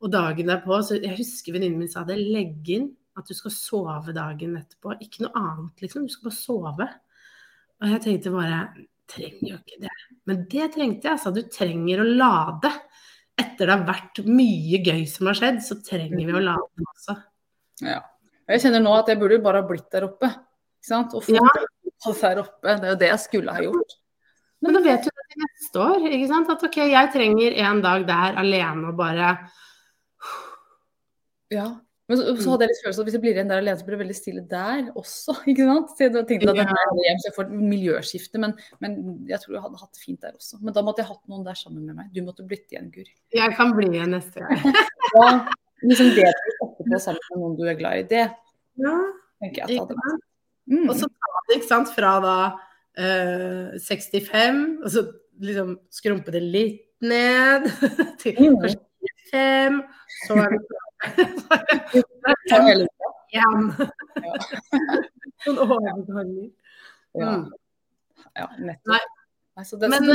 og 0.00 0.12
dagen 0.12 0.46
derpå 0.46 0.78
så 0.86 1.00
Jeg 1.02 1.16
husker 1.18 1.52
venninnen 1.56 1.78
min 1.78 1.88
sa 1.90 2.04
det. 2.04 2.16
Legg 2.18 2.68
inn 2.70 2.92
at 3.16 3.28
du 3.30 3.34
skal 3.36 3.52
sove 3.54 4.14
dagen 4.16 4.56
etterpå. 4.58 4.96
Ikke 5.04 5.24
noe 5.24 5.38
annet, 5.38 5.84
liksom. 5.84 6.06
Du 6.06 6.12
skal 6.12 6.30
bare 6.30 6.38
sove. 6.38 6.88
Og 7.82 7.92
jeg 7.94 8.02
tenkte 8.08 8.32
bare 8.34 8.58
Trenger 9.04 9.50
jo 9.50 9.56
ikke 9.58 9.82
det. 9.82 9.90
Men 10.24 10.38
det 10.48 10.66
trengte 10.72 11.04
jeg. 11.10 11.12
Altså. 11.18 11.30
Du 11.36 11.42
trenger 11.52 12.00
å 12.00 12.06
lade. 12.08 12.70
Etter 13.36 13.68
det 13.68 13.74
har 13.74 13.82
vært 13.84 14.20
mye 14.24 14.78
gøy 14.80 15.02
som 15.10 15.28
har 15.28 15.36
skjedd, 15.36 15.58
så 15.60 15.76
trenger 15.84 16.22
vi 16.24 16.32
å 16.32 16.40
lade 16.40 16.86
også. 16.86 17.16
Ja. 17.84 17.98
Jeg 18.48 18.62
kjenner 18.62 18.80
nå 18.80 18.94
at 18.96 19.10
jeg 19.12 19.20
burde 19.20 19.42
bare 19.44 19.60
ha 19.60 19.66
blitt 19.68 19.90
der 19.92 20.06
oppe. 20.08 20.30
Ikke 20.30 20.88
sant? 20.88 21.12
Og 21.12 21.26
fått 21.26 21.36
Ja. 21.36 21.44
der 22.22 22.40
oppe. 22.46 22.64
Det 22.80 22.88
er 22.88 22.94
jo 22.94 23.00
det 23.02 23.10
jeg 23.10 23.20
skulle 23.26 23.52
ha 23.52 23.60
gjort. 23.66 23.92
Men 24.64 24.72
da 24.78 24.80
vet 24.80 25.04
du 25.04 25.10
det 25.10 25.26
til 25.34 25.44
neste 25.44 25.84
år. 25.84 26.08
ikke 26.08 26.28
sant? 26.32 26.50
At 26.56 26.64
ok, 26.64 26.76
jeg 26.88 27.12
trenger 27.12 27.58
en 27.68 27.82
dag 27.84 28.06
der 28.08 28.40
alene 28.40 28.88
og 28.88 28.96
bare 28.96 29.34
Ja. 31.52 31.66
Men 32.04 32.18
så, 32.20 32.24
så 32.36 32.52
hadde 32.52 32.66
jeg 32.66 32.70
litt 32.74 32.80
følelse 32.84 33.00
av 33.00 33.02
at 33.02 33.08
hvis 33.08 33.14
jeg 33.16 33.22
blir 33.22 33.38
igjen 33.38 33.50
der 33.50 33.60
alene, 33.62 33.80
så 33.80 33.86
blir 33.86 33.96
det 33.96 34.02
veldig 34.02 34.16
stille 34.18 34.42
der 34.48 34.80
også. 34.92 35.36
ikke 35.50 35.68
sant? 35.70 35.94
Så 35.94 36.04
jeg 36.04 36.12
tenkte 36.28 36.52
at 36.52 36.58
det 36.58 36.66
er 36.66 36.98
hjem, 37.00 37.22
så 37.22 37.28
jeg 37.30 37.36
får 37.38 37.54
miljøskifte, 37.54 38.40
men, 38.42 38.52
men, 38.84 38.98
jeg 39.30 39.40
tror 39.40 39.56
jeg 39.56 39.64
hadde 39.64 39.80
hatt 39.80 39.96
det 39.96 40.02
fint 40.02 40.26
der 40.26 40.34
også. 40.36 40.60
Men 40.60 40.76
da 40.76 40.84
måtte 40.84 41.00
jeg 41.00 41.10
hatt 41.14 41.22
noen 41.32 41.46
der 41.46 41.56
sammen 41.56 41.88
med 41.88 41.96
meg. 41.96 42.10
Du 42.12 42.20
måtte 42.26 42.44
blitt 42.48 42.68
igjen, 42.74 42.90
Guri. 42.92 43.08
Jeg 43.32 43.56
kan 43.56 43.72
bli 43.76 43.88
igjen 43.88 44.12
neste 44.12 44.44
gang. 44.44 44.76
ja, 45.16 45.32
liksom 45.86 46.12
det 46.18 46.28
etterpå 46.34 47.00
sammen 47.06 47.24
med 47.32 47.44
noen 47.46 47.58
du 47.62 47.64
er 47.72 47.80
glad 47.80 48.02
i. 48.02 48.06
Det 48.12 48.22
ja, 48.84 48.94
tenker 49.40 49.64
jeg 49.64 49.80
at 49.80 49.96
hadde. 49.96 50.20
Mm. 50.68 50.86
Og 50.88 50.94
så 51.00 51.08
tar 51.08 51.42
det 51.48 51.58
ikke 51.60 51.72
sant, 51.72 51.96
fra 51.96 52.14
da 52.24 52.38
uh, 53.00 53.80
65, 53.80 54.64
og 54.84 54.88
så 54.92 55.08
liksom 55.44 55.76
skrumpe 55.92 56.32
det 56.36 56.44
litt 56.44 56.82
ned 57.04 57.64
til 58.20 58.36
mm. 58.38 58.60
45, 59.32 59.84
så 60.28 60.40
er 60.44 60.52
det 60.52 60.64
Igjen. 63.34 63.68
Sånn 65.44 65.60
overganger. 65.60 66.48
Ja. 67.14 67.30
Mm. 67.30 67.44
ja, 68.34 68.48
nettopp. 68.58 69.12
Den, 69.54 69.90
Men, 69.92 70.06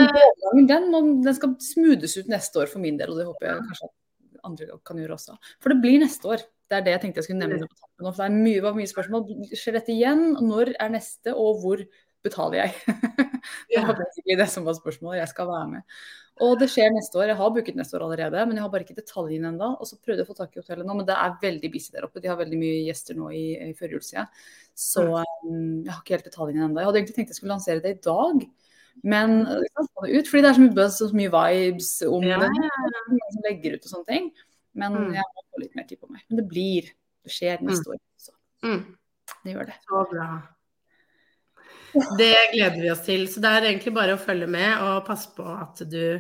den, 0.67 0.67
den, 0.67 1.12
den, 1.23 1.36
skal 1.36 1.54
smoothes 1.63 2.17
ut 2.19 2.28
neste 2.32 2.60
år 2.60 2.71
for 2.71 2.84
min 2.84 2.97
del, 2.99 3.13
og 3.13 3.21
det 3.21 3.28
håper 3.30 3.47
jeg 3.47 3.67
kanskje 3.69 3.88
at 3.88 4.41
andre 4.49 4.80
kan 4.88 4.99
gjøre 4.99 5.15
også. 5.15 5.38
For 5.63 5.71
det 5.71 5.80
blir 5.84 6.02
neste 6.04 6.28
år. 6.28 6.43
Det 6.69 6.78
er 6.78 6.84
det 6.86 6.93
jeg 6.93 7.02
tenkte 7.06 7.21
jeg 7.21 7.30
skulle 7.30 7.45
nevne 7.45 7.69
på 7.69 7.78
tappen. 7.80 8.10
For 8.10 8.19
det 8.19 8.28
er 8.28 8.36
mye, 8.36 8.63
var 8.65 8.75
mye 8.78 8.91
spørsmål. 8.91 9.21
Skjer 9.58 9.80
dette 9.80 9.95
igjen? 9.95 10.25
Når 10.43 10.73
er 10.75 10.91
neste, 10.93 11.34
og 11.34 11.63
hvor 11.63 11.86
betaler 12.26 12.64
jeg? 12.64 12.96
det 13.72 13.84
var 13.84 13.98
basically 13.98 14.38
det 14.40 14.50
som 14.52 14.66
var 14.68 14.78
spørsmålet. 14.78 15.22
Jeg 15.22 15.32
skal 15.32 15.50
være 15.50 15.70
med. 15.76 16.02
Og 16.46 16.56
det 16.60 16.70
skjer 16.72 16.94
neste 16.96 17.20
år. 17.20 17.34
Jeg 17.34 17.40
har 17.40 17.52
booket 17.56 17.76
neste 17.76 17.98
år 17.98 18.06
allerede, 18.06 18.46
men 18.48 18.56
jeg 18.56 18.64
har 18.64 18.72
bare 18.72 18.86
ikke 18.86 18.96
detaljene 18.96 19.52
ennå. 19.52 19.74
Og 19.76 19.90
så 19.90 19.98
prøvde 20.00 20.22
jeg 20.22 20.28
å 20.28 20.32
få 20.32 20.38
tak 20.38 20.56
i 20.56 20.62
hotellet 20.62 20.88
nå, 20.88 20.96
men 20.96 21.08
det 21.08 21.18
er 21.20 21.36
veldig 21.42 21.72
busy 21.74 21.92
der 21.96 22.08
oppe. 22.08 22.24
De 22.24 22.32
har 22.32 22.40
veldig 22.40 22.60
mye 22.62 22.78
gjester 22.88 23.18
nå 23.20 23.32
i, 23.36 23.44
i 23.68 23.74
førjulstida. 23.76 24.26
Så 24.80 25.04
um, 25.20 25.82
jeg 25.84 25.92
har 25.92 26.00
ikke 26.00 26.16
helt 26.16 26.30
detaljene 26.30 26.70
ennå. 26.70 26.80
Jeg 26.80 26.90
hadde 26.90 27.02
egentlig 27.02 27.18
tenkt 27.18 27.34
jeg 27.34 27.40
skulle 27.42 27.56
lansere 27.58 27.84
det 27.84 27.96
i 27.98 28.02
dag. 28.08 28.46
Men 29.10 29.36
det 29.48 29.72
kan 29.76 29.90
få 29.94 30.06
det 30.06 30.20
ut, 30.20 30.30
fordi 30.30 30.44
det 30.44 30.50
er 30.50 30.58
så 30.58 30.64
mye 30.64 30.78
buzz 30.78 31.02
og 31.04 31.12
så 31.12 31.20
mye 31.20 31.34
vibes 31.36 31.92
om 32.08 32.28
ja, 32.28 32.40
det. 32.44 32.70
Som 33.10 33.44
legger 33.48 33.76
ut 33.76 33.84
og 33.84 33.94
sånne 33.94 34.10
ting. 34.12 34.32
Men 34.80 34.96
mm. 34.96 35.12
jeg 35.18 35.28
må 35.36 35.44
få 35.44 35.64
litt 35.64 35.76
mer 35.76 35.90
tid 35.90 36.00
på 36.00 36.12
meg. 36.12 36.24
Men 36.30 36.42
det 36.42 36.48
blir. 36.52 36.88
Det 37.26 37.36
skjer 37.36 37.60
neste 37.68 37.84
mm. 37.84 37.98
år. 37.98 38.02
Så. 38.20 38.36
Mm. 38.64 38.82
Det 39.44 39.54
gjør 39.56 39.70
det. 39.72 39.78
Så 39.88 40.06
bra. 40.14 40.30
Det 41.93 42.36
gleder 42.54 42.82
vi 42.82 42.91
oss 42.91 43.06
til. 43.06 43.25
Så 43.32 43.41
det 43.43 43.52
er 43.52 43.69
egentlig 43.71 43.93
bare 43.95 44.15
å 44.15 44.21
følge 44.21 44.49
med 44.52 44.84
og 44.86 45.06
passe 45.08 45.32
på 45.36 45.45
at 45.49 45.82
du 45.89 46.19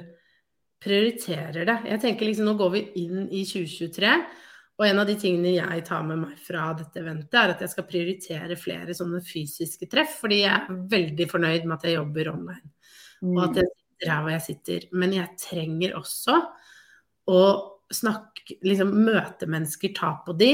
prioriterer 0.83 1.67
det. 1.67 1.77
Jeg 1.91 2.01
tenker 2.03 2.29
liksom 2.29 2.47
Nå 2.47 2.55
går 2.59 2.71
vi 2.75 2.83
inn 3.03 3.25
i 3.27 3.43
2023, 3.47 4.13
og 4.79 4.85
en 4.87 5.01
av 5.01 5.09
de 5.09 5.17
tingene 5.19 5.57
jeg 5.57 5.83
tar 5.89 6.05
med 6.07 6.21
meg 6.21 6.37
fra 6.39 6.69
dette 6.77 7.01
eventet, 7.01 7.35
er 7.35 7.53
at 7.53 7.63
jeg 7.65 7.73
skal 7.73 7.87
prioritere 7.89 8.59
flere 8.59 8.95
sånne 8.95 9.19
fysiske 9.25 9.89
treff. 9.91 10.21
Fordi 10.21 10.41
jeg 10.45 10.53
er 10.55 10.79
veldig 10.93 11.27
fornøyd 11.31 11.67
med 11.67 11.75
at 11.75 11.89
jeg 11.89 11.97
jobber 11.97 12.31
online, 12.31 12.71
og 13.33 13.41
at 13.49 13.59
jeg 13.59 13.73
sitter 13.73 14.13
her 14.13 14.23
hvor 14.23 14.35
jeg 14.35 14.45
sitter. 14.47 14.87
Men 14.95 15.17
jeg 15.17 15.35
trenger 15.43 15.97
også 15.99 16.37
å 17.29 17.41
snakke, 17.91 18.59
liksom 18.63 18.93
møte 19.03 19.49
mennesker, 19.49 19.91
ta 19.97 20.13
på 20.23 20.37
de 20.39 20.53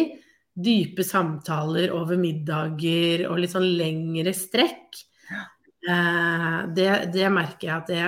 dype 0.56 1.04
samtaler 1.04 1.92
over 1.96 2.20
middager 2.20 3.26
og 3.30 3.42
litt 3.42 3.54
sånn 3.54 3.68
lengre 3.76 4.32
strekk. 4.36 5.02
Eh, 5.86 6.60
det, 6.76 6.90
det, 7.14 7.28
merker 7.34 7.68
jeg 7.68 7.76
at 7.76 7.92
det, 7.92 8.06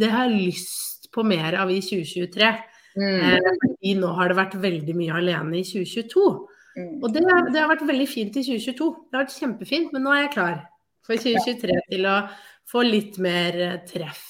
det, 0.00 0.10
har 0.10 0.26
jeg 0.26 0.48
lyst 0.48 1.10
på 1.14 1.24
mer 1.26 1.58
av 1.60 1.70
i 1.72 1.80
2023. 1.84 2.50
Mm. 2.96 3.36
Eh, 3.36 3.92
nå 4.00 4.14
har 4.16 4.30
det 4.30 4.38
vært 4.40 4.56
veldig 4.62 4.96
mye 4.98 5.20
alene 5.20 5.60
i 5.60 5.66
2022. 5.66 6.24
Mm. 6.78 6.96
Og 7.02 7.08
det, 7.12 7.22
det, 7.52 7.60
har 7.60 7.70
vært 7.70 7.86
veldig 7.86 8.08
fint 8.10 8.40
i 8.40 8.44
2022. 8.46 8.90
Det 9.06 9.18
har 9.18 9.26
vært 9.26 9.38
kjempefint, 9.38 9.94
men 9.94 10.06
nå 10.06 10.14
er 10.14 10.24
jeg 10.24 10.34
klar 10.38 10.58
for 11.06 11.20
2023 11.20 11.78
til 11.92 12.08
å 12.08 12.18
få 12.70 12.84
litt 12.86 13.20
mer 13.22 13.62
eh, 13.66 13.80
treff. 13.86 14.26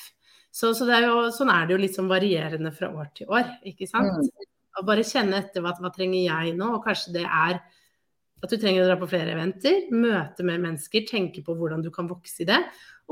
Så, 0.51 0.73
så 0.75 0.89
er 0.91 1.07
jo, 1.07 1.29
sånn 1.33 1.53
er 1.55 1.69
det 1.69 1.77
jo 1.77 1.83
litt 1.85 1.97
sånn 1.97 2.11
varierende 2.11 2.73
fra 2.75 2.91
år 2.91 3.13
til 3.17 3.31
år, 3.31 3.47
ikke 3.71 3.87
sant. 3.89 4.19
Mm. 4.19 4.49
Og 4.81 4.89
bare 4.89 5.05
kjenne 5.07 5.43
etter 5.43 5.65
hva, 5.65 5.75
hva 5.77 5.93
trenger 5.95 6.25
jeg 6.25 6.57
nå, 6.57 6.73
og 6.79 6.85
kanskje 6.87 7.15
det 7.19 7.27
er 7.27 7.61
at 8.41 8.49
du 8.49 8.57
trenger 8.57 8.85
å 8.85 8.89
dra 8.89 8.97
på 8.97 9.09
flere 9.11 9.35
eventer, 9.35 9.91
møte 9.93 10.45
med 10.49 10.63
mennesker, 10.63 11.05
tenke 11.09 11.43
på 11.45 11.55
hvordan 11.59 11.83
du 11.85 11.91
kan 11.93 12.09
vokse 12.09 12.41
i 12.41 12.49
det. 12.49 12.61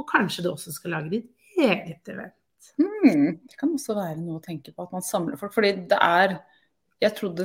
Og 0.01 0.07
kanskje 0.09 0.47
du 0.47 0.51
også 0.55 0.73
skal 0.73 0.95
lage 0.97 1.13
ditt 1.13 1.59
eget 1.61 2.09
event. 2.09 2.35
Mm, 2.79 3.41
det 3.45 3.59
kan 3.59 3.75
også 3.75 3.97
være 3.99 4.21
noe 4.23 4.39
å 4.39 4.45
tenke 4.45 4.73
på, 4.73 4.87
at 4.87 4.95
man 4.95 5.05
samler 5.05 5.39
folk. 5.41 5.53
Fordi 5.55 5.75
det 5.91 5.99
er 5.99 6.39
Jeg 6.99 7.15
trodde 7.15 7.45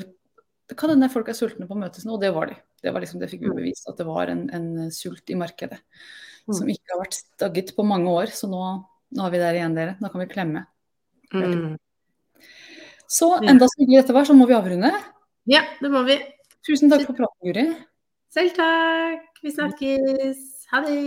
Det 0.69 0.77
kan 0.79 0.89
hende 0.89 1.09
folk 1.11 1.27
er 1.29 1.35
sultne 1.37 1.67
på 1.69 1.75
å 1.75 1.77
møtes 1.77 2.05
nå, 2.07 2.15
og 2.15 2.21
det 2.23 2.31
var 2.33 2.47
de. 2.49 2.55
Det 2.81 2.93
var 2.93 3.03
liksom, 3.03 3.19
det 3.19 3.27
fikk 3.29 3.43
vi 3.43 3.51
mm. 3.51 3.57
bevist, 3.57 3.89
at 3.91 3.99
det 3.99 4.05
var 4.07 4.31
en, 4.31 4.45
en 4.55 4.91
sult 4.91 5.29
i 5.29 5.35
markedet. 5.37 5.81
Mm. 6.47 6.55
Som 6.55 6.71
ikke 6.71 6.95
har 6.95 7.01
vært 7.03 7.17
stagget 7.19 7.73
på 7.75 7.85
mange 7.87 8.11
år. 8.11 8.31
Så 8.33 8.47
nå, 8.51 8.61
nå 9.13 9.25
er 9.25 9.33
vi 9.33 9.41
der 9.43 9.59
igjen, 9.59 9.75
dere. 9.75 9.97
Nå 9.99 10.09
kan 10.11 10.23
vi 10.23 10.29
klemme. 10.31 10.63
Mm. 11.35 11.75
Så 13.13 13.29
enda 13.43 13.67
så 13.69 13.83
hyggelig 13.83 14.01
dette 14.01 14.15
var, 14.15 14.25
så 14.25 14.35
må 14.37 14.47
vi 14.49 14.57
avrunde. 14.57 14.89
Ja, 15.49 15.61
det 15.81 15.91
må 15.93 16.01
vi. 16.07 16.17
Tusen 16.65 16.89
takk 16.91 17.05
for 17.05 17.17
praten, 17.17 17.45
Guri. 17.45 17.67
Selv 18.33 18.55
takk. 18.57 19.29
Vi 19.43 19.53
snakkes. 19.53 20.43
Ha 20.71 20.81
det. 20.85 20.97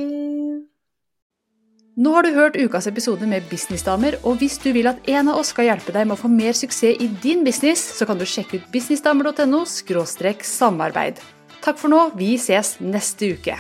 Nå 1.96 2.10
har 2.12 2.26
du 2.26 2.34
hørt 2.36 2.58
ukas 2.60 2.86
episode 2.90 3.24
med 3.26 3.46
Businessdamer, 3.50 4.18
og 4.22 4.36
hvis 4.42 4.58
du 4.60 4.68
vil 4.76 4.86
at 4.90 5.00
en 5.08 5.30
av 5.32 5.40
oss 5.40 5.54
skal 5.54 5.70
hjelpe 5.70 5.94
deg 5.96 6.04
med 6.04 6.18
å 6.18 6.20
få 6.20 6.28
mer 6.28 6.52
suksess 6.52 7.00
i 7.00 7.08
din 7.22 7.40
business, 7.46 7.80
så 7.96 8.04
kan 8.06 8.20
du 8.20 8.26
sjekke 8.28 8.60
ut 8.60 8.68
businessdamer.no 8.74 9.64
samarbeid. 9.64 11.24
Takk 11.64 11.80
for 11.80 11.88
nå, 11.88 12.10
vi 12.20 12.34
ses 12.36 12.76
neste 12.84 13.32
uke. 13.32 13.56